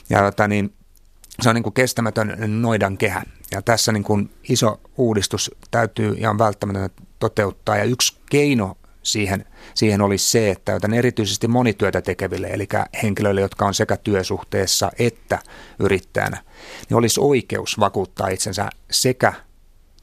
Ja 0.09 0.23
jota, 0.23 0.47
niin, 0.47 0.73
se 1.41 1.49
on 1.49 1.55
niin 1.55 1.63
kuin 1.63 1.73
kestämätön 1.73 2.61
noidan 2.61 2.97
kehä. 2.97 3.23
Ja 3.51 3.61
tässä 3.61 3.91
niin 3.91 4.03
kuin 4.03 4.31
iso 4.49 4.81
uudistus 4.97 5.51
täytyy 5.71 6.13
ja 6.13 6.29
on 6.29 6.37
välttämätöntä 6.37 7.01
toteuttaa. 7.19 7.77
Ja 7.77 7.83
yksi 7.83 8.17
keino 8.29 8.77
siihen, 9.03 9.45
siihen 9.75 10.01
olisi 10.01 10.29
se, 10.29 10.51
että 10.51 10.71
joten 10.71 10.93
erityisesti 10.93 11.47
monityötä 11.47 12.01
tekeville, 12.01 12.47
eli 12.47 12.67
henkilöille, 13.03 13.41
jotka 13.41 13.65
on 13.65 13.73
sekä 13.73 13.97
työsuhteessa 13.97 14.91
että 14.99 15.39
yrittäjänä, 15.79 16.43
niin 16.89 16.97
olisi 16.97 17.19
oikeus 17.19 17.79
vakuuttaa 17.79 18.27
itsensä 18.27 18.69
sekä 18.91 19.33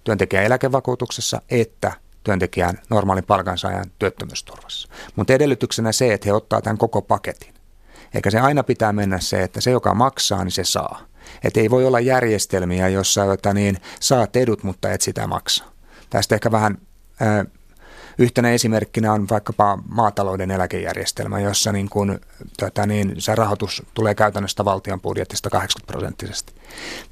työntekijän 0.04 0.44
eläkevakuutuksessa 0.44 1.42
että 1.50 1.92
työntekijän 2.24 2.78
normaalin 2.90 3.24
palkansaajan 3.24 3.90
työttömyysturvassa. 3.98 4.88
Mutta 5.16 5.32
edellytyksenä 5.32 5.92
se, 5.92 6.14
että 6.14 6.28
he 6.28 6.32
ottaa 6.32 6.62
tämän 6.62 6.78
koko 6.78 7.02
paketin. 7.02 7.54
Eikä 8.14 8.30
se 8.30 8.40
aina 8.40 8.62
pitää 8.62 8.92
mennä 8.92 9.20
se, 9.20 9.42
että 9.42 9.60
se, 9.60 9.70
joka 9.70 9.94
maksaa, 9.94 10.44
niin 10.44 10.52
se 10.52 10.64
saa. 10.64 11.00
Että 11.44 11.60
ei 11.60 11.70
voi 11.70 11.86
olla 11.86 12.00
järjestelmiä, 12.00 12.88
jossa 12.88 13.24
jota 13.24 13.54
niin, 13.54 13.76
saat 14.00 14.36
edut, 14.36 14.62
mutta 14.62 14.92
et 14.92 15.00
sitä 15.00 15.26
maksaa. 15.26 15.72
Tästä 16.10 16.34
ehkä 16.34 16.50
vähän 16.50 16.78
Yhtenä 18.18 18.50
esimerkkinä 18.50 19.12
on 19.12 19.28
vaikkapa 19.30 19.78
maatalouden 19.88 20.50
eläkejärjestelmä, 20.50 21.40
jossa 21.40 21.72
niin 21.72 21.88
kuin, 21.88 22.20
tota 22.58 22.86
niin, 22.86 23.14
se 23.18 23.34
rahoitus 23.34 23.82
tulee 23.94 24.14
käytännössä 24.14 24.64
valtion 24.64 25.00
budjetista 25.00 25.50
80 25.50 25.92
prosenttisesti. 25.92 26.52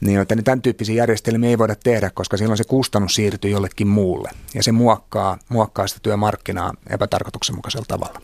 Niin, 0.00 0.14
joten 0.14 0.38
niin 0.38 0.44
tämän 0.44 0.62
tyyppisiä 0.62 0.94
järjestelmiä 0.94 1.50
ei 1.50 1.58
voida 1.58 1.74
tehdä, 1.84 2.10
koska 2.10 2.36
silloin 2.36 2.58
se 2.58 2.64
kustannus 2.64 3.14
siirtyy 3.14 3.50
jollekin 3.50 3.88
muulle 3.88 4.30
ja 4.54 4.62
se 4.62 4.72
muokkaa, 4.72 5.38
muokkaa 5.48 5.86
sitä 5.86 6.00
työmarkkinaa 6.02 6.74
epätarkoituksenmukaisella 6.90 7.86
tavalla. 7.88 8.20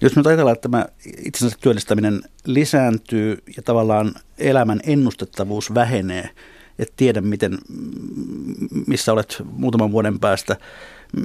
Jos 0.00 0.16
nyt 0.16 0.26
ajatellaan, 0.26 0.54
että 0.54 0.68
tämä 0.68 0.86
itsensä 1.24 1.56
työllistäminen 1.60 2.22
lisääntyy 2.44 3.42
ja 3.56 3.62
tavallaan 3.62 4.14
elämän 4.38 4.80
ennustettavuus 4.86 5.74
vähenee, 5.74 6.30
et 6.78 6.92
tiedä 6.96 7.20
miten, 7.20 7.58
missä 8.86 9.12
olet 9.12 9.42
muutaman 9.44 9.92
vuoden 9.92 10.20
päästä, 10.20 10.56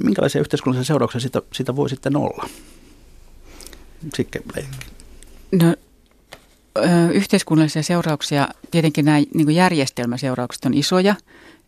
minkälaisia 0.03 0.41
yhteiskunnallisia 0.41 0.87
seurauksia 0.87 1.21
siitä, 1.21 1.41
siitä 1.53 1.75
voi 1.75 1.89
sitten 1.89 2.17
olla? 2.17 2.49
Sikke 4.13 4.41
No, 5.51 5.75
yhteiskunnallisia 7.13 7.83
seurauksia, 7.83 8.47
tietenkin 8.71 9.05
nämä 9.05 9.17
niin 9.33 9.55
järjestelmäseuraukset 9.55 10.65
on 10.65 10.73
isoja, 10.73 11.15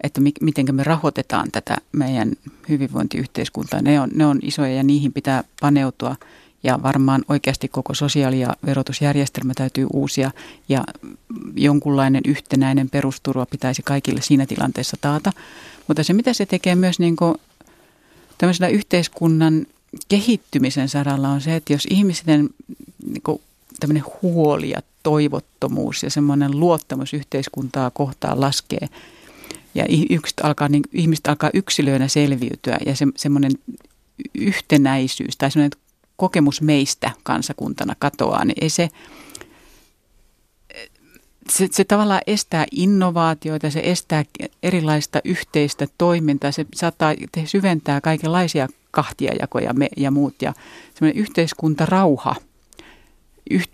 että 0.04 0.22
mi- 0.22 0.34
miten 0.42 0.76
me 0.76 0.84
rahoitetaan 0.84 1.52
tätä 1.52 1.78
meidän 1.92 2.32
hyvinvointiyhteiskuntaa. 2.70 3.82
Ne 3.82 4.02
on, 4.02 4.10
ne 4.14 4.26
on 4.26 4.40
isoja 4.42 4.74
ja 4.74 4.84
niihin 4.84 5.14
pitää 5.14 5.44
paneutua 5.62 6.16
ja 6.64 6.84
varmaan 6.84 7.24
oikeasti 7.30 7.68
koko 7.68 7.94
sosiaali- 7.94 8.40
ja 8.40 8.56
verotusjärjestelmä 8.66 9.54
täytyy 9.56 9.88
uusia 9.94 10.32
ja 10.70 10.84
jonkunlainen 11.56 12.22
yhtenäinen 12.28 12.90
perusturva 12.90 13.46
pitäisi 13.46 13.82
kaikille 13.82 14.22
siinä 14.22 14.46
tilanteessa 14.46 14.98
taata. 15.02 15.32
Mutta 15.88 16.04
se, 16.04 16.14
mitä 16.14 16.34
se 16.34 16.46
tekee 16.46 16.76
myös 16.76 17.00
niin 17.00 17.16
kuin 17.16 17.36
tämmöisellä 18.38 18.68
yhteiskunnan 18.68 19.66
kehittymisen 20.10 20.90
saralla 20.90 21.30
on 21.30 21.42
se, 21.42 21.56
että 21.56 21.74
jos 21.74 21.88
ihmisten 21.90 22.50
niin 23.06 23.22
kuin, 23.22 23.42
tämmöinen 23.80 24.04
huoli 24.22 24.70
ja 24.70 24.82
toivottomuus 25.04 26.04
ja 26.04 26.10
semmoinen 26.10 26.60
luottamus 26.60 27.14
yhteiskuntaa 27.14 27.92
kohtaan 27.92 28.42
laskee 28.42 28.90
ja 29.76 29.86
ihmiset 29.90 30.40
alkaa, 30.44 30.70
niin, 30.70 30.84
ihmiset 30.94 31.28
alkaa 31.28 31.50
yksilöinä 31.54 32.08
selviytyä 32.08 32.78
ja 32.86 32.96
se, 32.96 33.06
semmoinen 33.16 33.52
yhtenäisyys 34.36 35.38
tai 35.38 35.52
semmoinen 35.52 35.80
kokemus 36.16 36.62
meistä 36.62 37.12
kansakuntana 37.24 37.96
katoaa, 38.00 38.46
niin 38.46 38.58
ei 38.62 38.70
se, 38.70 38.90
se, 41.52 41.68
se 41.72 41.84
tavallaan 41.84 42.22
estää 42.28 42.66
innovaatioita, 42.72 43.70
se 43.70 43.82
estää 43.84 44.24
erilaista 44.64 45.20
yhteistä 45.24 45.88
toimintaa, 45.98 46.52
se 46.52 46.66
saattaa 46.76 47.14
syventää 47.46 48.02
kaikenlaisia 48.02 48.68
kahtiajakoja 48.92 49.74
me, 49.74 49.88
ja 49.98 50.12
muut. 50.12 50.42
Ja 50.42 50.54
semmoinen 50.94 51.22
yhteiskuntarauha, 51.22 52.36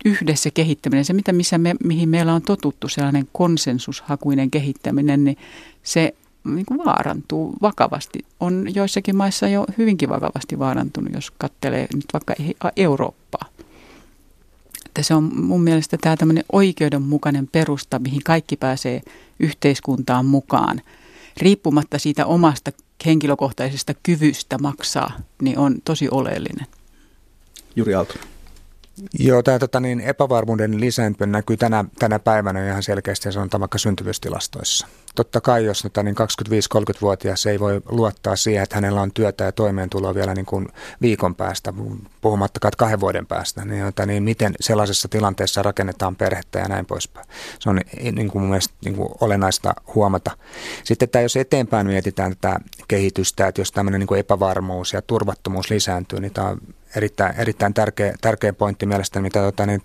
yhdessä 0.04 0.50
kehittäminen, 0.54 1.04
se 1.04 1.12
mitä, 1.12 1.32
missä 1.32 1.58
me, 1.58 1.74
mihin 1.84 2.08
meillä 2.08 2.34
on 2.34 2.42
totuttu, 2.42 2.88
sellainen 2.88 3.28
konsensushakuinen 3.32 4.50
kehittäminen, 4.50 5.24
niin 5.24 5.36
se 5.82 6.14
niin 6.44 6.66
kuin 6.66 6.84
vaarantuu 6.84 7.54
vakavasti. 7.62 8.18
On 8.40 8.66
joissakin 8.74 9.16
maissa 9.16 9.48
jo 9.48 9.66
hyvinkin 9.78 10.08
vakavasti 10.08 10.58
vaarantunut, 10.58 11.14
jos 11.14 11.30
katselee 11.30 11.86
nyt 11.94 12.06
vaikka 12.12 12.34
Eurooppaa 12.76 13.48
että 14.94 15.02
se 15.02 15.14
on 15.14 15.30
mun 15.44 15.62
mielestä 15.62 15.96
tämä 16.00 16.16
tämmöinen 16.16 16.44
oikeudenmukainen 16.52 17.48
perusta, 17.52 17.98
mihin 17.98 18.20
kaikki 18.24 18.56
pääsee 18.56 19.02
yhteiskuntaan 19.40 20.26
mukaan. 20.26 20.80
Riippumatta 21.36 21.98
siitä 21.98 22.26
omasta 22.26 22.72
henkilökohtaisesta 23.06 23.94
kyvystä 24.02 24.58
maksaa, 24.58 25.20
niin 25.42 25.58
on 25.58 25.76
tosi 25.84 26.08
oleellinen. 26.10 26.66
Juri 27.76 27.94
Aalto. 27.94 28.14
Joo, 29.18 29.42
tämä 29.42 29.58
tota, 29.58 29.80
niin, 29.80 30.00
epävarmuuden 30.00 30.80
lisääntyminen 30.80 31.32
näkyy 31.32 31.56
tänä, 31.56 31.84
tänä 31.98 32.18
päivänä 32.18 32.68
ihan 32.68 32.82
selkeästi, 32.82 33.28
ja 33.28 33.32
sanotaan 33.32 33.60
vaikka 33.60 33.78
syntyvyystilastoissa. 33.78 34.86
Totta 35.14 35.40
kai, 35.40 35.64
jos 35.64 35.82
tota, 35.82 36.02
niin 36.02 36.16
25-30-vuotias 36.18 37.46
ei 37.46 37.60
voi 37.60 37.80
luottaa 37.88 38.36
siihen, 38.36 38.62
että 38.62 38.76
hänellä 38.76 39.02
on 39.02 39.12
työtä 39.12 39.44
ja 39.44 39.52
toimeentuloa 39.52 40.14
vielä 40.14 40.34
niin 40.34 40.46
kuin 40.46 40.68
viikon 41.02 41.34
päästä, 41.34 41.72
puhumattakaan 42.20 42.72
kahden 42.78 43.00
vuoden 43.00 43.26
päästä, 43.26 43.64
niin, 43.64 43.84
tota, 43.84 44.06
niin 44.06 44.22
miten 44.22 44.54
sellaisessa 44.60 45.08
tilanteessa 45.08 45.62
rakennetaan 45.62 46.16
perhettä 46.16 46.58
ja 46.58 46.68
näin 46.68 46.86
poispäin. 46.86 47.26
Se 47.58 47.70
on 47.70 47.80
niin 48.12 48.30
kuin 48.30 48.42
mun 48.42 48.50
mielestä 48.50 48.74
niin 48.84 48.96
kuin 48.96 49.08
olennaista 49.20 49.74
huomata. 49.94 50.30
Sitten 50.84 51.06
että 51.06 51.20
jos 51.20 51.36
eteenpäin 51.36 51.86
mietitään 51.86 52.36
tätä 52.36 52.60
kehitystä, 52.88 53.46
että 53.46 53.60
jos 53.60 53.72
tämmöinen 53.72 53.98
niin 53.98 54.08
kuin 54.08 54.20
epävarmuus 54.20 54.92
ja 54.92 55.02
turvattomuus 55.02 55.70
lisääntyy, 55.70 56.20
niin 56.20 56.32
tämä 56.32 56.48
on 56.48 56.60
erittäin, 56.96 57.34
erittäin 57.36 57.74
tärkeä, 57.74 58.14
tärkeä 58.20 58.52
pointti 58.52 58.86
mielestäni, 58.86 59.22
mitä 59.22 59.40
tota, 59.40 59.66
niin 59.66 59.82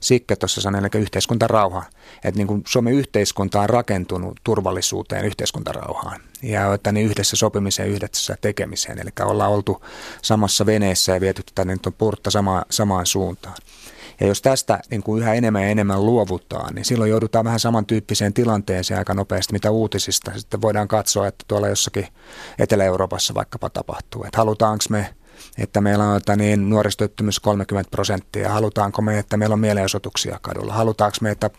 Sikke 0.00 0.36
tuossa 0.36 0.60
sanoi, 0.60 0.80
eli 0.80 1.02
yhteiskuntarauha. 1.02 1.84
Että 2.24 2.38
niin 2.38 2.46
kuin 2.46 2.62
Suomen 2.66 2.94
yhteiskunta 2.94 3.60
on 3.60 3.70
rakentunut 3.70 4.40
turvallisuuteen, 4.70 5.24
yhteiskuntarauhaan 5.24 6.20
ja 6.42 6.74
että 6.74 6.92
niin 6.92 7.06
yhdessä 7.06 7.36
sopimiseen, 7.36 7.88
yhdessä 7.88 8.36
tekemiseen. 8.40 8.98
Eli 8.98 9.10
ollaan 9.20 9.50
oltu 9.50 9.84
samassa 10.22 10.66
veneessä 10.66 11.12
ja 11.12 11.20
viety 11.20 11.42
tätä 11.42 11.64
niin 11.64 11.78
purtta 11.98 12.30
sama, 12.30 12.62
samaan 12.70 13.06
suuntaan. 13.06 13.56
Ja 14.20 14.26
jos 14.26 14.42
tästä 14.42 14.80
niin 14.90 15.02
kuin 15.02 15.22
yhä 15.22 15.34
enemmän 15.34 15.62
ja 15.62 15.68
enemmän 15.68 16.06
luovutaan, 16.06 16.74
niin 16.74 16.84
silloin 16.84 17.10
joudutaan 17.10 17.44
vähän 17.44 17.60
samantyyppiseen 17.60 18.32
tilanteeseen 18.32 18.98
aika 18.98 19.14
nopeasti, 19.14 19.52
mitä 19.52 19.70
uutisista 19.70 20.30
sitten 20.36 20.62
voidaan 20.62 20.88
katsoa, 20.88 21.26
että 21.26 21.44
tuolla 21.48 21.68
jossakin 21.68 22.06
Etelä-Euroopassa 22.58 23.34
vaikkapa 23.34 23.70
tapahtuu. 23.70 24.24
Että 24.24 24.38
halutaanko 24.38 24.84
me 24.88 25.14
että 25.58 25.80
meillä 25.80 26.04
on 26.04 26.16
että 26.16 26.36
niin, 26.36 26.70
nuorisotyöttömyys 26.70 27.40
30 27.40 27.90
prosenttia. 27.90 28.52
Halutaanko 28.52 29.02
me, 29.02 29.18
että 29.18 29.36
meillä 29.36 29.52
on 29.52 29.60
mielenosoituksia 29.60 30.38
kadulla? 30.42 30.72
Halutaanko 30.72 31.16
me, 31.20 31.30
että, 31.30 31.50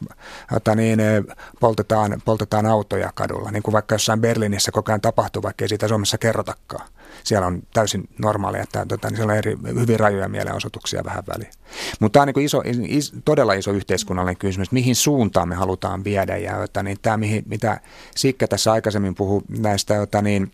että 0.55 0.75
niin, 0.75 0.99
eh, 0.99 1.23
poltetaan, 1.59 2.21
poltetaan 2.25 2.65
autoja 2.65 3.11
kadulla? 3.15 3.51
Niin 3.51 3.63
kuin 3.63 3.73
vaikka 3.73 3.95
jossain 3.95 4.21
Berliinissä 4.21 4.71
koko 4.71 4.91
ajan 4.91 5.01
tapahtuu, 5.01 5.43
vaikka 5.43 5.65
ei 5.65 5.69
siitä 5.69 5.87
Suomessa 5.87 6.17
kerrotakaan. 6.17 6.87
Siellä 7.23 7.47
on 7.47 7.63
täysin 7.73 8.09
normaalia, 8.17 8.63
että 8.63 8.85
tota, 8.85 9.07
niin 9.07 9.15
siellä 9.15 9.31
on 9.31 9.37
eri, 9.37 9.57
hyvin 9.79 9.99
rajoja 9.99 10.29
mielenosoituksia 10.29 11.03
vähän 11.03 11.23
väliin. 11.27 11.51
Mutta 11.99 12.13
tämä 12.13 12.21
on 12.21 12.33
niin 12.35 12.45
iso, 12.45 12.63
is, 12.87 13.13
todella 13.25 13.53
iso 13.53 13.71
yhteiskunnallinen 13.71 14.37
kysymys, 14.37 14.71
mihin 14.71 14.95
suuntaan 14.95 15.49
me 15.49 15.55
halutaan 15.55 16.03
viedä. 16.03 16.37
Ja 16.37 16.63
että, 16.63 16.83
niin, 16.83 16.97
tämä, 17.01 17.17
mihin, 17.17 17.43
mitä 17.47 17.79
Sikke 18.15 18.47
tässä 18.47 18.71
aikaisemmin 18.71 19.15
puhui 19.15 19.41
näistä 19.59 20.01
että, 20.01 20.21
niin, 20.21 20.51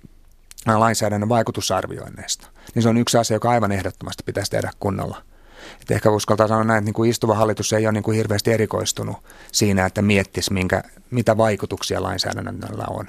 lainsäädännön 0.66 1.30
vaikutusarvioinneista, 1.30 2.48
niin 2.76 2.84
se 2.84 2.90
on 2.90 2.98
yksi 2.98 3.18
asia, 3.18 3.36
joka 3.36 3.50
aivan 3.50 3.72
ehdottomasti 3.72 4.24
pitäisi 4.26 4.52
tehdä 4.52 4.72
kunnolla. 4.80 5.22
Et 5.82 5.92
ehkä 5.92 6.12
uskaltaa 6.12 6.48
sanoa 6.48 6.64
näin, 6.64 6.78
että 6.78 6.86
niin 6.86 6.94
kuin 6.94 7.10
istuva 7.10 7.36
hallitus 7.36 7.74
ei 7.74 7.86
ole 7.86 7.92
niin 7.92 8.04
kuin 8.04 8.18
hirveästi 8.18 8.52
erikoistunut 8.52 9.18
siinä, 9.52 9.86
että 9.86 10.02
miettisi, 10.02 10.54
minkä, 10.54 10.84
mitä 11.12 11.38
vaikutuksia 11.38 12.04
lainsäädännöllä 12.04 12.86
on. 12.90 13.08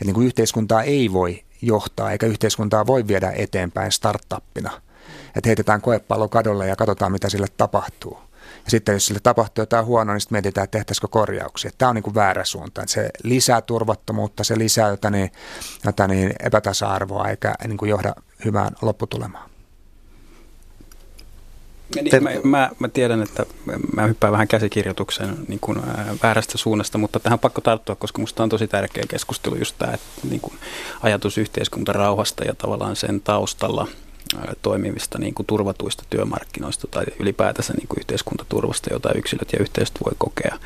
Et 0.00 0.06
niin 0.06 0.14
kuin 0.14 0.26
yhteiskuntaa 0.26 0.82
ei 0.82 1.12
voi 1.12 1.44
johtaa, 1.62 2.10
eikä 2.12 2.26
yhteiskuntaa 2.26 2.86
voi 2.86 3.06
viedä 3.06 3.32
eteenpäin 3.36 3.92
startuppina. 3.92 4.70
Että 5.36 5.48
heitetään 5.48 5.80
koepallo 5.80 6.28
kadolle 6.28 6.68
ja 6.68 6.76
katsotaan, 6.76 7.12
mitä 7.12 7.28
sille 7.28 7.46
tapahtuu. 7.56 8.18
Ja 8.64 8.70
sitten 8.70 8.92
jos 8.92 9.06
sille 9.06 9.20
tapahtuu 9.22 9.62
jotain 9.62 9.86
huonoa, 9.86 10.14
niin 10.14 10.20
sitten 10.20 10.36
mietitään, 10.36 10.64
että 10.64 10.78
tehtäisikö 10.78 11.08
korjauksia. 11.08 11.70
Tämä 11.78 11.88
on 11.88 11.94
niin 11.94 12.02
kuin 12.02 12.14
väärä 12.14 12.44
suunta. 12.44 12.82
Se 12.86 13.10
lisää 13.22 13.60
turvattomuutta, 13.60 14.44
se 14.44 14.58
lisää 14.58 14.88
jotain, 14.88 15.32
jotain 15.84 16.32
epätasa-arvoa 16.40 17.28
eikä 17.28 17.54
niin 17.66 17.78
kuin 17.78 17.88
johda 17.88 18.14
hyvään 18.44 18.72
lopputulemaan. 18.82 19.50
Niin, 21.94 22.22
mä, 22.22 22.30
mä, 22.44 22.70
mä 22.78 22.88
tiedän, 22.88 23.22
että 23.22 23.46
mä 23.94 24.06
hyppään 24.06 24.32
vähän 24.32 24.48
käsikirjoituksen 24.48 25.36
niin 25.48 25.60
kuin, 25.60 25.78
ää, 25.78 26.14
väärästä 26.22 26.58
suunnasta, 26.58 26.98
mutta 26.98 27.20
tähän 27.20 27.34
on 27.34 27.40
pakko 27.40 27.60
tarttua, 27.60 27.94
koska 27.94 28.18
minusta 28.18 28.42
on 28.42 28.48
tosi 28.48 28.68
tärkeä 28.68 29.04
keskustelu 29.08 29.56
just 29.56 29.74
tämä 29.78 29.92
että, 29.92 30.06
niin 30.30 30.40
kuin, 30.40 30.54
ajatus 31.02 31.38
yhteiskuntarauhasta 31.38 32.44
ja 32.44 32.54
tavallaan 32.54 32.96
sen 32.96 33.20
taustalla– 33.20 33.86
toimivista 34.62 35.18
niin 35.18 35.34
kuin 35.34 35.46
turvatuista 35.46 36.04
työmarkkinoista 36.10 36.86
tai 36.90 37.04
ylipäätänsä 37.18 37.72
niin 37.72 37.88
kuin 37.88 37.98
yhteiskuntaturvasta, 37.98 38.92
jota 38.92 39.12
yksilöt 39.12 39.52
ja 39.52 39.58
yhteisöt 39.58 39.98
voi 40.04 40.12
kokea. 40.18 40.58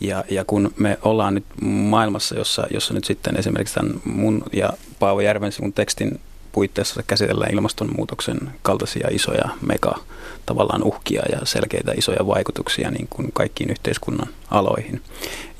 Ja, 0.00 0.24
ja 0.30 0.44
kun 0.44 0.74
me 0.76 0.98
ollaan 1.02 1.34
nyt 1.34 1.44
maailmassa, 1.62 2.38
jossa, 2.38 2.66
jossa 2.70 2.94
nyt 2.94 3.04
sitten 3.04 3.36
esimerkiksi 3.36 3.74
tämän 3.74 4.00
mun 4.04 4.44
ja 4.52 4.72
Paavo 4.98 5.20
Järvensivun 5.20 5.72
tekstin 5.72 6.20
puitteissa 6.52 7.02
käsitellään 7.06 7.54
ilmastonmuutoksen 7.54 8.38
kaltaisia 8.62 9.08
isoja 9.10 9.48
mega 9.66 9.98
tavallaan 10.46 10.82
uhkia 10.82 11.22
ja 11.32 11.38
selkeitä 11.44 11.92
isoja 11.96 12.26
vaikutuksia 12.26 12.90
niin 12.90 13.08
kuin 13.10 13.32
kaikkiin 13.32 13.70
yhteiskunnan 13.70 14.28
aloihin. 14.50 15.02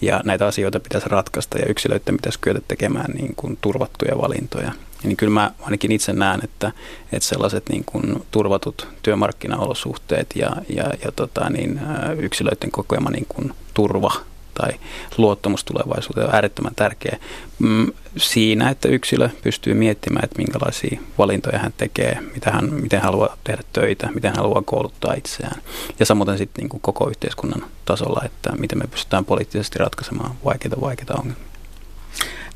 Ja 0.00 0.20
näitä 0.24 0.46
asioita 0.46 0.80
pitäisi 0.80 1.08
ratkaista 1.08 1.58
ja 1.58 1.66
yksilöiden 1.66 2.16
pitäisi 2.16 2.38
kyetä 2.40 2.60
tekemään 2.68 3.10
niin 3.10 3.34
kuin 3.36 3.58
turvattuja 3.60 4.18
valintoja 4.18 4.72
niin 5.04 5.16
kyllä 5.16 5.32
mä 5.32 5.50
ainakin 5.60 5.92
itse 5.92 6.12
näen, 6.12 6.40
että, 6.44 6.72
että 7.12 7.28
sellaiset 7.28 7.68
niin 7.68 7.84
kuin 7.84 8.22
turvatut 8.30 8.88
työmarkkinaolosuhteet 9.02 10.30
ja, 10.34 10.50
ja, 10.68 10.84
ja 11.04 11.12
tota, 11.16 11.50
niin, 11.50 11.80
yksilöiden 12.18 12.70
kokema 12.70 13.10
niin 13.10 13.26
kuin 13.28 13.52
turva 13.74 14.12
tai 14.54 14.70
luottamus 15.16 15.64
tulevaisuuteen 15.64 16.26
on 16.28 16.34
äärettömän 16.34 16.74
tärkeä 16.74 17.18
mm, 17.58 17.86
siinä, 18.16 18.70
että 18.70 18.88
yksilö 18.88 19.28
pystyy 19.42 19.74
miettimään, 19.74 20.24
että 20.24 20.38
minkälaisia 20.38 21.00
valintoja 21.18 21.58
hän 21.58 21.72
tekee, 21.76 22.18
mitä 22.34 22.50
hän, 22.50 22.72
miten 22.72 23.00
haluaa 23.00 23.36
tehdä 23.44 23.62
töitä, 23.72 24.10
miten 24.14 24.36
haluaa 24.36 24.62
kouluttaa 24.62 25.14
itseään. 25.14 25.62
Ja 25.98 26.06
samoin 26.06 26.38
sitten 26.38 26.62
niin 26.62 26.68
kuin 26.68 26.80
koko 26.80 27.08
yhteiskunnan 27.08 27.64
tasolla, 27.84 28.22
että 28.24 28.52
miten 28.58 28.78
me 28.78 28.86
pystytään 28.86 29.24
poliittisesti 29.24 29.78
ratkaisemaan 29.78 30.34
vaikeita, 30.44 30.80
vaikeita 30.80 31.14
ongelmia. 31.14 31.52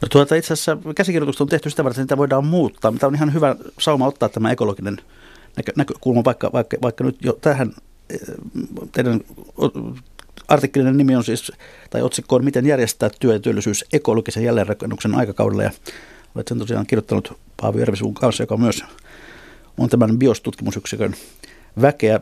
No 0.03 0.09
tuota, 0.11 0.35
itse 0.35 0.53
asiassa 0.53 0.79
käsikirjoitusta 0.97 1.45
on 1.45 1.49
tehty 1.49 1.71
sitä 1.71 1.85
varten, 1.85 2.03
että 2.03 2.03
niitä 2.03 2.19
voidaan 2.19 2.47
muuttaa. 2.47 2.93
Tämä 2.93 3.09
on 3.09 3.15
ihan 3.15 3.35
hyvä 3.35 3.57
sauma 3.79 4.07
ottaa 4.07 4.29
tämä 4.29 4.51
ekologinen 4.51 4.97
näkö, 5.57 5.73
näkökulma, 5.77 6.25
vaikka, 6.25 6.51
vaikka, 6.53 6.77
vaikka 6.83 7.05
nyt 7.05 7.17
jo 7.21 7.33
tähän 7.41 7.73
eh, 8.11 8.21
teidän 8.93 9.21
artikkelinen 10.49 10.97
nimi 10.97 11.17
on 11.17 11.25
siis, 11.25 11.53
tai 11.91 12.03
otsikko 12.03 12.37
on 12.37 12.45
Miten 12.45 12.67
järjestää 12.67 13.11
työ 13.21 13.33
ja 13.33 13.41
työllisyys 13.41 13.85
ekologisen 13.93 14.45
jälleenrakennuksen 14.45 15.15
aikakaudella. 15.15 15.63
Ja 15.63 15.71
olet 16.35 16.49
sen 16.49 16.59
tosiaan 16.59 16.87
kirjoittanut 16.87 17.39
Paavi 17.61 17.81
Järvisuvun 17.81 18.15
kanssa, 18.15 18.43
joka 18.43 18.57
myös 18.57 18.85
on 19.79 19.89
tämän 19.89 20.19
biostutkimusyksikön 20.19 21.15
väkeä. 21.81 22.21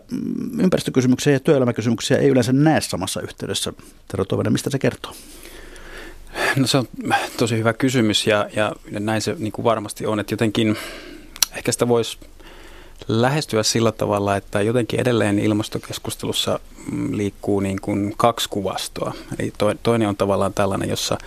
Ympäristökysymyksiä 0.59 1.33
ja 1.33 1.41
työelämäkysymyksiä 1.41 2.19
ei 2.19 2.29
yleensä 2.29 2.53
näe 2.53 2.81
samassa 2.81 3.21
yhteydessä. 3.21 3.73
Tero 4.09 4.25
Toivonen, 4.25 4.53
mistä 4.53 4.71
se 4.71 4.79
kertoo? 4.79 5.13
No 6.57 6.67
se 6.67 6.79
on 6.79 6.89
tosi 7.37 7.59
hyvä 7.59 7.73
kysymys 7.73 8.27
ja, 8.27 8.49
ja 8.57 8.75
näin 8.91 9.23
se 9.23 9.37
niin 9.39 9.53
kuin 9.53 9.65
varmasti 9.65 10.07
on, 10.07 10.21
että 10.21 10.33
jotenkin 10.33 10.77
ehkä 11.57 11.73
sitä 11.73 11.89
voisi 11.89 12.19
lähestyä 13.09 13.63
sillä 13.63 13.93
tavalla, 13.93 14.37
että 14.37 14.61
jotenkin 14.61 15.01
edelleen 15.01 15.39
ilmastokeskustelussa 15.39 16.61
liikkuu 17.11 17.61
niin 17.61 17.81
kuin 17.81 18.15
kaksi 18.17 18.49
kuvastoa. 18.49 19.15
Eli 19.39 19.53
toinen 19.83 20.09
on 20.09 20.17
tavallaan 20.17 20.55
tällainen, 20.55 20.89
jossa, 20.89 21.19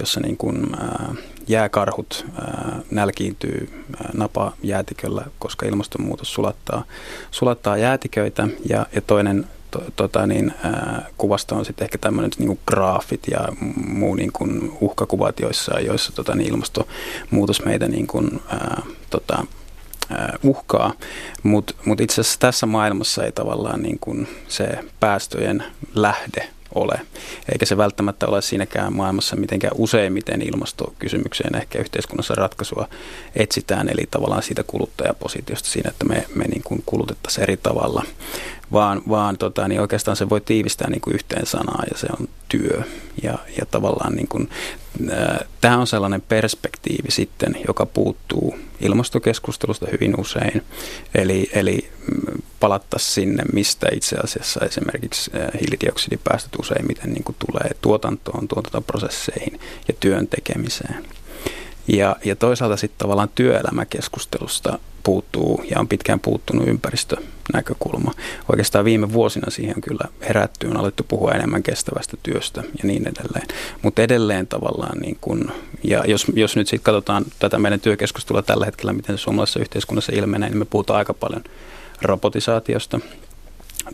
jossa 0.00 0.20
niin 0.20 0.36
kuin, 0.36 0.74
ää, 0.80 1.14
jääkarhut 1.48 2.26
ää, 2.34 2.80
nälkiintyy 2.90 3.84
napa 4.12 4.52
jäätiköllä, 4.62 5.24
koska 5.38 5.66
ilmastonmuutos 5.66 6.34
sulattaa, 6.34 6.84
sulattaa 7.30 7.76
jäätiköitä. 7.76 8.48
Ja, 8.68 8.86
ja 8.94 9.00
toinen 9.00 9.46
to, 9.70 9.82
tota, 9.96 10.26
niin, 10.26 10.54
ää, 10.62 11.06
kuvasta 11.18 11.54
on 11.56 11.64
sitten 11.64 11.84
ehkä 11.84 11.98
tämmöinen 11.98 12.30
niin 12.38 12.58
graafit 12.66 13.22
ja 13.30 13.48
muu 13.86 14.14
niin 14.14 14.32
kuin 14.32 14.72
uhkakuvat, 14.80 15.40
joissa, 15.40 15.80
joissa 15.80 16.12
tota, 16.12 16.34
niin 16.34 16.48
ilmastonmuutos 16.48 17.64
meitä 17.64 17.88
niin 17.88 18.06
kuin, 18.06 18.40
ää, 18.48 18.82
tota, 19.10 19.46
uhkaa. 20.42 20.92
Mutta 21.42 21.74
mut 21.84 22.00
itse 22.00 22.20
asiassa 22.20 22.40
tässä 22.40 22.66
maailmassa 22.66 23.24
ei 23.24 23.32
tavallaan 23.32 23.82
niin 23.82 23.98
kuin 24.00 24.28
se 24.48 24.68
päästöjen 25.00 25.64
lähde 25.94 26.48
ole. 26.74 27.00
Eikä 27.52 27.66
se 27.66 27.76
välttämättä 27.76 28.26
ole 28.26 28.42
siinäkään 28.42 28.92
maailmassa 28.92 29.36
mitenkään 29.36 29.72
useimmiten 29.76 30.42
ilmastokysymykseen 30.42 31.56
ehkä 31.56 31.78
yhteiskunnassa 31.78 32.34
ratkaisua 32.34 32.88
etsitään, 33.36 33.88
eli 33.88 34.08
tavallaan 34.10 34.42
siitä 34.42 34.62
kuluttajapositiosta 34.66 35.68
siinä, 35.68 35.90
että 35.90 36.04
me, 36.04 36.26
me 36.34 36.44
niin 36.44 36.62
kuin 36.64 36.82
kulutettaisiin 36.86 37.42
eri 37.42 37.56
tavalla 37.56 38.04
vaan, 38.72 39.02
vaan 39.08 39.38
tota, 39.38 39.68
niin 39.68 39.80
oikeastaan 39.80 40.16
se 40.16 40.28
voi 40.28 40.40
tiivistää 40.40 40.90
niin 40.90 41.00
kuin 41.00 41.14
yhteen 41.14 41.46
sanaan 41.46 41.84
ja 41.92 41.98
se 41.98 42.06
on 42.20 42.28
työ. 42.48 42.82
Ja, 43.22 43.38
ja 43.58 43.66
tavallaan 43.70 44.14
niin 44.14 44.28
kuin, 44.28 44.50
tämä 45.60 45.78
on 45.78 45.86
sellainen 45.86 46.20
perspektiivi 46.20 47.10
sitten, 47.10 47.56
joka 47.68 47.86
puuttuu 47.86 48.58
ilmastokeskustelusta 48.80 49.86
hyvin 49.92 50.20
usein. 50.20 50.62
Eli, 51.14 51.50
eli 51.52 51.90
mm, 52.08 52.42
palattaisiin 52.60 53.12
sinne, 53.12 53.42
mistä 53.52 53.88
itse 53.92 54.16
asiassa 54.24 54.60
esimerkiksi 54.66 55.30
hiilidioksidipäästöt 55.60 56.56
useimmiten 56.60 57.12
niin 57.12 57.24
kuin 57.24 57.36
tulee 57.46 57.70
tuotantoon, 57.80 58.48
tuotantoprosesseihin 58.48 59.60
ja 59.88 59.94
työn 60.00 60.26
tekemiseen. 60.26 61.04
Ja, 61.88 62.16
ja 62.24 62.36
toisaalta 62.36 62.76
sitten 62.76 62.98
tavallaan 62.98 63.30
työelämäkeskustelusta 63.34 64.78
puuttuu 65.02 65.64
ja 65.70 65.80
on 65.80 65.88
pitkään 65.88 66.20
puuttunut 66.20 66.68
ympäristönäkökulma. 66.68 68.12
Oikeastaan 68.48 68.84
viime 68.84 69.12
vuosina 69.12 69.50
siihen 69.50 69.76
on 69.76 69.82
kyllä 69.82 70.08
herätty, 70.28 70.66
on 70.66 70.76
alettu 70.76 71.04
puhua 71.08 71.32
enemmän 71.32 71.62
kestävästä 71.62 72.16
työstä 72.22 72.60
ja 72.60 72.80
niin 72.82 73.08
edelleen. 73.08 73.46
Mutta 73.82 74.02
edelleen 74.02 74.46
tavallaan, 74.46 74.98
niin 74.98 75.18
kun, 75.20 75.52
ja 75.84 76.04
jos, 76.06 76.26
jos 76.34 76.56
nyt 76.56 76.68
sitten 76.68 76.84
katsotaan 76.84 77.24
tätä 77.38 77.58
meidän 77.58 77.80
työkeskustelua 77.80 78.42
tällä 78.42 78.64
hetkellä, 78.64 78.92
miten 78.92 79.18
se 79.18 79.22
suomalaisessa 79.22 79.60
yhteiskunnassa 79.60 80.12
ilmenee, 80.14 80.48
niin 80.48 80.58
me 80.58 80.64
puhutaan 80.64 80.98
aika 80.98 81.14
paljon 81.14 81.44
robotisaatiosta, 82.02 83.00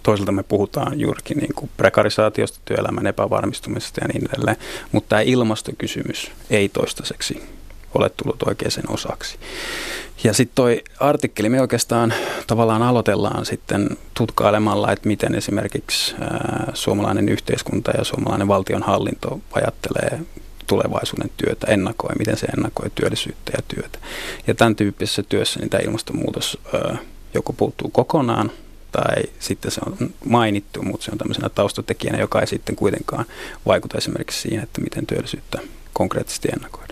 toisaalta 0.03 0.33
me 0.33 0.43
puhutaan 0.43 1.01
juurikin 1.01 1.39
niin 1.39 1.55
kuin 1.55 1.71
prekarisaatiosta, 1.77 2.59
työelämän 2.65 3.07
epävarmistumisesta 3.07 4.01
ja 4.01 4.09
niin 4.09 4.29
edelleen, 4.33 4.57
mutta 4.93 5.09
tämä 5.09 5.21
ilmastokysymys 5.21 6.31
ei 6.51 6.69
toistaiseksi 6.69 7.43
ole 7.97 8.11
tullut 8.17 8.43
oikeaan 8.43 8.95
osaksi. 8.95 9.39
Ja 10.25 10.33
sitten 10.33 10.55
toi 10.55 10.85
artikkeli, 11.01 11.49
me 11.49 11.61
oikeastaan 11.61 12.15
tavallaan 12.47 12.83
aloitellaan 12.83 13.47
sitten 13.47 13.89
tutkailemalla, 14.15 14.93
että 14.93 15.09
miten 15.09 15.35
esimerkiksi 15.35 16.15
suomalainen 16.75 17.29
yhteiskunta 17.29 17.91
ja 17.99 18.05
suomalainen 18.05 18.49
valtionhallinto 18.49 19.41
ajattelee 19.53 20.21
tulevaisuuden 20.67 21.31
työtä, 21.37 21.67
ennakoi, 21.67 22.15
miten 22.19 22.37
se 22.37 22.47
ennakoi 22.47 22.91
työllisyyttä 22.95 23.53
ja 23.57 23.63
työtä. 23.69 23.99
Ja 24.47 24.55
tämän 24.55 24.77
tyyppisessä 24.77 25.23
työssä 25.23 25.61
niin 25.61 25.71
tämä 25.71 25.81
ilmastonmuutos 25.85 26.59
joko 27.35 27.53
puuttuu 27.53 27.91
kokonaan 27.91 28.51
tai 28.93 29.23
sitten 29.39 29.71
se 29.71 29.81
on 29.87 29.97
mainittu, 30.25 30.83
mutta 30.83 31.05
se 31.05 31.11
on 31.13 31.19
tämmöisenä 31.19 31.49
taustatekijänä, 31.49 32.19
joka 32.19 32.41
ei 32.41 32.47
sitten 32.47 32.77
kuitenkaan 32.77 33.25
vaikuta 33.67 33.99
esimerkiksi 33.99 34.41
siihen, 34.41 34.63
että 34.63 34.81
miten 34.81 35.07
työllisyyttä 35.07 35.59
konkreettisesti 35.93 36.49
ennakoidaan. 36.53 36.86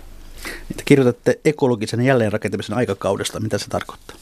Te 0.77 0.83
kirjoitatte 0.85 1.39
ekologisen 1.45 2.01
jälleenrakentamisen 2.01 2.77
aikakaudesta. 2.77 3.39
Mitä 3.39 3.57
se 3.57 3.65
tarkoittaa? 3.69 4.17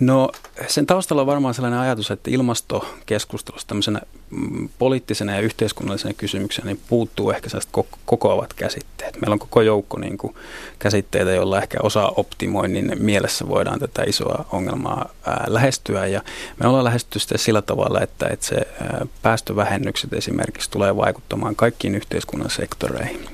No 0.00 0.30
sen 0.66 0.86
taustalla 0.86 1.22
on 1.22 1.26
varmaan 1.26 1.54
sellainen 1.54 1.80
ajatus, 1.80 2.10
että 2.10 2.30
ilmastokeskustelussa 2.30 3.68
tämmöisenä 3.68 4.00
mm, 4.30 4.68
poliittisena 4.78 5.34
ja 5.34 5.40
yhteiskunnallisena 5.40 6.14
kysymyksenä 6.14 6.66
niin 6.66 6.80
puuttuu 6.88 7.30
ehkä 7.30 7.48
sellaiset 7.48 7.72
kokoavat 8.04 8.54
käsitteet. 8.54 9.20
Meillä 9.20 9.32
on 9.32 9.38
koko 9.38 9.62
joukko 9.62 9.98
niin 9.98 10.18
kuin, 10.18 10.34
käsitteitä, 10.78 11.30
joilla 11.30 11.58
ehkä 11.58 11.78
osa 11.82 12.12
optimoinnin 12.16 12.92
mielessä 12.98 13.48
voidaan 13.48 13.80
tätä 13.80 14.02
isoa 14.02 14.44
ongelmaa 14.52 15.10
ää, 15.26 15.44
lähestyä. 15.48 16.06
Ja 16.06 16.22
me 16.60 16.68
ollaan 16.68 16.84
lähestytty 16.84 17.18
sitä 17.18 17.38
sillä 17.38 17.62
tavalla, 17.62 18.00
että, 18.00 18.26
että 18.28 18.46
se 18.46 18.56
ää, 18.56 19.06
päästövähennykset 19.22 20.12
esimerkiksi 20.12 20.70
tulee 20.70 20.96
vaikuttamaan 20.96 21.56
kaikkiin 21.56 21.94
yhteiskunnan 21.94 22.50
sektoreihin. 22.50 23.28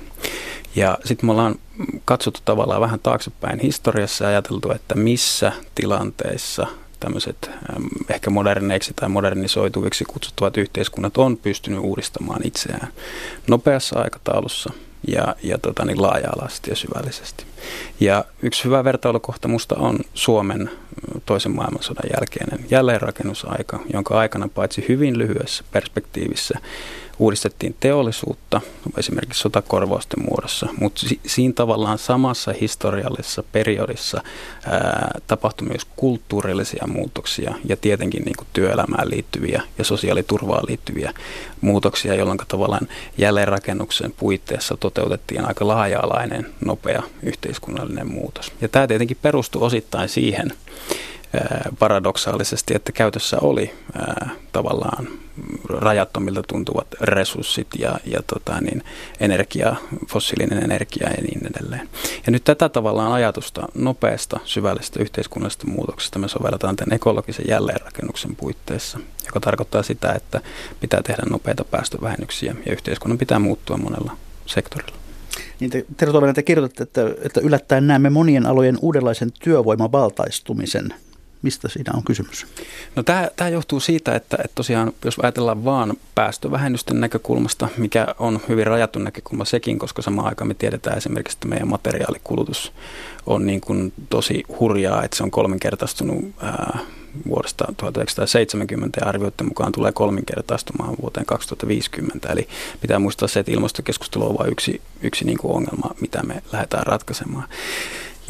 Ja 0.77 0.99
sitten 1.05 1.27
me 1.27 1.33
ollaan 1.33 1.55
katsottu 2.05 2.41
tavallaan 2.45 2.81
vähän 2.81 3.01
taaksepäin 3.01 3.61
historiassa 3.61 4.25
ja 4.25 4.31
ajateltu, 4.31 4.73
että 4.73 4.95
missä 4.95 5.53
tilanteissa 5.75 6.67
tämmöiset 7.01 7.51
ehkä 8.09 8.31
moderneiksi 8.31 8.93
tai 8.97 9.09
modernisoituviksi 9.09 10.05
kutsuttavat 10.05 10.57
yhteiskunnat 10.57 11.19
on 11.19 11.37
pystynyt 11.37 11.81
uudistamaan 11.81 12.41
itseään 12.45 12.89
nopeassa 13.49 13.99
aikataulussa 13.99 14.73
ja, 15.09 15.37
ja 15.43 15.59
tota, 15.59 15.85
niin 15.85 16.03
laaja-alaisesti 16.03 16.71
ja 16.71 16.77
syvällisesti. 16.77 17.45
Ja 18.01 18.25
yksi 18.43 18.65
hyvä 18.65 18.85
vertailukohta 18.85 19.49
musta 19.49 19.75
on 19.79 19.99
Suomen 20.15 20.71
toisen 21.27 21.53
maailmansodan 21.53 22.11
jälkeinen 22.17 22.67
jälleenrakennusaika, 22.71 23.81
jonka 23.93 24.19
aikana 24.19 24.49
paitsi 24.49 24.85
hyvin 24.89 25.19
lyhyessä 25.19 25.65
perspektiivissä 25.73 26.59
uudistettiin 27.21 27.77
teollisuutta 27.81 28.61
esimerkiksi 28.99 29.41
sotakorvausten 29.41 30.25
muodossa, 30.25 30.69
mutta 30.81 31.01
si- 31.01 31.21
siinä 31.27 31.55
tavallaan 31.55 31.99
samassa 31.99 32.55
historiallisessa 32.61 33.43
periodissa 33.53 34.23
ää, 34.67 35.21
tapahtui 35.27 35.69
myös 35.69 35.87
kulttuurillisia 35.97 36.87
muutoksia 36.87 37.55
ja 37.65 37.77
tietenkin 37.77 38.23
niin 38.23 38.37
kuin 38.37 38.49
työelämään 38.53 39.11
liittyviä 39.11 39.63
ja 39.79 39.85
sosiaaliturvaan 39.85 40.65
liittyviä 40.69 41.15
muutoksia, 41.61 42.15
jolloin 42.15 42.39
tavallaan 42.49 42.89
jälleenrakennuksen 43.19 44.13
puitteissa 44.17 44.77
toteutettiin 44.77 45.45
aika 45.45 45.67
laaja-alainen, 45.67 46.47
nopea 46.65 47.03
yhteiskunnallinen 47.23 48.13
muutos. 48.13 48.53
Ja 48.61 48.69
tämä 48.69 48.87
tietenkin 48.87 49.19
perustui 49.23 49.63
osittain 49.63 50.09
siihen, 50.09 50.53
paradoksaalisesti, 51.79 52.77
että 52.77 52.93
käytössä 52.93 53.39
oli 53.41 53.75
ää, 53.95 54.31
tavallaan 54.53 55.09
rajattomilta 55.69 56.43
tuntuvat 56.43 56.87
resurssit 57.01 57.67
ja, 57.79 57.99
ja 58.05 58.21
tota, 58.27 58.61
niin, 58.61 58.85
energia, 59.21 59.77
fossiilinen 60.09 60.65
energia 60.65 61.09
ja 61.09 61.23
niin 61.23 61.47
edelleen. 61.55 61.89
Ja 62.27 62.33
nyt 62.33 62.45
tätä 62.45 62.69
tavallaan 62.69 63.13
ajatusta 63.13 63.69
nopeasta, 63.75 64.41
syvällisestä 64.45 65.01
yhteiskunnallisesta 65.03 65.67
muutoksesta 65.67 66.19
me 66.19 66.29
sovelletaan 66.29 66.77
tämän 66.77 66.95
ekologisen 66.95 67.45
jälleenrakennuksen 67.49 68.37
puitteissa, 68.37 68.99
joka 69.27 69.41
tarkoittaa 69.41 69.83
sitä, 69.83 70.13
että 70.13 70.41
pitää 70.81 71.03
tehdä 71.03 71.23
nopeita 71.31 71.65
päästövähennyksiä 71.65 72.55
ja 72.67 72.73
yhteiskunnan 72.73 73.19
pitää 73.19 73.39
muuttua 73.39 73.77
monella 73.77 74.17
sektorilla. 74.47 75.01
Niin 75.61 75.71
te, 75.71 75.85
Tervetuloa, 75.97 76.33
te 76.33 76.43
kirjoitatte, 76.43 76.83
että, 76.83 77.15
että 77.23 77.41
yllättäen 77.41 77.87
näemme 77.87 78.11
monien 78.11 78.47
alojen 78.47 78.79
uudenlaisen 78.83 79.33
työvoimavaltaistumisen 79.33 80.95
Mistä 81.43 81.69
siinä 81.69 81.93
on 81.97 82.03
kysymys? 82.05 82.47
No 82.97 83.03
tämä, 83.03 83.29
tämä 83.37 83.51
johtuu 83.51 83.81
siitä, 83.81 84.15
että, 84.15 84.37
että 84.45 84.55
tosiaan 84.55 84.93
jos 85.05 85.19
ajatellaan 85.19 85.65
vaan 85.65 85.95
päästövähennysten 86.15 87.01
näkökulmasta, 87.01 87.69
mikä 87.77 88.07
on 88.19 88.41
hyvin 88.49 88.67
rajattu 88.67 88.99
näkökulma 88.99 89.45
sekin, 89.45 89.79
koska 89.79 90.03
samaan 90.03 90.29
aikaan 90.29 90.49
me 90.49 90.55
tiedetään 90.55 90.99
esimerkiksi, 90.99 91.37
että 91.37 91.49
meidän 91.49 91.69
materiaalikulutus 91.69 92.73
on 93.27 93.47
niin 93.47 93.61
kuin 93.61 93.93
tosi 94.11 94.45
hurjaa, 94.61 95.05
että 95.05 95.17
se 95.17 95.23
on 95.23 95.31
kolminkertaistunut 95.31 96.25
ää, 96.43 96.79
vuodesta 97.29 97.65
1970 97.77 99.01
ja 99.01 99.09
arvioiden 99.09 99.47
mukaan 99.47 99.73
tulee 99.73 99.93
kolminkertaistumaan 99.93 100.97
vuoteen 101.03 101.27
2050. 101.27 102.33
Eli 102.33 102.49
pitää 102.81 102.99
muistaa 102.99 103.29
se, 103.29 103.41
että 103.41 103.53
ilmastokeskustelu 103.53 104.29
on 104.29 104.39
vain 104.39 104.53
yksi, 104.53 104.83
yksi 105.03 105.25
niin 105.25 105.39
kuin 105.39 105.55
ongelma, 105.57 105.95
mitä 106.01 106.23
me 106.23 106.43
lähdetään 106.53 106.87
ratkaisemaan. 106.87 107.49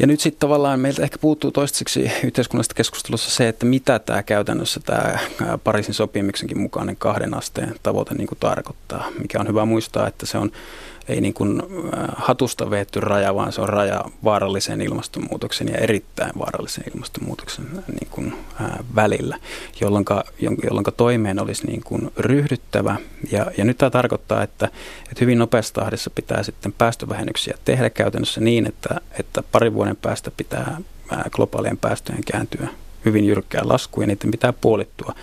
Ja 0.01 0.07
nyt 0.07 0.19
sitten 0.19 0.39
tavallaan 0.39 0.79
meiltä 0.79 1.03
ehkä 1.03 1.17
puuttuu 1.17 1.51
toistaiseksi 1.51 2.11
yhteiskunnallisesta 2.23 2.75
keskustelussa 2.75 3.31
se, 3.31 3.47
että 3.47 3.65
mitä 3.65 3.99
tämä 3.99 4.23
käytännössä 4.23 4.79
tämä 4.79 5.19
Pariisin 5.63 5.93
sopimuksenkin 5.93 6.59
mukainen 6.59 6.95
kahden 6.95 7.33
asteen 7.33 7.75
tavoite 7.83 8.13
niin 8.13 8.27
tarkoittaa. 8.39 9.07
Mikä 9.19 9.39
on 9.39 9.47
hyvä 9.47 9.65
muistaa, 9.65 10.07
että 10.07 10.25
se 10.25 10.37
on 10.37 10.51
ei 11.11 11.21
niin 11.21 11.33
kuin 11.33 11.63
hatusta 12.15 12.69
veetty 12.69 12.99
raja, 12.99 13.35
vaan 13.35 13.51
se 13.51 13.61
on 13.61 13.69
raja 13.69 14.05
vaarallisen 14.23 14.81
ilmastonmuutoksen 14.81 15.67
ja 15.67 15.77
erittäin 15.77 16.31
vaarallisen 16.39 16.83
ilmastonmuutoksen 16.93 17.65
niin 17.71 18.07
kuin, 18.11 18.33
ää, 18.61 18.83
välillä, 18.95 19.37
jolloin, 19.81 20.05
jolloin 20.63 20.85
toimeen 20.97 21.39
olisi 21.39 21.67
niin 21.67 21.81
kuin 21.83 22.11
ryhdyttävä. 22.17 22.95
Ja, 23.31 23.51
ja 23.57 23.65
nyt 23.65 23.77
tämä 23.77 23.89
tarkoittaa, 23.89 24.43
että, 24.43 24.65
että 25.03 25.21
hyvin 25.21 25.39
nopeassa 25.39 25.73
tahdissa 25.73 26.09
pitää 26.09 26.43
sitten 26.43 26.73
päästövähennyksiä 26.73 27.57
tehdä 27.65 27.89
käytännössä 27.89 28.41
niin, 28.41 28.67
että, 28.67 29.01
että 29.19 29.43
parin 29.51 29.73
vuoden 29.73 29.95
päästä 29.95 30.31
pitää 30.31 30.77
ää, 31.11 31.29
globaalien 31.31 31.77
päästöjen 31.77 32.23
kääntyä 32.31 32.67
hyvin 33.05 33.25
jyrkkään 33.25 33.69
laskuun 33.69 34.03
ja 34.03 34.07
niiden 34.07 34.31
pitää 34.31 34.53
puolittua 34.53 35.15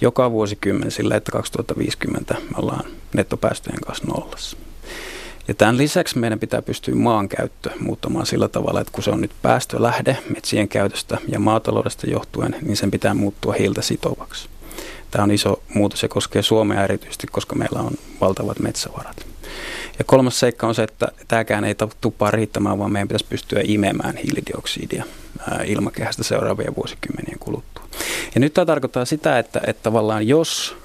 joka 0.00 0.30
vuosikymmen 0.30 0.90
sillä, 0.90 1.16
että 1.16 1.32
2050 1.32 2.34
me 2.34 2.56
ollaan 2.56 2.84
nettopäästöjen 3.14 3.80
kanssa 3.80 4.04
nollassa. 4.06 4.56
Ja 5.48 5.54
tämän 5.54 5.76
lisäksi 5.76 6.18
meidän 6.18 6.38
pitää 6.38 6.62
pystyä 6.62 6.94
maankäyttö 6.94 7.70
muuttamaan 7.80 8.26
sillä 8.26 8.48
tavalla, 8.48 8.80
että 8.80 8.92
kun 8.92 9.02
se 9.02 9.10
on 9.10 9.20
nyt 9.20 9.30
päästölähde 9.42 10.18
metsien 10.34 10.68
käytöstä 10.68 11.18
ja 11.28 11.38
maataloudesta 11.38 12.10
johtuen, 12.10 12.56
niin 12.62 12.76
sen 12.76 12.90
pitää 12.90 13.14
muuttua 13.14 13.52
hiiltä 13.52 13.82
sitovaksi. 13.82 14.48
Tämä 15.10 15.24
on 15.24 15.30
iso 15.30 15.62
muutos 15.74 16.02
ja 16.02 16.08
koskee 16.08 16.42
Suomea 16.42 16.84
erityisesti, 16.84 17.26
koska 17.26 17.54
meillä 17.54 17.80
on 17.80 17.92
valtavat 18.20 18.58
metsävarat. 18.58 19.26
Ja 19.98 20.04
kolmas 20.04 20.40
seikka 20.40 20.66
on 20.66 20.74
se, 20.74 20.82
että 20.82 21.08
tämäkään 21.28 21.64
ei 21.64 21.74
tupaa 22.00 22.30
riittämään, 22.30 22.78
vaan 22.78 22.92
meidän 22.92 23.08
pitäisi 23.08 23.26
pystyä 23.28 23.60
imemään 23.64 24.16
hiilidioksidia 24.16 25.04
ilmakehästä 25.64 26.22
seuraavien 26.22 26.76
vuosikymmenien 26.76 27.38
kuluttua. 27.38 27.84
Ja 28.34 28.40
nyt 28.40 28.54
tämä 28.54 28.64
tarkoittaa 28.64 29.04
sitä, 29.04 29.38
että, 29.38 29.60
että 29.66 29.82
tavallaan 29.82 30.28
jos 30.28 30.76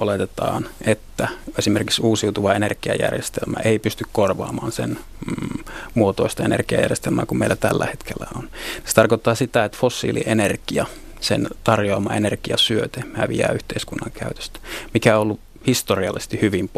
oletetaan, 0.00 0.68
että 0.86 1.28
esimerkiksi 1.58 2.02
uusiutuva 2.02 2.54
energiajärjestelmä 2.54 3.60
ei 3.64 3.78
pysty 3.78 4.04
korvaamaan 4.12 4.72
sen 4.72 4.90
mm, 4.90 5.64
muotoista 5.94 6.44
energiajärjestelmää 6.44 7.26
kuin 7.26 7.38
meillä 7.38 7.56
tällä 7.56 7.86
hetkellä 7.86 8.26
on. 8.36 8.50
Se 8.84 8.94
tarkoittaa 8.94 9.34
sitä, 9.34 9.64
että 9.64 9.78
fossiilienergia, 9.78 10.86
sen 11.20 11.48
tarjoama 11.64 12.14
energiasyöte 12.14 13.02
häviää 13.14 13.52
yhteiskunnan 13.52 14.12
käytöstä, 14.12 14.60
mikä 14.94 15.16
on 15.16 15.22
ollut 15.22 15.40
historiallisesti 15.66 16.40
hyvin 16.42 16.70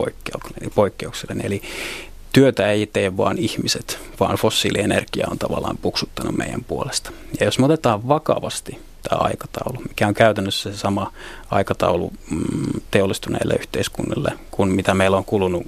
poikkeuksellinen. 0.74 1.46
Eli 1.46 1.62
työtä 2.32 2.70
ei 2.70 2.86
tee 2.86 3.16
vain 3.16 3.38
ihmiset, 3.38 3.98
vaan 4.20 4.36
fossiilienergia 4.36 5.26
on 5.30 5.38
tavallaan 5.38 5.78
puksuttanut 5.78 6.36
meidän 6.36 6.64
puolesta. 6.64 7.10
Ja 7.40 7.46
jos 7.46 7.58
me 7.58 7.64
otetaan 7.64 8.08
vakavasti 8.08 8.78
tämä 9.02 9.20
aikataulu, 9.20 9.82
mikä 9.88 10.06
on 10.08 10.14
käytännössä 10.14 10.72
se 10.72 10.78
sama 10.78 11.12
aikataulu 11.50 12.12
mm, 12.30 12.80
teollistuneille 12.90 13.54
yhteiskunnille 13.54 14.32
kuin 14.50 14.68
mitä 14.68 14.94
meillä 14.94 15.16
on 15.16 15.24
kulunut 15.24 15.66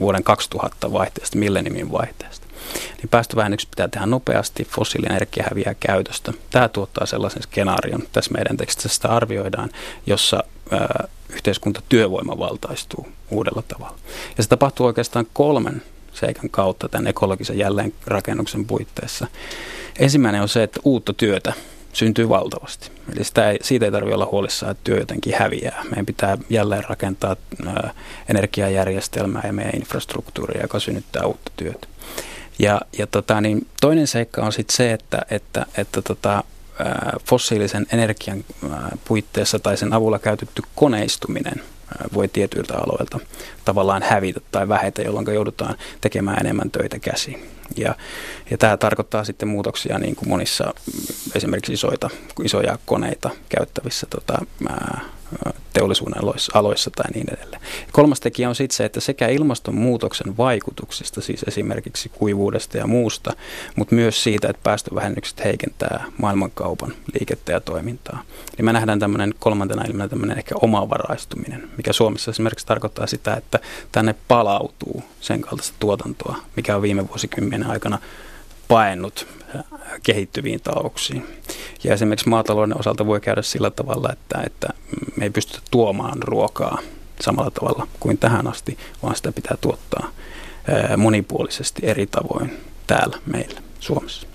vuoden 0.00 0.24
2000 0.24 0.92
vaihteesta, 0.92 1.38
milleniumin 1.38 1.92
vaihteesta. 1.92 2.46
niin 2.98 3.08
päästövähennykset 3.08 3.70
pitää 3.70 3.88
tehdä 3.88 4.06
nopeasti, 4.06 4.64
fossiilinen 4.64 5.16
energia 5.16 5.44
häviää 5.50 5.74
käytöstä. 5.80 6.32
Tämä 6.50 6.68
tuottaa 6.68 7.06
sellaisen 7.06 7.42
skenaarion, 7.42 8.02
tässä 8.12 8.30
meidän 8.32 8.56
tekstissä 8.56 9.08
arvioidaan, 9.08 9.70
jossa 10.06 10.44
ää, 10.70 11.08
yhteiskunta 11.28 11.82
työvoima 11.88 12.38
valtaistuu 12.38 13.08
uudella 13.30 13.62
tavalla. 13.68 13.98
Ja 14.36 14.42
se 14.42 14.48
tapahtuu 14.48 14.86
oikeastaan 14.86 15.26
kolmen 15.32 15.82
seikan 16.12 16.50
kautta 16.50 16.88
tämän 16.88 17.06
ekologisen 17.06 17.58
jälleenrakennuksen 17.58 18.64
puitteissa. 18.64 19.26
Ensimmäinen 19.98 20.42
on 20.42 20.48
se, 20.48 20.62
että 20.62 20.80
uutta 20.84 21.12
työtä 21.12 21.52
syntyy 21.92 22.28
valtavasti. 22.28 22.90
Eli 23.16 23.24
sitä 23.24 23.50
ei, 23.50 23.58
siitä 23.62 23.84
ei 23.84 23.92
tarvitse 23.92 24.14
olla 24.14 24.28
huolissaan, 24.32 24.72
että 24.72 24.84
työ 24.84 24.98
jotenkin 24.98 25.34
häviää. 25.38 25.82
Meidän 25.84 26.06
pitää 26.06 26.38
jälleen 26.50 26.84
rakentaa 26.88 27.36
ää, 27.66 27.94
energiajärjestelmää 28.28 29.42
ja 29.46 29.52
meidän 29.52 29.76
infrastruktuuria, 29.76 30.62
joka 30.62 30.80
synnyttää 30.80 31.26
uutta 31.26 31.52
työtä. 31.56 31.86
Ja, 32.58 32.80
ja 32.98 33.06
tota, 33.06 33.40
niin 33.40 33.66
toinen 33.80 34.06
seikka 34.06 34.42
on 34.42 34.52
sitten 34.52 34.76
se, 34.76 34.92
että, 34.92 35.22
että, 35.30 35.66
että 35.76 36.02
tota, 36.02 36.44
fossiilisen 37.24 37.86
energian 37.92 38.44
puitteissa 39.04 39.58
tai 39.58 39.76
sen 39.76 39.92
avulla 39.92 40.18
käytetty 40.18 40.62
koneistuminen 40.74 41.62
voi 42.14 42.28
tietyiltä 42.28 42.74
aloilta 42.74 43.20
tavallaan 43.64 44.02
hävitä 44.02 44.40
tai 44.50 44.68
vähetä, 44.68 45.02
jolloin 45.02 45.34
joudutaan 45.34 45.76
tekemään 46.00 46.40
enemmän 46.40 46.70
töitä 46.70 46.98
käsiin. 46.98 47.59
Ja, 47.76 47.94
ja 48.50 48.58
tämä 48.58 48.76
tarkoittaa 48.76 49.24
sitten 49.24 49.48
muutoksia 49.48 49.98
niin 49.98 50.16
kuin 50.16 50.28
monissa 50.28 50.74
esimerkiksi 51.34 51.72
isoita, 51.72 52.10
isoja 52.44 52.78
koneita 52.86 53.30
käyttävissä 53.48 54.06
tota, 54.10 54.38
teollisuuden 55.72 56.22
aloissa 56.54 56.90
tai 56.90 57.10
niin 57.14 57.34
edelleen. 57.34 57.62
Kolmas 57.92 58.20
tekijä 58.20 58.48
on 58.48 58.54
sitten 58.54 58.76
se, 58.76 58.84
että 58.84 59.00
sekä 59.00 59.28
ilmastonmuutoksen 59.28 60.36
vaikutuksista, 60.36 61.20
siis 61.20 61.42
esimerkiksi 61.42 62.08
kuivuudesta 62.08 62.78
ja 62.78 62.86
muusta, 62.86 63.32
mutta 63.76 63.94
myös 63.94 64.22
siitä, 64.22 64.48
että 64.48 64.62
päästövähennykset 64.62 65.44
heikentää 65.44 66.04
maailmankaupan 66.18 66.92
liikettä 67.20 67.52
ja 67.52 67.60
toimintaa. 67.60 68.22
Eli 68.58 68.64
me 68.64 68.72
nähdään 68.72 68.98
tämmöinen 68.98 69.34
kolmantena 69.38 69.84
ilmenä 69.84 70.08
tämmöinen 70.08 70.38
ehkä 70.38 70.54
omavaraistuminen, 70.62 71.70
mikä 71.76 71.92
Suomessa 71.92 72.30
esimerkiksi 72.30 72.66
tarkoittaa 72.66 73.06
sitä, 73.06 73.34
että 73.34 73.58
tänne 73.92 74.14
palautuu 74.28 75.02
sen 75.20 75.40
kaltaista 75.40 75.76
tuotantoa, 75.80 76.36
mikä 76.56 76.76
on 76.76 76.82
viime 76.82 77.08
vuosikymmenen 77.08 77.59
aikana 77.66 77.98
paennut 78.68 79.26
kehittyviin 80.02 80.60
talouksiin. 80.60 81.26
Ja 81.84 81.94
esimerkiksi 81.94 82.28
maatalouden 82.28 82.80
osalta 82.80 83.06
voi 83.06 83.20
käydä 83.20 83.42
sillä 83.42 83.70
tavalla, 83.70 84.12
että, 84.12 84.42
että 84.46 84.68
me 85.16 85.24
ei 85.24 85.30
pystytä 85.30 85.60
tuomaan 85.70 86.22
ruokaa 86.22 86.78
samalla 87.20 87.50
tavalla 87.50 87.86
kuin 88.00 88.18
tähän 88.18 88.46
asti, 88.46 88.78
vaan 89.02 89.16
sitä 89.16 89.32
pitää 89.32 89.56
tuottaa 89.60 90.10
monipuolisesti 90.96 91.82
eri 91.86 92.06
tavoin 92.06 92.56
täällä 92.86 93.18
meillä 93.26 93.62
Suomessa. 93.80 94.26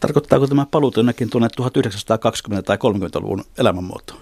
Tarkoittaako 0.00 0.46
tämä 0.46 0.66
paluut 0.70 0.96
jonnekin 0.96 1.30
tuonne 1.30 1.48
1920- 2.58 2.62
tai 2.62 2.76
30-luvun 2.76 3.44
elämänmuotoon? 3.58 4.20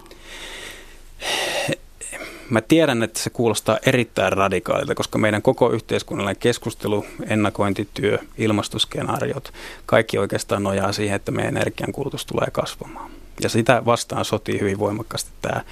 Mä 2.50 2.60
tiedän, 2.60 3.02
että 3.02 3.20
se 3.20 3.30
kuulostaa 3.30 3.78
erittäin 3.86 4.32
radikaalilta, 4.32 4.94
koska 4.94 5.18
meidän 5.18 5.42
koko 5.42 5.70
yhteiskunnallinen 5.70 6.40
keskustelu, 6.40 7.06
ennakointityö, 7.28 8.18
ilmastoskenaariot, 8.38 9.52
kaikki 9.86 10.18
oikeastaan 10.18 10.62
nojaa 10.62 10.92
siihen, 10.92 11.16
että 11.16 11.32
meidän 11.32 11.56
energiankulutus 11.56 12.26
tulee 12.26 12.48
kasvamaan. 12.52 13.10
Ja 13.42 13.48
sitä 13.48 13.82
vastaan 13.84 14.24
sotii 14.24 14.60
hyvin 14.60 14.78
voimakkaasti 14.78 15.30
tämä, 15.42 15.64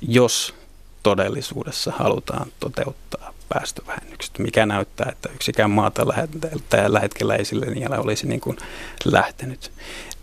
jos 0.00 0.54
todellisuudessa 1.02 1.92
halutaan 1.96 2.46
toteuttaa 2.60 3.32
päästövähennykset, 3.48 4.38
mikä 4.38 4.66
näyttää, 4.66 5.08
että 5.12 5.28
yksikään 5.34 5.70
maa 5.70 5.90
tällä 6.70 7.00
hetkellä 7.00 7.36
ei 7.36 7.44
sille 7.44 7.66
olisi 7.98 8.26
niin 8.26 8.40
kuin 8.40 8.56
lähtenyt. 9.04 9.72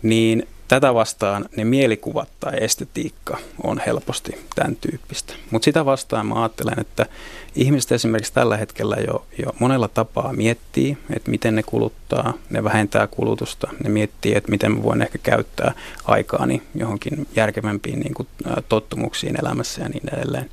Niin 0.02 0.48
Tätä 0.72 0.94
vastaan 0.94 1.48
ne 1.56 1.64
mielikuvat 1.64 2.28
tai 2.40 2.52
estetiikka 2.60 3.38
on 3.62 3.80
helposti 3.86 4.38
tämän 4.54 4.76
tyyppistä. 4.76 5.34
Mutta 5.50 5.64
sitä 5.64 5.84
vastaan 5.84 6.26
mä 6.26 6.42
ajattelen, 6.42 6.80
että 6.80 7.06
ihmiset 7.54 7.92
esimerkiksi 7.92 8.32
tällä 8.32 8.56
hetkellä 8.56 8.96
jo, 9.06 9.24
jo 9.38 9.54
monella 9.58 9.88
tapaa 9.88 10.32
miettii, 10.32 10.98
että 11.16 11.30
miten 11.30 11.54
ne 11.54 11.62
kuluttaa, 11.62 12.34
ne 12.50 12.64
vähentää 12.64 13.06
kulutusta, 13.06 13.68
ne 13.84 13.90
miettii, 13.90 14.34
että 14.34 14.50
miten 14.50 14.72
mä 14.72 14.82
voin 14.82 15.02
ehkä 15.02 15.18
käyttää 15.18 15.72
aikaani 16.04 16.62
johonkin 16.74 17.26
järkevämpiin 17.36 18.00
niin 18.00 18.14
kuin, 18.14 18.28
tottumuksiin 18.68 19.40
elämässä 19.40 19.82
ja 19.82 19.88
niin 19.88 20.14
edelleen. 20.14 20.50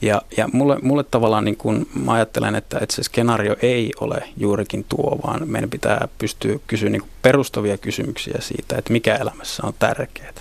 Ja, 0.00 0.22
ja 0.36 0.48
mulle, 0.52 0.78
mulle 0.82 1.04
tavallaan 1.04 1.44
niin 1.44 1.56
kuin, 1.56 1.88
mä 2.04 2.12
ajattelen, 2.12 2.54
että, 2.54 2.78
että 2.78 2.94
se 2.94 3.02
skenaario 3.02 3.56
ei 3.62 3.90
ole 4.00 4.22
juurikin 4.36 4.84
tuo, 4.88 5.20
vaan 5.26 5.48
meidän 5.48 5.70
pitää 5.70 6.08
pystyä 6.18 6.58
kysyä 6.66 6.90
niin 6.90 7.02
kuin 7.02 7.10
perustavia 7.22 7.78
kysymyksiä 7.78 8.38
siitä, 8.40 8.76
että 8.78 8.92
mikä 8.92 9.16
elämässä 9.16 9.62
on 9.66 9.74
tärkeää. 9.78 10.32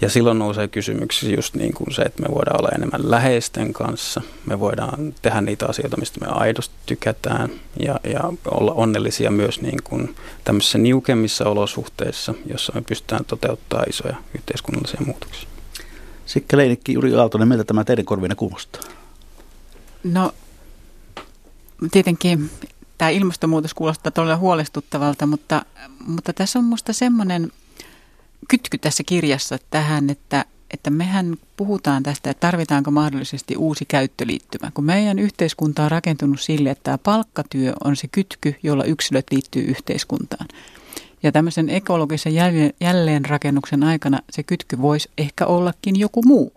Ja 0.00 0.10
silloin 0.10 0.38
nousee 0.38 0.68
kysymyksiä 0.68 1.36
just 1.36 1.54
niin 1.54 1.74
kuin 1.74 1.94
se, 1.94 2.02
että 2.02 2.22
me 2.22 2.28
voidaan 2.34 2.60
olla 2.60 2.68
enemmän 2.74 3.10
läheisten 3.10 3.72
kanssa, 3.72 4.22
me 4.46 4.60
voidaan 4.60 5.14
tehdä 5.22 5.40
niitä 5.40 5.66
asioita, 5.66 5.96
mistä 5.96 6.20
me 6.20 6.26
aidosti 6.30 6.74
tykätään 6.86 7.50
ja, 7.80 8.00
ja 8.04 8.20
olla 8.50 8.72
onnellisia 8.72 9.30
myös 9.30 9.60
niin 9.60 9.82
kuin 9.84 10.14
tämmöisissä 10.44 10.78
niukemmissa 10.78 11.48
olosuhteissa, 11.48 12.34
jossa 12.46 12.72
me 12.74 12.82
pystytään 12.82 13.24
toteuttamaan 13.24 13.88
isoja 13.88 14.16
yhteiskunnallisia 14.34 15.00
muutoksia. 15.06 15.48
Sikka 16.26 16.56
Leinikki, 16.56 16.92
Juri 16.92 17.14
Aaltonen, 17.14 17.48
miltä 17.48 17.64
tämä 17.64 17.84
teidän 17.84 18.04
korvina 18.04 18.34
kuulostaa? 18.34 18.82
No 20.04 20.32
tietenkin 21.92 22.50
tämä 22.98 23.08
ilmastonmuutos 23.08 23.74
kuulostaa 23.74 24.12
todella 24.12 24.36
huolestuttavalta, 24.36 25.26
mutta, 25.26 25.62
mutta 26.06 26.32
tässä 26.32 26.58
on 26.58 26.64
minusta 26.64 26.92
semmoinen 26.92 27.52
kytky 28.48 28.78
tässä 28.78 29.02
kirjassa 29.04 29.58
tähän, 29.70 30.10
että, 30.10 30.44
että 30.70 30.90
mehän 30.90 31.36
puhutaan 31.56 32.02
tästä, 32.02 32.30
että 32.30 32.40
tarvitaanko 32.40 32.90
mahdollisesti 32.90 33.56
uusi 33.56 33.84
käyttöliittymä. 33.84 34.70
Kun 34.74 34.84
meidän 34.84 35.18
yhteiskunta 35.18 35.84
on 35.84 35.90
rakentunut 35.90 36.40
sille, 36.40 36.70
että 36.70 36.82
tämä 36.82 36.98
palkkatyö 36.98 37.72
on 37.84 37.96
se 37.96 38.08
kytky, 38.08 38.54
jolla 38.62 38.84
yksilöt 38.84 39.26
liittyy 39.30 39.62
yhteiskuntaan. 39.62 40.46
Ja 41.22 41.32
tämmöisen 41.32 41.70
ekologisen 41.70 42.34
jälleenrakennuksen 42.80 43.82
aikana 43.84 44.20
se 44.30 44.42
kytky 44.42 44.82
voisi 44.82 45.10
ehkä 45.18 45.46
ollakin 45.46 45.96
joku 45.96 46.22
muu. 46.22 46.52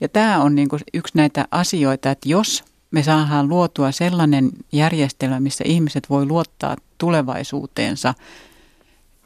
Ja 0.00 0.08
tämä 0.08 0.42
on 0.42 0.54
niin 0.54 0.68
yksi 0.94 1.16
näitä 1.16 1.48
asioita, 1.50 2.10
että 2.10 2.28
jos 2.28 2.64
me 2.90 3.02
saadaan 3.02 3.48
luotua 3.48 3.92
sellainen 3.92 4.50
järjestelmä, 4.72 5.40
missä 5.40 5.64
ihmiset 5.66 6.10
voi 6.10 6.26
luottaa 6.26 6.76
tulevaisuuteensa 6.98 8.14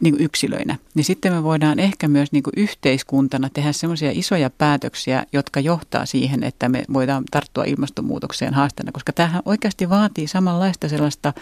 niin 0.00 0.14
kuin 0.14 0.24
yksilöinä, 0.24 0.78
niin 0.94 1.04
sitten 1.04 1.32
me 1.32 1.42
voidaan 1.42 1.78
ehkä 1.78 2.08
myös 2.08 2.32
niin 2.32 2.42
kuin 2.42 2.54
yhteiskuntana 2.56 3.50
tehdä 3.50 3.72
sellaisia 3.72 4.10
isoja 4.14 4.50
päätöksiä, 4.50 5.26
jotka 5.32 5.60
johtaa 5.60 6.06
siihen, 6.06 6.42
että 6.44 6.68
me 6.68 6.84
voidaan 6.92 7.24
tarttua 7.30 7.64
ilmastonmuutokseen 7.64 8.54
haasteena, 8.54 8.92
koska 8.92 9.12
tämähän 9.12 9.42
oikeasti 9.44 9.90
vaatii 9.90 10.26
samanlaista 10.26 10.88
sellaista 10.88 11.32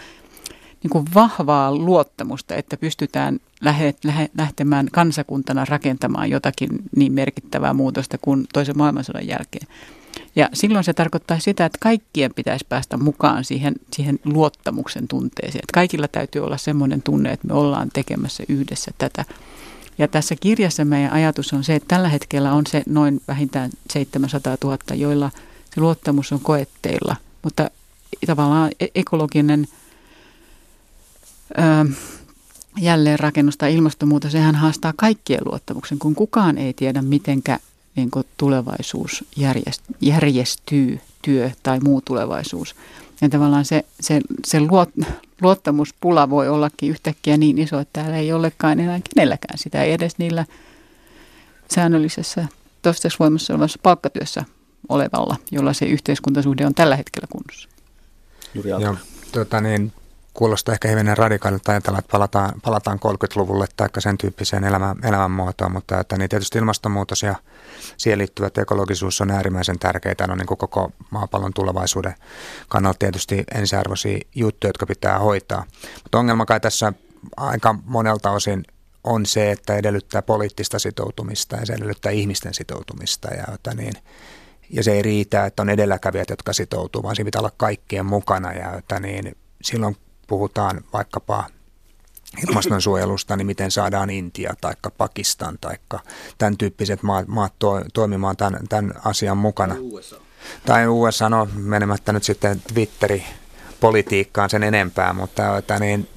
niin 0.83 0.91
kuin 0.91 1.05
vahvaa 1.13 1.75
luottamusta, 1.75 2.55
että 2.55 2.77
pystytään 2.77 3.39
lähe, 3.61 3.95
lähe, 4.03 4.29
lähtemään 4.37 4.87
kansakuntana 4.91 5.65
rakentamaan 5.65 6.29
jotakin 6.29 6.69
niin 6.95 7.13
merkittävää 7.13 7.73
muutosta 7.73 8.17
kuin 8.17 8.45
toisen 8.53 8.77
maailmansodan 8.77 9.27
jälkeen. 9.27 9.67
Ja 10.35 10.49
silloin 10.53 10.83
se 10.83 10.93
tarkoittaa 10.93 11.39
sitä, 11.39 11.65
että 11.65 11.77
kaikkien 11.81 12.33
pitäisi 12.35 12.65
päästä 12.69 12.97
mukaan 12.97 13.43
siihen, 13.43 13.75
siihen 13.93 14.19
luottamuksen 14.25 15.07
tunteeseen. 15.07 15.63
Että 15.63 15.73
kaikilla 15.73 16.07
täytyy 16.07 16.43
olla 16.43 16.57
semmoinen 16.57 17.01
tunne, 17.01 17.31
että 17.31 17.47
me 17.47 17.53
ollaan 17.53 17.89
tekemässä 17.93 18.43
yhdessä 18.49 18.91
tätä. 18.97 19.25
Ja 19.97 20.07
tässä 20.07 20.35
kirjassa 20.39 20.85
meidän 20.85 21.11
ajatus 21.11 21.53
on 21.53 21.63
se, 21.63 21.75
että 21.75 21.95
tällä 21.95 22.09
hetkellä 22.09 22.53
on 22.53 22.67
se 22.67 22.83
noin 22.85 23.21
vähintään 23.27 23.71
700 23.89 24.57
000, 24.63 24.77
joilla 24.95 25.31
se 25.75 25.81
luottamus 25.81 26.31
on 26.31 26.39
koetteilla. 26.39 27.15
Mutta 27.43 27.69
tavallaan 28.27 28.71
e- 28.79 28.87
ekologinen 28.95 29.67
ö, 31.57 31.91
jälleenrakennus 32.81 33.57
tai 33.57 33.73
ilmastonmuutos, 33.73 34.31
sehän 34.31 34.55
haastaa 34.55 34.93
kaikkien 34.95 35.41
luottamuksen, 35.45 35.99
kun 35.99 36.15
kukaan 36.15 36.57
ei 36.57 36.73
tiedä, 36.73 37.01
mitenkä 37.01 37.59
niin 37.95 38.11
kuin 38.11 38.25
tulevaisuus 38.37 39.23
järjestyy, 40.01 40.99
työ 41.21 41.51
tai 41.63 41.79
muu 41.79 42.01
tulevaisuus. 42.01 42.75
Ja 43.21 43.29
tavallaan 43.29 43.65
se, 43.65 43.85
se, 43.99 44.21
se 44.45 44.59
luot, 44.59 44.89
luottamuspula 45.41 46.29
voi 46.29 46.49
ollakin 46.49 46.89
yhtäkkiä 46.89 47.37
niin 47.37 47.57
iso, 47.57 47.79
että 47.79 48.01
täällä 48.01 48.17
ei 48.17 48.33
olekaan 48.33 48.79
enää 48.79 48.99
kenelläkään 49.13 49.57
sitä, 49.57 49.83
ei 49.83 49.93
edes 49.93 50.17
niillä 50.17 50.45
säännöllisessä 51.75 52.47
toistaiseksi 52.81 53.19
voimassa 53.19 53.53
olevassa 53.53 53.79
palkkatyössä 53.83 54.43
olevalla, 54.89 55.35
jolla 55.51 55.73
se 55.73 55.85
yhteiskuntasuhde 55.85 56.65
on 56.65 56.75
tällä 56.75 56.95
hetkellä 56.95 57.27
kunnossa. 57.31 57.69
Juuri 58.53 58.69
Joo, 58.69 58.95
tuota 59.31 59.61
niin, 59.61 59.93
kuulostaa 60.33 60.73
ehkä 60.73 60.87
hivenen 60.87 61.17
radikaalilta 61.17 61.71
ajatella, 61.71 61.99
että 61.99 62.11
palataan, 62.11 62.51
palataan 62.61 62.99
30-luvulle 63.05 63.65
tai 63.77 63.89
sen 63.99 64.17
tyyppiseen 64.17 64.63
elämän, 64.63 64.97
elämänmuotoon, 65.03 65.71
mutta 65.71 65.99
että 65.99 66.17
niin 66.17 66.29
tietysti 66.29 66.57
ilmastonmuutos 66.57 67.23
ja 67.23 67.35
siihen 67.97 68.19
liittyvät 68.19 68.57
ekologisuus 68.57 69.21
on 69.21 69.31
äärimmäisen 69.31 69.79
tärkeitä, 69.79 70.27
on 70.29 70.37
niin 70.37 70.47
kuin 70.47 70.57
koko 70.57 70.91
maapallon 71.09 71.53
tulevaisuuden 71.53 72.15
kannalta 72.67 72.99
tietysti 72.99 73.43
ensiarvoisia 73.55 74.19
juttuja, 74.35 74.69
jotka 74.69 74.85
pitää 74.85 75.19
hoitaa. 75.19 75.65
Mutta 76.03 76.19
ongelma 76.19 76.45
kai 76.45 76.59
tässä 76.59 76.93
aika 77.37 77.75
monelta 77.85 78.31
osin 78.31 78.63
on 79.03 79.25
se, 79.25 79.51
että 79.51 79.75
edellyttää 79.75 80.21
poliittista 80.21 80.79
sitoutumista 80.79 81.55
ja 81.55 81.65
se 81.65 81.73
edellyttää 81.73 82.11
ihmisten 82.11 82.53
sitoutumista 82.53 83.27
ja, 83.27 83.43
että 83.53 83.73
niin, 83.73 83.93
ja 84.69 84.83
se 84.83 84.91
ei 84.91 85.01
riitä, 85.01 85.45
että 85.45 85.61
on 85.61 85.69
edelläkävijät, 85.69 86.29
jotka 86.29 86.53
sitoutuu, 86.53 87.03
vaan 87.03 87.15
siinä 87.15 87.27
pitää 87.27 87.39
olla 87.39 87.51
kaikkien 87.57 88.05
mukana 88.05 88.53
ja 88.53 88.73
että 88.77 88.99
niin, 88.99 89.37
silloin 89.61 89.97
puhutaan 90.31 90.81
vaikkapa 90.93 91.43
ilmastonsuojelusta, 92.47 93.35
niin 93.35 93.45
miten 93.45 93.71
saadaan 93.71 94.09
Intia 94.09 94.53
tai 94.61 94.73
Pakistan 94.97 95.57
tai 95.61 95.75
tämän 96.37 96.57
tyyppiset 96.57 97.03
maat, 97.03 97.27
maat 97.27 97.53
to, 97.59 97.81
toimimaan 97.93 98.37
tämän, 98.37 98.67
tämän 98.69 98.93
asian 99.05 99.37
mukana. 99.37 99.73
Tai 99.73 99.83
USA. 99.83 100.15
Tai 100.65 100.87
USA, 100.87 101.29
no 101.29 101.47
menemättä 101.53 102.13
nyt 102.13 102.23
sitten 102.23 102.61
Twitteri 102.73 103.23
politiikkaan 103.79 104.49
sen 104.49 104.63
enempää, 104.63 105.13
mutta 105.13 105.57
että 105.57 105.79
niin, 105.79 106.09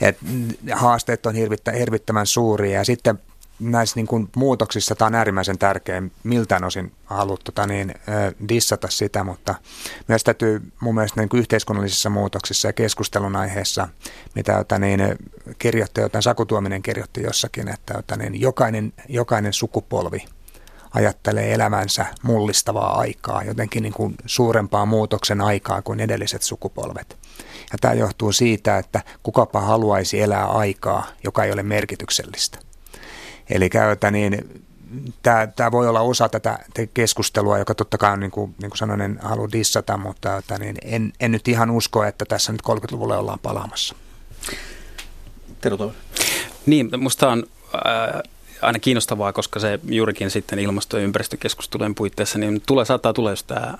et 0.00 0.18
haasteet 0.72 1.26
on 1.26 1.34
hirvittävän 1.78 2.26
suuria 2.26 2.78
ja 2.78 2.84
sitten 2.84 3.18
näissä 3.70 3.96
niin 3.96 4.06
kuin 4.06 4.28
muutoksissa 4.36 4.94
tämä 4.94 5.06
on 5.06 5.14
äärimmäisen 5.14 5.58
tärkeä, 5.58 6.02
miltään 6.24 6.64
osin 6.64 6.92
haluat 7.04 7.40
tota 7.44 7.66
niin, 7.66 7.94
dissata 8.48 8.88
sitä, 8.90 9.24
mutta 9.24 9.54
myös 10.08 10.24
täytyy 10.24 10.72
mun 10.80 10.94
mielestä 10.94 11.20
niin 11.20 11.28
kuin 11.28 11.40
yhteiskunnallisissa 11.40 12.10
muutoksissa 12.10 12.68
ja 12.68 12.72
keskustelun 12.72 13.36
aiheessa, 13.36 13.88
mitä 14.34 14.52
jota 14.52 14.78
niin, 14.78 15.00
kirjoitti, 15.58 16.00
jotain 16.00 16.22
Saku 16.22 16.46
Tuominen 16.46 16.82
kirjoitti 16.82 17.22
jossakin, 17.22 17.68
että 17.68 17.94
jota 17.96 18.16
niin, 18.16 18.40
jokainen, 18.40 18.92
jokainen 19.08 19.52
sukupolvi 19.52 20.24
ajattelee 20.94 21.54
elämänsä 21.54 22.06
mullistavaa 22.22 22.98
aikaa, 22.98 23.42
jotenkin 23.42 23.82
niin 23.82 23.92
kuin 23.92 24.14
suurempaa 24.26 24.86
muutoksen 24.86 25.40
aikaa 25.40 25.82
kuin 25.82 26.00
edelliset 26.00 26.42
sukupolvet. 26.42 27.18
Ja 27.72 27.78
tämä 27.80 27.94
johtuu 27.94 28.32
siitä, 28.32 28.78
että 28.78 29.00
kukapa 29.22 29.60
haluaisi 29.60 30.20
elää 30.20 30.46
aikaa, 30.46 31.06
joka 31.24 31.44
ei 31.44 31.52
ole 31.52 31.62
merkityksellistä. 31.62 32.58
Eli 33.50 33.70
käytä 33.70 34.10
niin, 34.10 34.62
tämä, 35.22 35.46
tämä 35.46 35.72
voi 35.72 35.88
olla 35.88 36.00
osa 36.00 36.28
tätä 36.28 36.58
keskustelua, 36.94 37.58
joka 37.58 37.74
totta 37.74 37.98
kai 37.98 38.12
on, 38.12 38.20
niin 38.20 38.30
kuin, 38.30 38.54
niin 38.62 38.70
kuin 38.70 38.78
sanoin, 38.78 39.00
en 39.00 39.18
halua 39.22 39.48
dissata, 39.52 39.96
mutta 39.96 40.36
että 40.36 40.58
niin 40.58 40.76
en, 40.82 41.12
en 41.20 41.32
nyt 41.32 41.48
ihan 41.48 41.70
usko, 41.70 42.04
että 42.04 42.24
tässä 42.24 42.52
nyt 42.52 42.62
30-luvulle 42.62 43.16
ollaan 43.16 43.38
palaamassa. 43.38 43.94
Tero 45.60 45.92
Niin, 46.66 46.88
minusta 46.90 47.28
on 47.28 47.46
äh, 47.74 48.22
aina 48.62 48.78
kiinnostavaa, 48.78 49.32
koska 49.32 49.60
se 49.60 49.80
juurikin 49.88 50.30
sitten 50.30 50.58
ilmasto- 50.58 50.98
ja 50.98 51.04
ympäristökeskustelujen 51.04 51.94
puitteissa 51.94 52.38
niin 52.38 52.62
tulee, 52.66 52.84
saattaa 52.84 53.12
tulla 53.12 53.30
just 53.30 53.46
tämä 53.46 53.78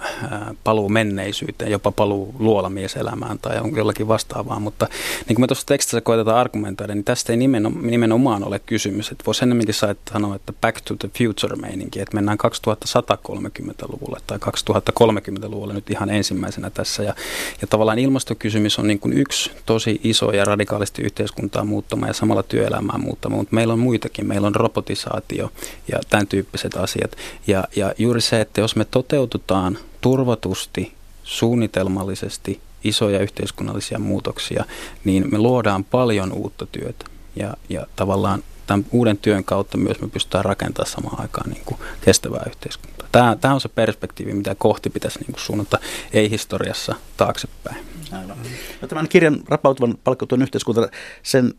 paluu 0.65 0.89
menneisyyteen, 0.89 1.71
jopa 1.71 1.93
paluu 1.93 2.35
luolamieselämään 2.39 3.39
tai 3.39 3.57
jollakin 3.77 4.09
vastaavaa, 4.09 4.61
mutta 4.61 4.89
niin 5.29 5.37
kuin 5.37 5.41
me 5.41 5.47
tuossa 5.47 5.67
tekstissä 5.67 6.01
koetetaan 6.01 6.39
argumentoida, 6.39 6.95
niin 6.95 7.05
tästä 7.05 7.33
ei 7.33 7.37
nimenomaan 7.83 8.45
ole 8.45 8.59
kysymys. 8.59 9.13
Että 9.13 9.25
voisi 9.27 9.45
ennemminkin 9.45 9.75
sanoa, 10.13 10.37
että 10.37 10.53
back 10.61 10.81
to 10.81 10.95
the 10.99 11.11
future 11.19 11.57
meininki, 11.57 12.01
että 12.01 12.15
mennään 12.15 12.39
2130-luvulle 12.47 14.21
tai 14.27 14.39
2030-luvulle 14.39 15.75
nyt 15.75 15.91
ihan 15.91 16.11
ensimmäisenä 16.11 16.71
tässä 16.71 17.03
ja, 17.03 17.15
ja 17.61 17.67
tavallaan 17.67 17.99
ilmastokysymys 17.99 18.79
on 18.79 18.87
niin 18.87 18.99
kuin 18.99 19.13
yksi 19.13 19.51
tosi 19.67 20.01
iso 20.05 20.33
ja 20.33 20.45
radikaalisti 20.45 21.03
yhteiskuntaa 21.03 21.65
muuttama 21.65 22.07
ja 22.07 22.13
samalla 22.13 22.43
työelämää 22.43 22.99
muuttama, 22.99 23.37
mutta 23.37 23.55
meillä 23.55 23.73
on 23.73 23.79
muitakin. 23.79 24.27
Meillä 24.27 24.47
on 24.47 24.55
robotisaatio 24.73 25.53
ja 25.89 26.01
tämän 26.11 26.27
tyyppiset 26.27 26.77
asiat. 26.77 27.17
Ja, 27.47 27.65
ja 27.77 27.93
juuri 27.99 28.21
se, 28.21 28.41
että 28.41 28.61
jos 28.61 28.77
me 28.77 28.85
toteututaan 28.85 29.79
turvatusti, 30.01 30.93
suunnitelmallisesti 31.25 32.61
isoja 32.85 33.21
yhteiskunnallisia 33.21 33.99
muutoksia, 33.99 34.65
niin 35.05 35.25
me 35.31 35.39
luodaan 35.39 35.85
paljon 35.85 36.33
uutta 36.33 36.67
työtä. 36.67 37.05
Ja, 37.37 37.55
ja 37.69 37.87
tavallaan 37.97 38.43
tämän 38.73 38.87
uuden 38.91 39.19
työn 39.19 39.45
kautta 39.45 39.79
myös 39.79 40.01
me 40.01 40.09
pystytään 40.09 40.45
rakentamaan 40.45 40.91
samaan 40.91 41.21
aikaan 41.21 41.51
niin 41.51 41.63
kuin 41.65 41.81
kestävää 42.05 42.43
yhteiskuntaa. 42.47 43.09
Tämä, 43.13 43.37
tämä 43.41 43.55
on 43.55 43.61
se 43.61 43.69
perspektiivi, 43.69 44.33
mitä 44.33 44.55
kohti 44.59 44.91
pitäisi 44.91 45.19
niin 45.19 45.33
kuin 45.33 45.41
suunnata, 45.41 45.79
ei 46.13 46.31
historiassa 46.31 46.95
taaksepäin. 47.17 47.77
Aivan. 48.13 48.37
No, 48.83 48.89
tämän 48.89 49.09
kirjan 49.09 49.41
Rapautuvan 49.49 49.99
palkkatuen 50.05 50.43
yhteiskunta, 50.43 50.89
sen 51.23 51.55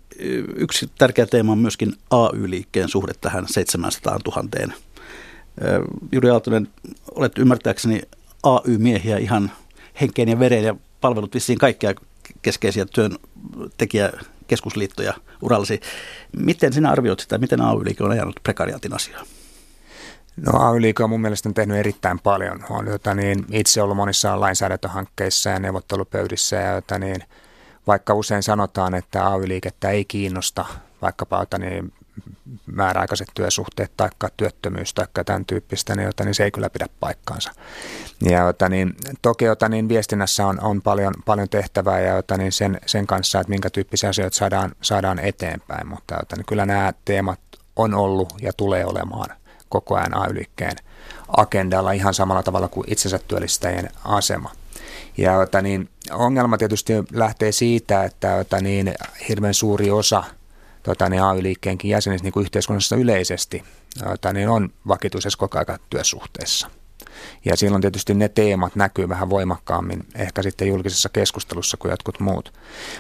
yksi 0.55 0.89
tärkeä 0.97 1.26
teema 1.26 1.51
on 1.51 1.57
myöskin 1.57 1.93
AY-liikkeen 2.09 2.89
suhde 2.89 3.14
tähän 3.22 3.45
700 3.47 4.20
000. 4.26 4.74
Juri 6.11 6.30
Aaltonen, 6.30 6.68
olet 7.16 7.38
ymmärtääkseni 7.38 8.01
AY-miehiä 8.43 9.18
ihan 9.18 9.51
henkeen 10.01 10.30
ja 10.30 10.39
vereen 10.39 10.64
ja 10.64 10.76
palvelut 11.01 11.34
vissiin 11.34 11.57
kaikkia 11.57 11.93
keskeisiä 12.41 12.86
työntekijäkeskusliittoja 14.43 15.13
urallasi. 15.41 15.81
Miten 16.37 16.73
sinä 16.73 16.91
arvioit 16.91 17.19
sitä, 17.19 17.37
miten 17.37 17.61
AY-liike 17.61 18.03
on 18.03 18.11
ajanut 18.11 18.39
prekariaatin 18.43 18.95
asiaa? 18.95 19.23
No 20.45 20.59
ay 20.59 20.93
on 21.03 21.09
mun 21.09 21.21
mielestä 21.21 21.51
tehnyt 21.53 21.77
erittäin 21.77 22.19
paljon. 22.19 22.65
Olen 22.69 22.91
jota 22.91 23.13
niin, 23.13 23.45
itse 23.51 23.81
ollut 23.81 23.97
monissa 23.97 24.39
lainsäädäntöhankkeissa 24.39 25.49
ja 25.49 25.59
neuvottelupöydissä 25.59 26.55
ja 26.55 26.71
jota 26.71 26.99
niin, 26.99 27.23
vaikka 27.87 28.13
usein 28.13 28.43
sanotaan, 28.43 28.95
että 28.95 29.27
AY-liikettä 29.27 29.89
ei 29.89 30.05
kiinnosta 30.05 30.65
vaikkapa 31.01 31.39
jota 31.39 31.57
niin, 31.57 31.93
määräaikaiset 32.66 33.28
työsuhteet 33.34 33.91
tai 33.97 34.09
työttömyys 34.38 34.93
tai 34.93 35.07
tämän 35.26 35.45
tyyppistä, 35.45 35.95
niin, 35.95 36.05
jota, 36.05 36.24
niin 36.24 36.36
se 36.36 36.43
ei 36.43 36.51
kyllä 36.51 36.70
pidä 36.70 36.88
paikkaansa. 36.99 37.51
Ja 38.22 38.39
jota, 38.39 38.70
niin, 38.70 38.95
toki 39.22 39.45
jota, 39.45 39.70
niin, 39.70 39.89
viestinnässä 39.89 40.47
on, 40.47 40.64
on 40.64 40.82
paljon, 40.82 41.14
paljon 41.26 41.49
tehtävää 41.49 41.99
ja 41.99 42.16
jota, 42.16 42.38
niin 42.38 42.51
sen, 42.51 42.80
sen 42.86 43.07
kanssa, 43.07 43.39
että 43.39 43.49
minkä 43.49 43.70
tyyppisiä 43.70 44.09
asioita 44.09 44.38
saadaan, 44.38 44.72
saadaan 44.82 45.20
eteenpäin, 45.20 45.88
mutta 45.88 46.16
jota, 46.20 46.36
niin, 46.36 46.45
kyllä 46.45 46.66
nämä 46.66 46.93
teemat 47.05 47.39
on 47.76 47.93
ollut 47.93 48.34
ja 48.41 48.53
tulee 48.53 48.86
olemaan 48.86 49.36
koko 49.70 49.95
ajan 49.95 50.18
AY-liikkeen 50.18 50.78
agendalla 51.38 51.91
ihan 51.91 52.14
samalla 52.14 52.43
tavalla 52.43 52.68
kuin 52.68 52.91
itsensä 52.91 53.20
työllistäjien 53.28 53.89
asema. 54.05 54.51
Ja 55.18 55.38
ota, 55.38 55.61
niin, 55.61 55.89
ongelma 56.11 56.57
tietysti 56.57 56.93
lähtee 57.14 57.51
siitä, 57.51 58.03
että 58.03 58.36
ota, 58.36 58.61
niin, 58.61 58.93
hirveän 59.30 59.53
suuri 59.53 59.91
osa 59.91 60.24
tota, 60.84 61.09
niin 61.09 61.23
AY-liikkeenkin 61.23 61.91
jäsenistä 61.91 62.25
niin 62.25 62.34
kuin 62.34 62.41
yhteiskunnassa 62.41 62.95
yleisesti 62.95 63.63
ota, 64.05 64.34
niin 64.34 64.49
on 64.49 64.69
vakituisessa 64.88 65.39
koko 65.39 65.57
ajan 65.57 65.79
työsuhteessa. 65.89 66.69
Ja 67.45 67.57
silloin 67.57 67.81
tietysti 67.81 68.13
ne 68.13 68.29
teemat 68.29 68.75
näkyy 68.75 69.09
vähän 69.09 69.29
voimakkaammin 69.29 70.05
ehkä 70.15 70.43
sitten 70.43 70.67
julkisessa 70.67 71.09
keskustelussa 71.09 71.77
kuin 71.77 71.89
jotkut 71.89 72.19
muut. 72.19 72.53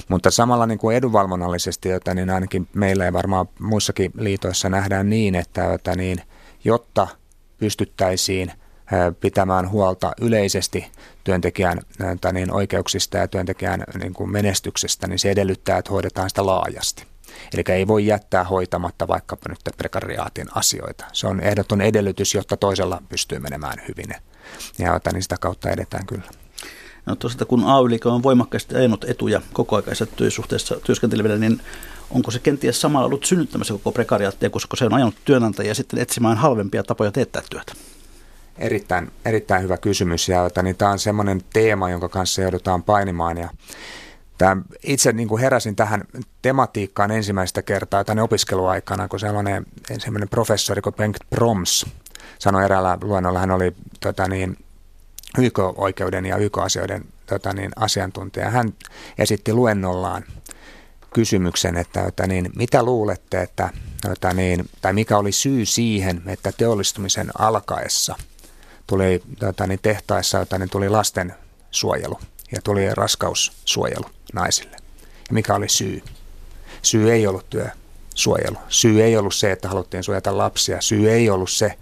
Mutta 0.07 0.31
samalla 0.31 0.65
niin 0.65 0.77
kuin 0.77 0.97
edunvalvonnallisesti, 0.97 1.89
jota 1.89 2.13
niin 2.13 2.29
ainakin 2.29 2.67
meillä 2.73 3.05
ja 3.05 3.13
varmaan 3.13 3.49
muissakin 3.59 4.11
liitoissa 4.17 4.69
nähdään 4.69 5.09
niin, 5.09 5.35
että 5.35 5.63
jota 5.63 5.95
niin– 5.95 6.21
jotta 6.63 7.07
pystyttäisiin 7.57 8.51
pitämään 9.19 9.69
huolta 9.69 10.11
yleisesti 10.21 10.91
työntekijän 11.23 11.79
niin 12.33 12.53
oikeuksista 12.53 13.17
ja 13.17 13.27
työntekijän 13.27 13.83
niin 13.99 14.13
kuin 14.13 14.31
menestyksestä, 14.31 15.07
niin 15.07 15.19
se 15.19 15.31
edellyttää, 15.31 15.77
että 15.77 15.91
hoidetaan 15.91 16.29
sitä 16.29 16.45
laajasti. 16.45 17.12
Eli 17.53 17.63
ei 17.69 17.87
voi 17.87 18.05
jättää 18.05 18.43
hoitamatta 18.43 19.07
vaikkapa 19.07 19.49
nyt 19.49 19.59
prekariaatin 19.77 20.47
asioita. 20.55 21.05
Se 21.13 21.27
on 21.27 21.39
ehdoton 21.39 21.81
edellytys, 21.81 22.33
jotta 22.33 22.57
toisella 22.57 23.01
pystyy 23.09 23.39
menemään 23.39 23.77
hyvin. 23.87 24.15
Ja 24.79 24.99
niin 25.13 25.23
sitä 25.23 25.37
kautta 25.39 25.69
edetään 25.69 26.05
kyllä. 26.05 26.29
No 27.05 27.15
tosiaan 27.15 27.47
kun 27.47 27.63
ay 27.63 27.99
on 28.05 28.23
voimakkaasti 28.23 28.75
ajanut 28.75 29.05
etuja 29.07 29.41
kokoaikaisessa 29.53 30.15
työsuhteessa 30.15 30.75
työskenteleville, 30.85 31.37
niin 31.37 31.61
onko 32.09 32.31
se 32.31 32.39
kenties 32.39 32.81
samalla 32.81 33.05
ollut 33.05 33.25
synnyttämässä 33.25 33.73
koko 33.73 33.91
prekariaattia, 33.91 34.49
koska 34.49 34.77
se 34.77 34.85
on 34.85 34.93
ajanut 34.93 35.15
työnantajia 35.25 35.75
sitten 35.75 35.99
etsimään 35.99 36.37
halvempia 36.37 36.83
tapoja 36.83 37.11
teettää 37.11 37.41
työtä? 37.49 37.73
Erittäin, 38.57 39.11
erittäin 39.25 39.63
hyvä 39.63 39.77
kysymys 39.77 40.29
ja 40.29 40.49
niin 40.63 40.75
tämä 40.75 40.91
on 40.91 40.99
semmoinen 40.99 41.41
teema, 41.53 41.89
jonka 41.89 42.09
kanssa 42.09 42.41
joudutaan 42.41 42.83
painimaan 42.83 43.37
ja 43.37 43.49
Tämä, 44.43 44.57
itse 44.83 45.11
niin 45.11 45.27
kuin 45.27 45.41
heräsin 45.41 45.75
tähän 45.75 46.03
tematiikkaan 46.41 47.11
ensimmäistä 47.11 47.61
kertaa 47.61 48.03
tänne 48.03 48.23
opiskeluaikana, 48.23 49.07
kun 49.07 49.19
sellainen 49.19 49.65
ensimmäinen 49.89 50.29
professori 50.29 50.81
kuin 50.81 50.95
Bengt 50.95 51.19
Proms 51.29 51.85
sanoi 52.39 52.65
eräällä 52.65 52.97
luennolla, 53.01 53.39
hän 53.39 53.51
oli 53.51 53.75
tota 53.99 54.27
niin, 54.27 54.57
YK-oikeuden 55.37 56.25
ja 56.25 56.37
YK-asioiden 56.37 57.05
tota 57.25 57.53
niin, 57.53 57.71
asiantuntija. 57.75 58.49
Hän 58.49 58.73
esitti 59.17 59.53
luennollaan 59.53 60.23
kysymyksen, 61.13 61.77
että, 61.77 62.03
että 62.03 62.27
niin, 62.27 62.49
mitä 62.55 62.83
luulette, 62.83 63.41
että, 63.41 63.69
että 64.11 64.33
niin, 64.33 64.69
tai 64.81 64.93
mikä 64.93 65.17
oli 65.17 65.31
syy 65.31 65.65
siihen, 65.65 66.21
että 66.25 66.51
teollistumisen 66.51 67.29
alkaessa 67.39 68.15
tuli 68.87 69.23
että 69.49 69.67
niin, 69.67 69.79
tehtaissa 69.81 70.41
että 70.41 70.59
niin, 70.59 70.69
tuli 70.69 70.89
lasten 70.89 71.35
suojelu 71.71 72.19
ja 72.51 72.61
tuli 72.63 72.95
raskaussuojelu 72.95 74.05
naisille. 74.33 74.77
Ja 75.27 75.33
mikä 75.33 75.55
oli 75.55 75.69
syy? 75.69 76.01
Syy 76.81 77.11
ei 77.11 77.27
ollut 77.27 77.49
työsuojelu. 77.49 78.57
Syy 78.69 79.03
ei 79.03 79.17
ollut 79.17 79.35
se, 79.35 79.51
että 79.51 79.67
haluttiin 79.67 80.03
suojata 80.03 80.37
lapsia. 80.37 80.81
Syy 80.81 81.11
ei 81.11 81.29
ollut 81.29 81.51
se, 81.51 81.73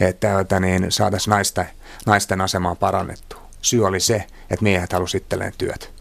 että 0.00 0.60
niin, 0.60 0.92
saataisiin 0.92 1.30
naisten, 1.30 1.66
naisten 2.06 2.40
asemaa 2.40 2.74
parannettua. 2.74 3.40
Syy 3.62 3.86
oli 3.86 4.00
se, 4.00 4.26
että 4.50 4.62
miehet 4.62 4.92
halusivat 4.92 5.24
itselleen 5.24 5.52
työt. 5.58 6.00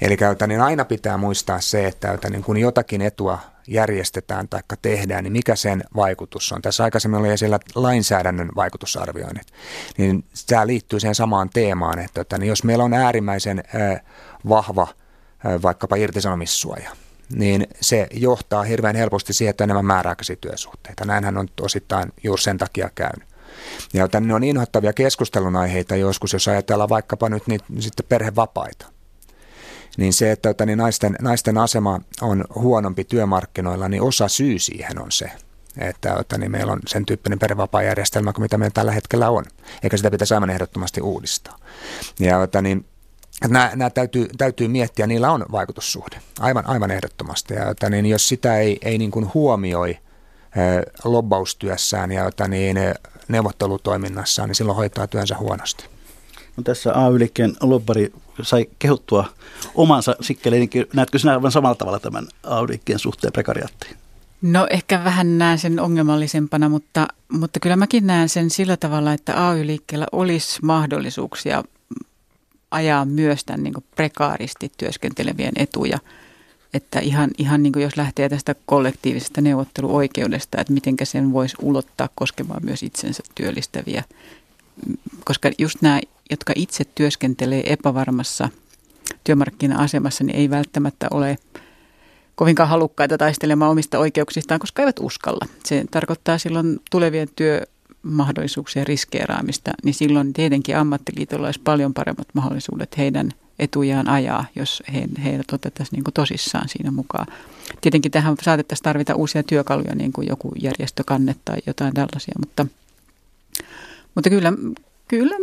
Eli 0.00 0.16
niin 0.46 0.60
aina 0.60 0.84
pitää 0.84 1.16
muistaa 1.16 1.60
se, 1.60 1.86
että 1.86 2.30
niin 2.30 2.42
kun 2.42 2.56
jotakin 2.56 3.02
etua 3.02 3.38
järjestetään 3.66 4.48
tai 4.48 4.60
tehdään, 4.82 5.24
niin 5.24 5.32
mikä 5.32 5.56
sen 5.56 5.84
vaikutus 5.96 6.52
on. 6.52 6.62
Tässä 6.62 6.84
aikaisemmin 6.84 7.20
oli 7.20 7.28
esillä 7.28 7.58
lainsäädännön 7.74 8.48
vaikutusarvioinnit. 8.56 9.46
Niin 9.98 10.24
tämä 10.46 10.66
liittyy 10.66 11.00
siihen 11.00 11.14
samaan 11.14 11.50
teemaan, 11.50 11.98
että, 11.98 12.20
että 12.20 12.38
niin 12.38 12.48
jos 12.48 12.64
meillä 12.64 12.84
on 12.84 12.94
äärimmäisen 12.94 13.64
vahva 14.48 14.86
vaikkapa 15.62 15.96
irtisanomissuoja, 15.96 16.90
niin 17.34 17.66
se 17.80 18.06
johtaa 18.12 18.62
hirveän 18.62 18.96
helposti 18.96 19.32
siihen, 19.32 19.50
että 19.50 19.64
enemmän 19.64 19.84
määräaikaisia 19.84 20.36
työsuhteita. 20.36 21.04
Näinhän 21.04 21.38
on 21.38 21.48
osittain 21.60 22.12
juuri 22.24 22.42
sen 22.42 22.58
takia 22.58 22.90
käynyt. 22.94 23.28
Ja 23.92 24.08
tänne 24.08 24.34
on 24.34 24.44
inhottavia 24.44 24.92
keskustelun 24.92 25.56
aiheita 25.56 25.96
joskus, 25.96 26.32
jos 26.32 26.48
ajatellaan 26.48 26.88
vaikkapa 26.88 27.28
nyt 27.28 27.46
niitä, 27.46 27.64
sitten 27.78 28.06
perhevapaita 28.08 28.86
niin 29.98 30.12
se, 30.12 30.32
että 30.32 30.66
niin 30.66 30.78
naisten, 30.78 31.16
naisten 31.22 31.58
asema 31.58 32.00
on 32.20 32.44
huonompi 32.54 33.04
työmarkkinoilla, 33.04 33.88
niin 33.88 34.02
osa 34.02 34.28
syy 34.28 34.58
siihen 34.58 35.02
on 35.02 35.12
se, 35.12 35.30
että, 35.78 36.16
että 36.20 36.38
niin 36.38 36.50
meillä 36.50 36.72
on 36.72 36.80
sen 36.86 37.06
tyyppinen 37.06 37.38
perhevapaajärjestelmä 37.38 38.32
kuin 38.32 38.42
mitä 38.42 38.58
meillä 38.58 38.74
tällä 38.74 38.92
hetkellä 38.92 39.30
on, 39.30 39.44
eikä 39.82 39.96
sitä 39.96 40.10
pitäisi 40.10 40.34
aivan 40.34 40.50
ehdottomasti 40.50 41.00
uudistaa. 41.00 41.58
Ja 42.20 42.42
että 42.42 42.62
niin, 42.62 42.84
Nämä, 43.42 43.70
nämä 43.74 43.90
täytyy, 43.90 44.28
täytyy 44.38 44.68
miettiä, 44.68 45.06
niillä 45.06 45.30
on 45.30 45.46
vaikutussuhde, 45.52 46.20
aivan, 46.40 46.66
aivan 46.66 46.90
ehdottomasti. 46.90 47.54
Ja 47.54 47.70
että 47.70 47.90
niin, 47.90 48.06
jos 48.06 48.28
sitä 48.28 48.58
ei, 48.58 48.78
ei 48.82 48.98
niin 48.98 49.10
kuin 49.10 49.30
huomioi 49.34 49.90
eh, 49.90 49.98
lobbaustyössään 51.04 52.12
ja 52.12 52.26
että 52.26 52.48
niin, 52.48 52.76
neuvottelutoiminnassaan, 53.28 54.48
niin 54.48 54.54
silloin 54.54 54.76
hoitaa 54.76 55.06
työnsä 55.06 55.36
huonosti. 55.36 55.84
No 56.56 56.62
tässä 56.62 56.92
AY-liikkeen 56.94 57.56
lobbari 57.60 58.12
sai 58.42 58.66
kehuttua 58.78 59.24
omansa 59.74 60.16
sikkeleen. 60.20 60.68
Näetkö 60.92 61.18
sinä 61.18 61.32
aivan 61.32 61.52
samalla 61.52 61.74
tavalla 61.74 62.00
tämän 62.00 62.28
AY-liikkeen 62.42 62.98
suhteen 62.98 63.32
prekariattiin? 63.32 63.96
No 64.42 64.66
ehkä 64.70 65.04
vähän 65.04 65.38
näen 65.38 65.58
sen 65.58 65.80
ongelmallisempana, 65.80 66.68
mutta, 66.68 67.08
mutta 67.32 67.60
kyllä 67.60 67.76
mäkin 67.76 68.06
näen 68.06 68.28
sen 68.28 68.50
sillä 68.50 68.76
tavalla, 68.76 69.12
että 69.12 69.48
AY-liikkeellä 69.48 70.06
olisi 70.12 70.58
mahdollisuuksia 70.62 71.64
ajaa 72.70 73.04
myös 73.04 73.44
tämän 73.44 73.62
niin 73.62 73.74
prekaaristi 73.96 74.72
työskentelevien 74.76 75.52
etuja. 75.56 75.98
Että 76.74 77.00
ihan, 77.00 77.30
ihan 77.38 77.62
niin 77.62 77.72
jos 77.76 77.96
lähtee 77.96 78.28
tästä 78.28 78.54
kollektiivisesta 78.66 79.40
neuvotteluoikeudesta, 79.40 80.60
että 80.60 80.72
miten 80.72 80.96
sen 81.02 81.32
voisi 81.32 81.56
ulottaa 81.62 82.08
koskemaan 82.14 82.64
myös 82.64 82.82
itsensä 82.82 83.22
työllistäviä. 83.34 84.04
Koska 85.24 85.50
just 85.58 85.82
nämä 85.82 86.00
jotka 86.30 86.52
itse 86.56 86.84
työskentelee 86.94 87.72
epävarmassa 87.72 88.48
työmarkkina-asemassa, 89.24 90.24
niin 90.24 90.36
ei 90.36 90.50
välttämättä 90.50 91.06
ole 91.10 91.38
kovinkaan 92.34 92.68
halukkaita 92.68 93.18
taistelemaan 93.18 93.70
omista 93.70 93.98
oikeuksistaan, 93.98 94.60
koska 94.60 94.82
eivät 94.82 94.98
uskalla. 95.00 95.46
Se 95.64 95.84
tarkoittaa 95.90 96.38
silloin 96.38 96.80
tulevien 96.90 97.28
työmahdollisuuksien 98.08 98.86
riskeeraamista, 98.86 99.70
niin 99.84 99.94
silloin 99.94 100.32
tietenkin 100.32 100.76
ammattiliitolla 100.76 101.46
olisi 101.46 101.60
paljon 101.64 101.94
paremmat 101.94 102.28
mahdollisuudet 102.34 102.98
heidän 102.98 103.30
etujaan 103.58 104.08
ajaa, 104.08 104.44
jos 104.56 104.82
he, 104.94 105.08
heidät 105.24 105.52
otettaisiin 105.52 106.02
niin 106.04 106.14
tosissaan 106.14 106.68
siinä 106.68 106.90
mukaan. 106.90 107.26
Tietenkin 107.80 108.12
tähän 108.12 108.36
saatettaisiin 108.42 108.84
tarvita 108.84 109.14
uusia 109.14 109.42
työkaluja, 109.42 109.94
niin 109.94 110.12
kuin 110.12 110.28
joku 110.28 110.52
järjestökanne 110.62 111.36
tai 111.44 111.56
jotain 111.66 111.94
tällaisia, 111.94 112.34
mutta, 112.38 112.66
mutta 114.14 114.30
kyllä, 114.30 114.52
kyllä 115.08 115.36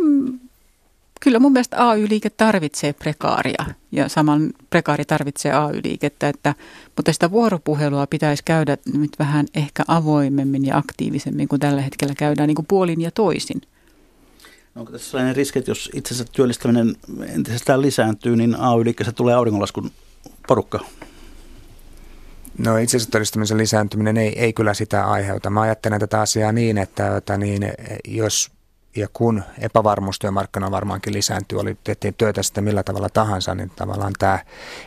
kyllä 1.20 1.38
mun 1.38 1.52
mielestä 1.52 1.88
AY-liike 1.88 2.30
tarvitsee 2.30 2.92
prekaaria 2.92 3.64
ja 3.92 4.08
saman 4.08 4.52
prekaari 4.70 5.04
tarvitsee 5.04 5.52
AY-liikettä, 5.52 6.28
että, 6.28 6.54
mutta 6.96 7.12
sitä 7.12 7.30
vuoropuhelua 7.30 8.06
pitäisi 8.06 8.42
käydä 8.44 8.76
nyt 8.94 9.10
vähän 9.18 9.46
ehkä 9.54 9.84
avoimemmin 9.88 10.66
ja 10.66 10.76
aktiivisemmin 10.76 11.48
kuin 11.48 11.60
tällä 11.60 11.82
hetkellä 11.82 12.14
käydään 12.14 12.46
niin 12.46 12.56
kuin 12.56 12.66
puolin 12.66 13.00
ja 13.00 13.10
toisin. 13.10 13.62
No, 14.74 14.80
onko 14.80 14.92
tässä 14.92 15.10
sellainen 15.10 15.36
riski, 15.36 15.58
että 15.58 15.70
jos 15.70 15.90
itsensä 15.94 16.24
työllistäminen 16.32 16.96
entisestään 17.28 17.82
lisääntyy, 17.82 18.36
niin 18.36 18.56
AY-liikkeessä 18.60 19.12
tulee 19.12 19.34
auringonlaskun 19.34 19.90
porukka? 20.48 20.80
No 22.58 22.76
itsensä 22.76 23.10
työllistämisen 23.10 23.58
lisääntyminen 23.58 24.16
ei, 24.16 24.38
ei 24.38 24.52
kyllä 24.52 24.74
sitä 24.74 25.06
aiheuta. 25.06 25.50
Mä 25.50 25.60
ajattelen 25.60 26.00
tätä 26.00 26.20
asiaa 26.20 26.52
niin, 26.52 26.78
että, 26.78 27.16
että 27.16 27.36
niin, 27.36 27.62
jos 28.08 28.50
ja 28.96 29.08
kun 29.12 29.42
epävarmuus 29.58 30.18
työmarkkinoilla 30.18 30.76
varmaankin 30.76 31.12
lisääntyy, 31.12 31.60
oli 31.60 31.76
tehtiin 31.84 32.14
työtä 32.14 32.42
sitten 32.42 32.64
millä 32.64 32.82
tavalla 32.82 33.08
tahansa, 33.08 33.54
niin 33.54 33.70
tavallaan 33.76 34.12
tämä 34.18 34.38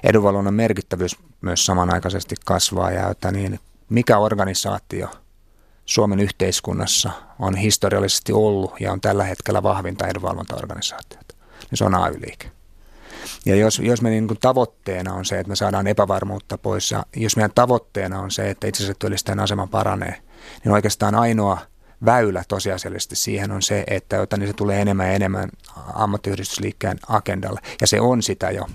edunvalvonnan 0.04 0.54
merkittävyys 0.54 1.16
myös 1.42 1.66
samanaikaisesti 1.66 2.36
kasvaa. 2.46 2.92
Ja 2.92 3.10
että 3.10 3.32
niin, 3.32 3.60
mikä 3.90 4.18
organisaatio 4.18 5.08
Suomen 5.86 6.20
yhteiskunnassa 6.20 7.12
on 7.40 7.56
historiallisesti 7.56 8.34
ollut 8.34 8.74
ja 8.80 8.92
on 8.92 9.02
tällä 9.02 9.24
hetkellä 9.24 9.64
vahvinta 9.64 10.08
edunvalvontaorganisaatiota, 10.08 11.36
niin 11.72 11.78
se 11.78 11.84
on 11.84 11.96
AY-liike. 11.96 12.52
Ja 13.46 13.56
jos, 13.56 13.80
jos 13.80 14.02
me 14.02 14.10
niin 14.10 14.28
tavoitteena 14.42 15.14
on 15.14 15.26
se, 15.26 15.40
että 15.40 15.50
me 15.50 15.56
saadaan 15.56 15.88
epävarmuutta 15.88 16.58
pois, 16.58 16.92
ja 16.92 17.04
jos 17.16 17.36
meidän 17.36 17.52
tavoitteena 17.56 18.20
on 18.20 18.32
se, 18.32 18.50
että 18.50 18.68
itse 18.68 18.84
asiassa 18.84 19.00
työllistäjän 19.00 19.40
asema 19.40 19.68
paranee, 19.68 20.22
niin 20.64 20.72
oikeastaan 20.72 21.16
ainoa– 21.16 21.58
väylä 22.06 22.44
tosiasiallisesti 22.48 23.16
siihen 23.16 23.52
on 23.52 23.62
se, 23.62 23.84
että 23.88 24.16
jota, 24.16 24.38
niin 24.38 24.48
se 24.48 24.54
tulee 24.54 24.82
enemmän 24.82 25.08
ja 25.08 25.14
enemmän 25.14 25.50
ammattiyhdistysliikkeen 25.94 27.00
agendalle. 27.08 27.60
Ja 27.82 27.88
se 27.88 28.02
on 28.02 28.24
sitä 28.24 28.52
jo 28.52 28.66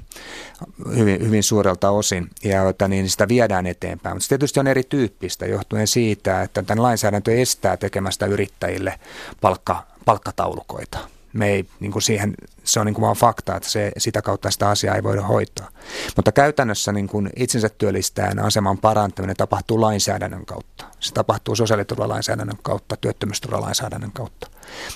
hyvin, 0.97 1.20
hyvin 1.20 1.43
suurelta 1.43 1.91
osin, 1.91 2.29
ja 2.45 2.64
jota, 2.64 2.89
niin 2.89 3.11
sitä 3.11 3.29
viedään 3.29 3.66
eteenpäin. 3.66 4.16
Mutta 4.16 4.25
se 4.25 4.29
tietysti 4.29 4.61
on 4.61 4.66
erityyppistä 4.66 5.47
johtuen 5.47 5.87
siitä, 5.87 6.43
että 6.43 6.62
tämän 6.62 6.83
lainsäädäntö 6.83 7.35
estää 7.35 7.77
tekemästä 7.77 8.27
yrittäjille 8.27 9.01
palkka, 9.41 9.83
palkkataulukoita 10.05 11.14
me 11.35 11.51
ei, 11.51 11.66
niin 11.80 11.93
kuin 11.93 12.03
siihen, 12.03 12.35
se 12.64 12.80
on 12.80 12.87
niin 12.87 12.95
kuin 12.95 13.03
vaan 13.03 13.16
fakta, 13.16 13.57
että 13.57 13.68
se, 13.68 13.93
sitä 13.99 14.22
kautta 14.22 14.51
sitä 14.51 14.68
asiaa 14.68 14.95
ei 14.95 15.03
voida 15.03 15.22
hoitaa. 15.22 15.68
Mutta 16.16 16.32
käytännössä 16.32 16.93
niin 16.93 17.09
kuin 17.09 17.30
itsensä 17.37 17.68
työllistään 17.68 18.39
aseman 18.39 18.78
parantaminen 18.78 19.37
tapahtuu 19.37 19.80
lainsäädännön 19.80 20.47
kautta. 20.47 20.85
Se 21.01 21.14
tapahtuu 21.14 21.57
sosiaaliturvalainsäädännön 21.57 22.59
kautta, 22.62 22.97
työttömyysturvalainsäädännön 22.97 24.12
kautta. 24.12 24.51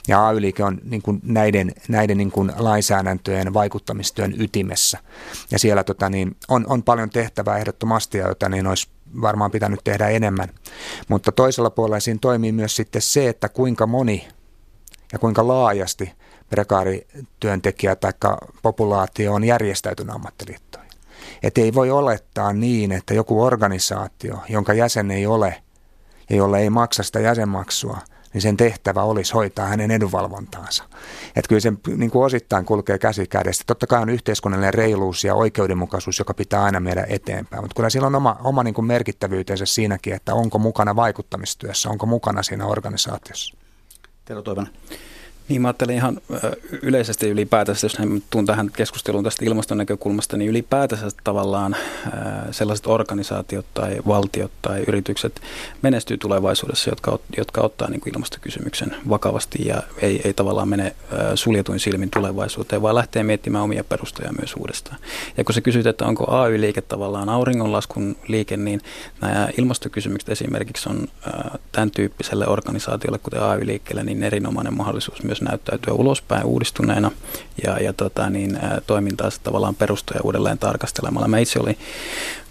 Ja 0.09 0.27
AY-liike 0.27 0.65
on 0.65 0.79
niin 0.85 1.03
kuin 1.03 1.21
näiden, 1.23 1.73
näiden 1.89 2.17
niin 2.17 2.31
kuin 2.31 2.53
lainsäädäntöjen 2.57 3.55
vaikuttamistyön 3.55 4.35
ytimessä. 4.41 4.99
Ja 5.51 5.59
siellä 5.59 5.85
tota, 5.85 6.11
niin, 6.11 6.37
on, 6.49 6.65
on 6.69 6.83
paljon 6.83 7.11
tehtävää 7.11 7.59
ehdottomasti, 7.59 8.19
jota 8.19 8.49
niin 8.49 8.67
olisi 8.67 8.89
varmaan 9.21 9.51
pitänyt 9.51 9.81
tehdä 9.85 10.09
enemmän. 10.09 10.49
Mutta 11.09 11.33
toisella 11.33 11.71
puolella 11.71 12.01
siinä 12.01 12.19
toimii 12.21 12.53
myös 12.53 12.77
sitten 12.77 13.03
se, 13.03 13.29
että 13.29 13.49
kuinka 13.49 13.87
moni 13.87 14.29
ja 15.13 15.19
kuinka 15.19 15.49
laajasti 15.49 16.13
prekaarityöntekijä 16.51 17.97
tai 17.97 18.13
populaatio 18.63 19.35
on 19.35 19.45
järjestäytynyt 19.45 20.15
ammattiliittoihin. 20.15 20.91
Että 21.43 21.61
ei 21.61 21.75
voi 21.75 21.91
olettaa 21.91 22.53
niin, 22.53 22.93
että 22.93 23.15
joku 23.15 23.43
organisaatio, 23.43 24.39
jonka 24.49 24.75
jäsen 24.75 25.11
ei 25.11 25.27
ole 25.27 25.63
ja 26.31 26.37
jolle 26.37 26.61
ei 26.61 26.71
maksa 26.71 27.03
sitä 27.03 27.21
jäsenmaksua, 27.21 27.99
niin 28.33 28.43
sen 28.43 28.57
tehtävä 28.57 29.03
olisi 29.03 29.33
hoitaa 29.33 29.67
hänen 29.67 29.91
edunvalvontaansa. 29.91 30.85
Että 31.37 31.49
kyllä 31.49 31.61
se 31.61 31.73
niin 31.97 32.11
kuin 32.11 32.25
osittain 32.25 32.65
kulkee 32.65 32.99
käsi 32.99 33.27
kädessä. 33.27 33.65
Totta 33.67 33.87
kai 33.87 34.03
on 34.03 34.11
yhteiskunnallinen 34.11 34.75
reiluus 34.75 35.25
ja 35.25 35.35
oikeudenmukaisuus, 35.35 36.19
joka 36.19 36.35
pitää 36.35 36.63
aina 36.63 36.81
meidän 36.81 37.07
eteenpäin. 37.09 37.63
Mutta 37.63 37.75
kyllä 37.75 37.91
sillä 37.91 38.07
on 38.07 38.15
oma, 38.15 38.37
oma 38.45 38.63
niin 38.63 38.75
kuin 38.75 38.87
merkittävyytensä 38.87 39.67
siinäkin, 39.67 40.15
että 40.15 40.35
onko 40.35 40.59
mukana 40.59 40.97
vaikuttamistyössä, 40.97 41.91
onko 41.91 42.07
mukana 42.07 42.43
siinä 42.43 42.67
organisaatiossa. 42.67 43.57
Tero 44.25 44.43
Toivonen. 44.43 44.73
Niin 45.49 45.63
mä 45.63 45.69
ajattelin 45.69 45.97
ihan 45.97 46.21
yleisesti 46.83 47.29
ylipäätänsä, 47.29 47.85
jos 47.87 47.99
tuun 48.31 48.47
tähän 48.47 48.71
keskusteluun 48.77 49.25
tästä 49.25 49.45
ilmaston 49.45 49.79
näkökulmasta, 49.79 50.37
niin 50.37 50.51
ylipäätänsä 50.51 51.09
tavallaan 51.25 51.77
sellaiset 52.51 52.87
organisaatiot 52.87 53.67
tai 53.75 53.99
valtiot 54.07 54.51
tai 54.63 54.85
yritykset 54.89 55.41
menestyy 55.83 56.17
tulevaisuudessa, 56.17 56.91
jotka, 56.91 57.19
jotka 57.37 57.61
ottaa 57.61 57.91
niin 57.91 58.01
kuin 58.01 58.15
ilmastokysymyksen 58.15 58.97
vakavasti 59.09 59.59
ja 59.67 59.83
ei, 60.03 60.21
ei 60.25 60.33
tavallaan 60.33 60.69
mene 60.69 60.97
suljetuin 61.35 61.81
silmin 61.81 62.11
tulevaisuuteen, 62.11 62.83
vaan 62.83 62.95
lähtee 62.95 63.23
miettimään 63.23 63.65
omia 63.65 63.85
perustoja 63.85 64.33
myös 64.39 64.55
uudestaan. 64.57 64.99
Ja 65.37 65.45
kun 65.45 65.55
sä 65.55 65.61
kysyt, 65.61 65.87
että 65.87 66.07
onko 66.07 66.31
AY-liike 66.31 66.81
tavallaan 66.81 67.29
auringonlaskun 67.29 68.17
liike, 68.29 68.57
niin 68.57 68.81
nämä 69.21 69.49
ilmastokysymykset 69.59 70.29
esimerkiksi 70.29 70.89
on 70.89 71.09
tämän 71.73 71.91
tyyppiselle 71.91 72.47
organisaatiolle, 72.47 73.19
kuten 73.19 73.43
AY-liikkeelle, 73.43 74.05
niin 74.05 74.23
erinomainen 74.23 74.77
mahdollisuus 74.77 75.23
myös 75.23 75.38
myös 75.41 75.51
näyttäytyä 75.51 75.95
ulospäin 75.95 76.45
uudistuneena 76.45 77.11
ja, 77.65 77.79
ja 77.79 77.93
tota, 77.93 78.31
niin, 78.31 78.59
toimintaansa 78.87 79.41
tavallaan 79.45 79.75
perustoja 79.75 80.21
uudelleen 80.23 80.59
tarkastelemalla. 80.59 81.29
Mä 81.29 81.39
itse 81.39 81.61
olin 81.61 81.79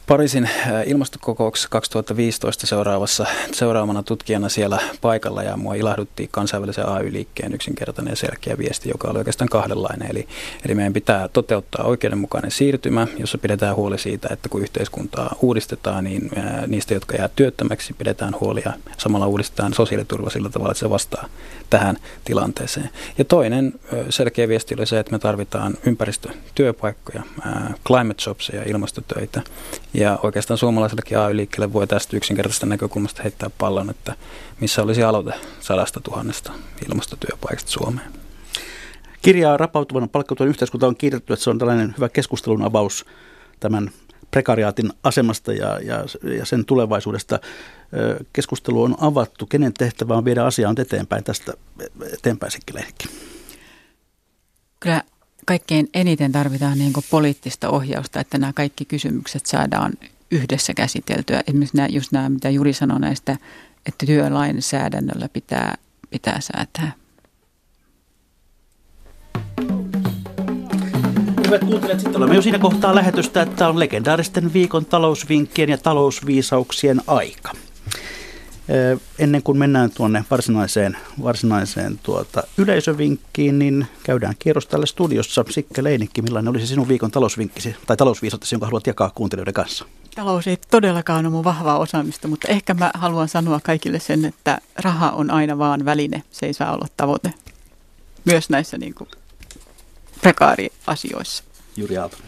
Pariisin 0.07 0.43
äh, 0.43 0.51
ilmastokokouksessa 0.85 1.69
2015 1.69 2.67
seuraavassa, 2.67 3.25
seuraavana 3.51 4.03
tutkijana 4.03 4.49
siellä 4.49 4.79
paikalla 5.01 5.43
ja 5.43 5.57
mua 5.57 5.75
ilahdutti 5.75 6.27
kansainvälisen 6.31 6.89
AY-liikkeen 6.89 7.53
yksinkertainen 7.53 8.11
ja 8.11 8.15
selkeä 8.15 8.57
viesti, 8.57 8.89
joka 8.89 9.07
oli 9.07 9.17
oikeastaan 9.17 9.49
kahdenlainen. 9.49 10.11
Eli, 10.11 10.27
eli 10.65 10.75
meidän 10.75 10.93
pitää 10.93 11.27
toteuttaa 11.27 11.85
oikeudenmukainen 11.85 12.51
siirtymä, 12.51 13.07
jossa 13.17 13.37
pidetään 13.37 13.75
huoli 13.75 13.99
siitä, 13.99 14.27
että 14.31 14.49
kun 14.49 14.61
yhteiskuntaa 14.61 15.35
uudistetaan, 15.41 16.03
niin 16.03 16.29
äh, 16.37 16.67
niistä, 16.67 16.93
jotka 16.93 17.15
jää 17.15 17.29
työttömäksi, 17.35 17.93
pidetään 17.93 18.35
huoli 18.39 18.61
ja 18.65 18.73
samalla 18.97 19.27
uudistetaan 19.27 19.73
sosiaaliturva 19.73 20.29
sillä 20.29 20.49
tavalla, 20.49 20.71
että 20.71 20.79
se 20.79 20.89
vastaa 20.89 21.27
tähän 21.69 21.97
tilanteeseen. 22.25 22.89
Ja 23.17 23.25
toinen 23.25 23.73
selkeä 24.09 24.47
viesti 24.47 24.75
oli 24.77 24.85
se, 24.85 24.99
että 24.99 25.11
me 25.11 25.19
tarvitaan 25.19 25.73
ympäristötyöpaikkoja, 25.85 27.23
climate 27.87 28.23
jobs 28.27 28.49
ja 28.53 28.63
ilmastotöitä 28.63 29.41
ja 29.97 30.19
oikeastaan 30.23 30.57
suomalaisellekin 30.57 31.17
AY-liikkeelle 31.17 31.73
voi 31.73 31.87
tästä 31.87 32.17
yksinkertaisesta 32.17 32.65
näkökulmasta 32.65 33.23
heittää 33.23 33.49
pallon, 33.57 33.89
että 33.89 34.15
missä 34.61 34.83
olisi 34.83 35.03
aloite 35.03 35.33
sadasta 35.59 35.99
tuhannesta 35.99 36.51
ilmastotyöpaikasta 36.89 37.71
Suomeen. 37.71 38.11
Kirjaa 39.21 39.57
rapautuvana 39.57 40.07
palkkatuen 40.07 40.49
yhteiskunta 40.49 40.87
on 40.87 40.95
kiitetty, 40.95 41.33
että 41.33 41.43
se 41.43 41.49
on 41.49 41.57
tällainen 41.57 41.93
hyvä 41.97 42.09
keskustelun 42.09 42.61
avaus 42.61 43.05
tämän 43.59 43.91
prekariaatin 44.31 44.93
asemasta 45.03 45.53
ja, 45.53 45.79
ja, 45.79 46.05
ja 46.37 46.45
sen 46.45 46.65
tulevaisuudesta. 46.65 47.39
Keskustelu 48.33 48.83
on 48.83 48.95
avattu. 49.01 49.45
Kenen 49.45 49.73
tehtävä 49.73 50.17
on 50.17 50.25
viedä 50.25 50.45
asiaa 50.45 50.73
eteenpäin 50.77 51.23
tästä 51.23 51.53
eteenpäin 52.13 52.51
Sikki 52.51 52.73
Kyllä 54.79 55.03
kaikkein 55.47 55.89
eniten 55.93 56.31
tarvitaan 56.31 56.77
niin 56.77 56.93
poliittista 57.09 57.69
ohjausta, 57.69 58.19
että 58.19 58.37
nämä 58.37 58.53
kaikki 58.53 58.85
kysymykset 58.85 59.45
saadaan 59.45 59.93
yhdessä 60.31 60.73
käsiteltyä. 60.73 61.43
Esimerkiksi 61.47 61.77
nämä, 61.77 61.87
just 61.87 62.11
nämä, 62.11 62.29
mitä 62.29 62.49
Juri 62.49 62.73
sanoi 62.73 62.99
näistä, 62.99 63.37
että 63.85 64.05
työlainsäädännöllä 64.05 65.29
pitää, 65.29 65.75
pitää 66.09 66.39
säätää. 66.41 66.91
Hyvät 71.45 71.63
kuuntelijat, 71.63 71.99
sitten 71.99 72.17
olemme 72.17 72.35
jo 72.35 72.41
siinä 72.41 72.59
kohtaa 72.59 72.95
lähetystä, 72.95 73.41
että 73.41 73.67
on 73.67 73.79
legendaaristen 73.79 74.53
viikon 74.53 74.85
talousvinkkien 74.85 75.69
ja 75.69 75.77
talousviisauksien 75.77 77.01
aika. 77.07 77.51
Ennen 79.19 79.43
kuin 79.43 79.57
mennään 79.57 79.91
tuonne 79.91 80.25
varsinaiseen, 80.31 80.97
varsinaiseen 81.23 81.99
tuota 82.03 82.43
yleisövinkkiin, 82.57 83.59
niin 83.59 83.87
käydään 84.03 84.35
kierros 84.39 84.67
tällä 84.67 84.85
studiossa. 84.85 85.45
Sikke 85.49 85.83
Leinikki, 85.83 86.21
millainen 86.21 86.49
olisi 86.49 86.67
sinun 86.67 86.87
viikon 86.87 87.11
talousvinkkisi 87.11 87.75
tai 87.85 87.97
talousviisautesi, 87.97 88.55
jonka 88.55 88.65
haluat 88.65 88.87
jakaa 88.87 89.11
kuuntelijoiden 89.15 89.53
kanssa? 89.53 89.85
Talous 90.15 90.47
ei 90.47 90.57
todellakaan 90.71 91.25
ole 91.25 91.31
mun 91.31 91.43
vahvaa 91.43 91.77
osaamista, 91.77 92.27
mutta 92.27 92.47
ehkä 92.47 92.73
mä 92.73 92.91
haluan 92.93 93.29
sanoa 93.29 93.59
kaikille 93.63 93.99
sen, 93.99 94.25
että 94.25 94.61
raha 94.83 95.11
on 95.11 95.31
aina 95.31 95.57
vaan 95.57 95.85
väline, 95.85 96.23
se 96.31 96.45
ei 96.45 96.53
saa 96.53 96.73
olla 96.73 96.87
tavoite. 96.97 97.33
Myös 98.25 98.49
näissä 98.49 98.77
niin 98.77 98.93
kuin 98.93 99.09
prekaariasioissa. 100.21 101.43
Juri 101.75 101.97
Aaltonen. 101.97 102.27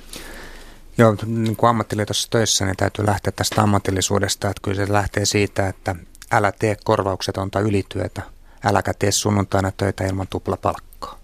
Joo, 0.98 1.16
niin 1.26 1.56
kuin 1.56 1.70
ammattiliitossa 1.70 2.30
töissä, 2.30 2.66
niin 2.66 2.78
täytyy 2.78 3.06
lähteä 3.06 3.34
tästä 3.36 3.62
ammatillisuudesta, 3.62 4.50
että 4.50 4.62
kyllä 4.62 4.86
se 4.86 4.94
lähtee 4.94 5.26
siitä, 5.26 5.68
että 5.68 5.96
älä 6.32 6.52
tee 6.60 6.78
korvauksetonta 6.84 7.60
ylityötä, 7.60 8.22
äläkä 8.64 8.94
tee 9.00 9.12
sunnuntaina 9.12 9.72
töitä 9.78 10.06
ilman 10.06 10.28
tuplapalkkaa. 10.30 11.20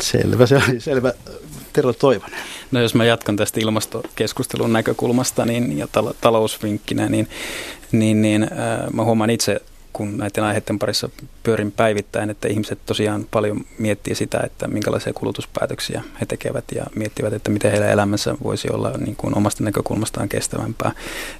Selvä, 0.00 0.46
se 0.46 0.56
oli 0.56 0.80
selvä. 0.80 1.12
Tero 1.72 1.92
Toivonen. 1.92 2.38
No 2.70 2.80
jos 2.80 2.94
mä 2.94 3.04
jatkan 3.04 3.36
tästä 3.36 3.60
ilmastokeskustelun 3.60 4.72
näkökulmasta 4.72 5.44
niin, 5.44 5.78
ja 5.78 5.86
tal- 5.86 6.14
talousvinkkinä, 6.20 7.08
niin, 7.08 7.28
niin, 7.92 8.22
niin 8.22 8.42
äh, 8.42 8.90
mä 8.92 9.04
huomaan 9.04 9.30
itse 9.30 9.60
kun 9.92 10.18
näiden 10.18 10.44
aiheiden 10.44 10.78
parissa 10.78 11.08
pyörin 11.42 11.72
päivittäin, 11.72 12.30
että 12.30 12.48
ihmiset 12.48 12.78
tosiaan 12.86 13.26
paljon 13.30 13.64
miettii 13.78 14.14
sitä, 14.14 14.40
että 14.44 14.68
minkälaisia 14.68 15.12
kulutuspäätöksiä 15.12 16.02
he 16.20 16.26
tekevät 16.26 16.64
ja 16.74 16.84
miettivät, 16.94 17.32
että 17.32 17.50
miten 17.50 17.70
heidän 17.70 17.90
elämänsä 17.90 18.34
voisi 18.42 18.68
olla 18.70 18.90
niin 18.90 19.16
kuin 19.16 19.36
omasta 19.36 19.64
näkökulmastaan 19.64 20.28
kestävämpää. 20.28 20.92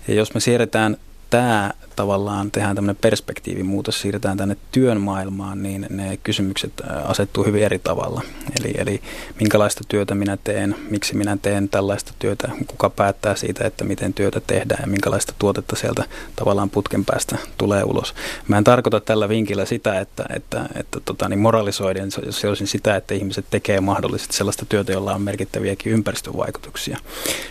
Ja 0.08 0.14
jos 0.14 0.34
me 0.34 0.40
siirretään 0.40 0.96
tämä 1.32 1.70
tavallaan 1.96 2.50
tehdään 2.50 2.76
tämmöinen 2.76 3.00
perspektiivimuutos, 3.00 4.00
siirretään 4.00 4.36
tänne 4.36 4.56
työn 4.72 5.00
maailmaan, 5.00 5.62
niin 5.62 5.86
ne 5.90 6.16
kysymykset 6.16 6.72
asettuu 7.04 7.44
hyvin 7.44 7.62
eri 7.62 7.78
tavalla. 7.78 8.22
Eli, 8.60 8.74
eli 8.78 9.02
minkälaista 9.40 9.84
työtä 9.88 10.14
minä 10.14 10.38
teen, 10.44 10.76
miksi 10.90 11.16
minä 11.16 11.38
teen 11.42 11.68
tällaista 11.68 12.12
työtä, 12.18 12.50
kuka 12.66 12.90
päättää 12.90 13.36
siitä, 13.36 13.66
että 13.66 13.84
miten 13.84 14.14
työtä 14.14 14.40
tehdään 14.46 14.80
ja 14.80 14.86
minkälaista 14.86 15.34
tuotetta 15.38 15.76
sieltä 15.76 16.04
tavallaan 16.36 16.70
putken 16.70 17.04
päästä 17.04 17.38
tulee 17.58 17.84
ulos. 17.84 18.14
Mä 18.48 18.58
en 18.58 18.64
tarkoita 18.64 19.00
tällä 19.00 19.28
vinkillä 19.28 19.64
sitä, 19.64 20.00
että, 20.00 20.24
että, 20.36 20.68
että 20.74 21.00
tota, 21.04 21.28
niin 21.28 21.38
moralisoiden, 21.38 22.10
se 22.30 22.48
olisi 22.48 22.66
sitä, 22.66 22.96
että 22.96 23.14
ihmiset 23.14 23.44
tekee 23.50 23.80
mahdollisesti 23.80 24.36
sellaista 24.36 24.66
työtä, 24.68 24.92
jolla 24.92 25.14
on 25.14 25.22
merkittäviäkin 25.22 25.92
ympäristövaikutuksia. 25.92 26.98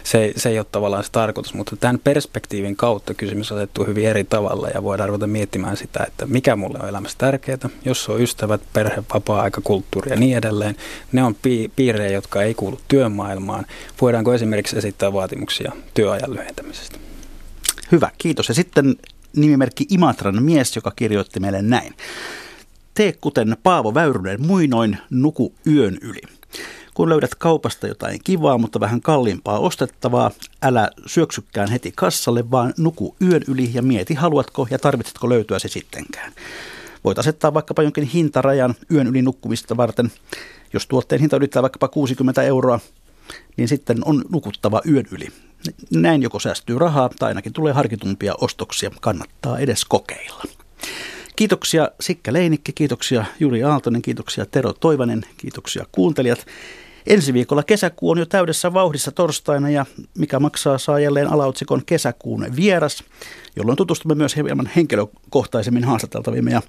Se, 0.03 0.33
se 0.37 0.49
ei 0.49 0.59
ole 0.59 0.65
tavallaan 0.71 1.03
se 1.03 1.11
tarkoitus, 1.11 1.53
mutta 1.53 1.75
tämän 1.75 1.99
perspektiivin 2.03 2.75
kautta 2.75 3.13
kysymys 3.13 3.51
asettuu 3.51 3.70
hyvin 3.87 4.07
eri 4.07 4.23
tavalla 4.23 4.69
ja 4.69 4.83
voidaan 4.83 5.09
ruveta 5.09 5.27
miettimään 5.27 5.77
sitä, 5.77 6.03
että 6.07 6.25
mikä 6.25 6.55
mulle 6.55 6.79
on 6.81 6.89
elämässä 6.89 7.17
tärkeää. 7.17 7.69
Jos 7.85 8.09
on 8.09 8.21
ystävät, 8.21 8.61
perhe, 8.73 9.03
vapaa-aika, 9.13 9.61
kulttuuri 9.61 10.11
ja 10.11 10.15
niin 10.15 10.37
edelleen, 10.37 10.75
ne 11.11 11.23
on 11.23 11.35
piirejä, 11.75 12.11
jotka 12.11 12.41
ei 12.41 12.53
kuulu 12.53 12.79
työmaailmaan. 12.87 13.65
Voidaanko 14.01 14.33
esimerkiksi 14.33 14.77
esittää 14.77 15.13
vaatimuksia 15.13 15.71
työajan 15.93 16.33
lyhentämisestä? 16.33 16.97
Hyvä, 17.91 18.11
kiitos. 18.17 18.47
Ja 18.47 18.53
sitten 18.53 18.95
nimimerkki 19.35 19.85
Imatran 19.89 20.43
mies, 20.43 20.75
joka 20.75 20.91
kirjoitti 20.95 21.39
meille 21.39 21.61
näin. 21.61 21.93
Tee 22.93 23.13
kuten 23.21 23.57
Paavo 23.63 23.93
Väyrynen 23.93 24.47
muinoin 24.47 24.97
nuku 25.09 25.53
yön 25.67 25.97
yli. 26.01 26.21
Kun 26.93 27.09
löydät 27.09 27.35
kaupasta 27.35 27.87
jotain 27.87 28.19
kivaa, 28.23 28.57
mutta 28.57 28.79
vähän 28.79 29.01
kalliimpaa 29.01 29.59
ostettavaa, 29.59 30.31
älä 30.61 30.89
syöksykään 31.05 31.71
heti 31.71 31.91
kassalle, 31.95 32.51
vaan 32.51 32.73
nuku 32.77 33.15
yön 33.21 33.41
yli 33.47 33.71
ja 33.73 33.81
mieti, 33.81 34.13
haluatko 34.13 34.67
ja 34.69 34.79
tarvitsetko 34.79 35.29
löytyä 35.29 35.59
se 35.59 35.67
sittenkään. 35.67 36.33
Voit 37.03 37.19
asettaa 37.19 37.53
vaikkapa 37.53 37.83
jonkin 37.83 38.03
hintarajan 38.03 38.75
yön 38.91 39.07
yli 39.07 39.21
nukkumista 39.21 39.77
varten. 39.77 40.11
Jos 40.73 40.87
tuotteen 40.87 41.21
hinta 41.21 41.37
ylittää 41.37 41.61
vaikkapa 41.61 41.87
60 41.87 42.43
euroa, 42.43 42.79
niin 43.57 43.67
sitten 43.67 43.97
on 44.05 44.23
nukuttava 44.29 44.81
yön 44.87 45.05
yli. 45.11 45.27
Näin 45.91 46.21
joko 46.21 46.39
säästyy 46.39 46.79
rahaa 46.79 47.09
tai 47.19 47.29
ainakin 47.29 47.53
tulee 47.53 47.73
harkitumpia 47.73 48.33
ostoksia. 48.41 48.91
Kannattaa 49.01 49.59
edes 49.59 49.85
kokeilla. 49.85 50.43
Kiitoksia 51.35 51.89
Sikkä 51.99 52.33
Leinikki, 52.33 52.73
kiitoksia 52.73 53.25
Juri 53.39 53.63
Aaltonen, 53.63 54.01
kiitoksia 54.01 54.45
Tero 54.45 54.73
Toivanen, 54.73 55.25
kiitoksia 55.37 55.85
kuuntelijat. 55.91 56.45
Ensi 57.07 57.33
viikolla 57.33 57.63
kesäkuu 57.63 58.09
on 58.09 58.17
jo 58.17 58.25
täydessä 58.25 58.73
vauhdissa 58.73 59.11
torstaina 59.11 59.69
ja 59.69 59.85
mikä 60.17 60.39
maksaa 60.39 60.77
saa 60.77 60.99
jälleen 60.99 61.31
alaotsikon 61.31 61.85
kesäkuun 61.85 62.45
vieras, 62.55 63.03
jolloin 63.55 63.77
tutustumme 63.77 64.15
myös 64.15 64.35
hieman 64.35 64.69
henkilökohtaisemmin 64.75 65.83
haastateltavimme. 65.83 66.51
Ja 66.51 66.61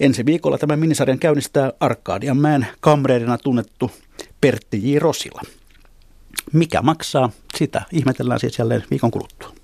ensi 0.00 0.26
viikolla 0.26 0.58
tämän 0.58 0.78
minisarjan 0.78 1.18
käynnistää 1.18 1.72
Arkadianmäen 1.80 2.66
kamreerina 2.80 3.38
tunnettu 3.38 3.90
Pertti 4.40 4.92
J. 4.92 4.98
Rosila. 4.98 5.42
Mikä 6.52 6.82
maksaa? 6.82 7.30
Sitä 7.56 7.82
ihmetellään 7.92 8.40
siis 8.40 8.58
jälleen 8.58 8.84
viikon 8.90 9.10
kuluttua. 9.10 9.59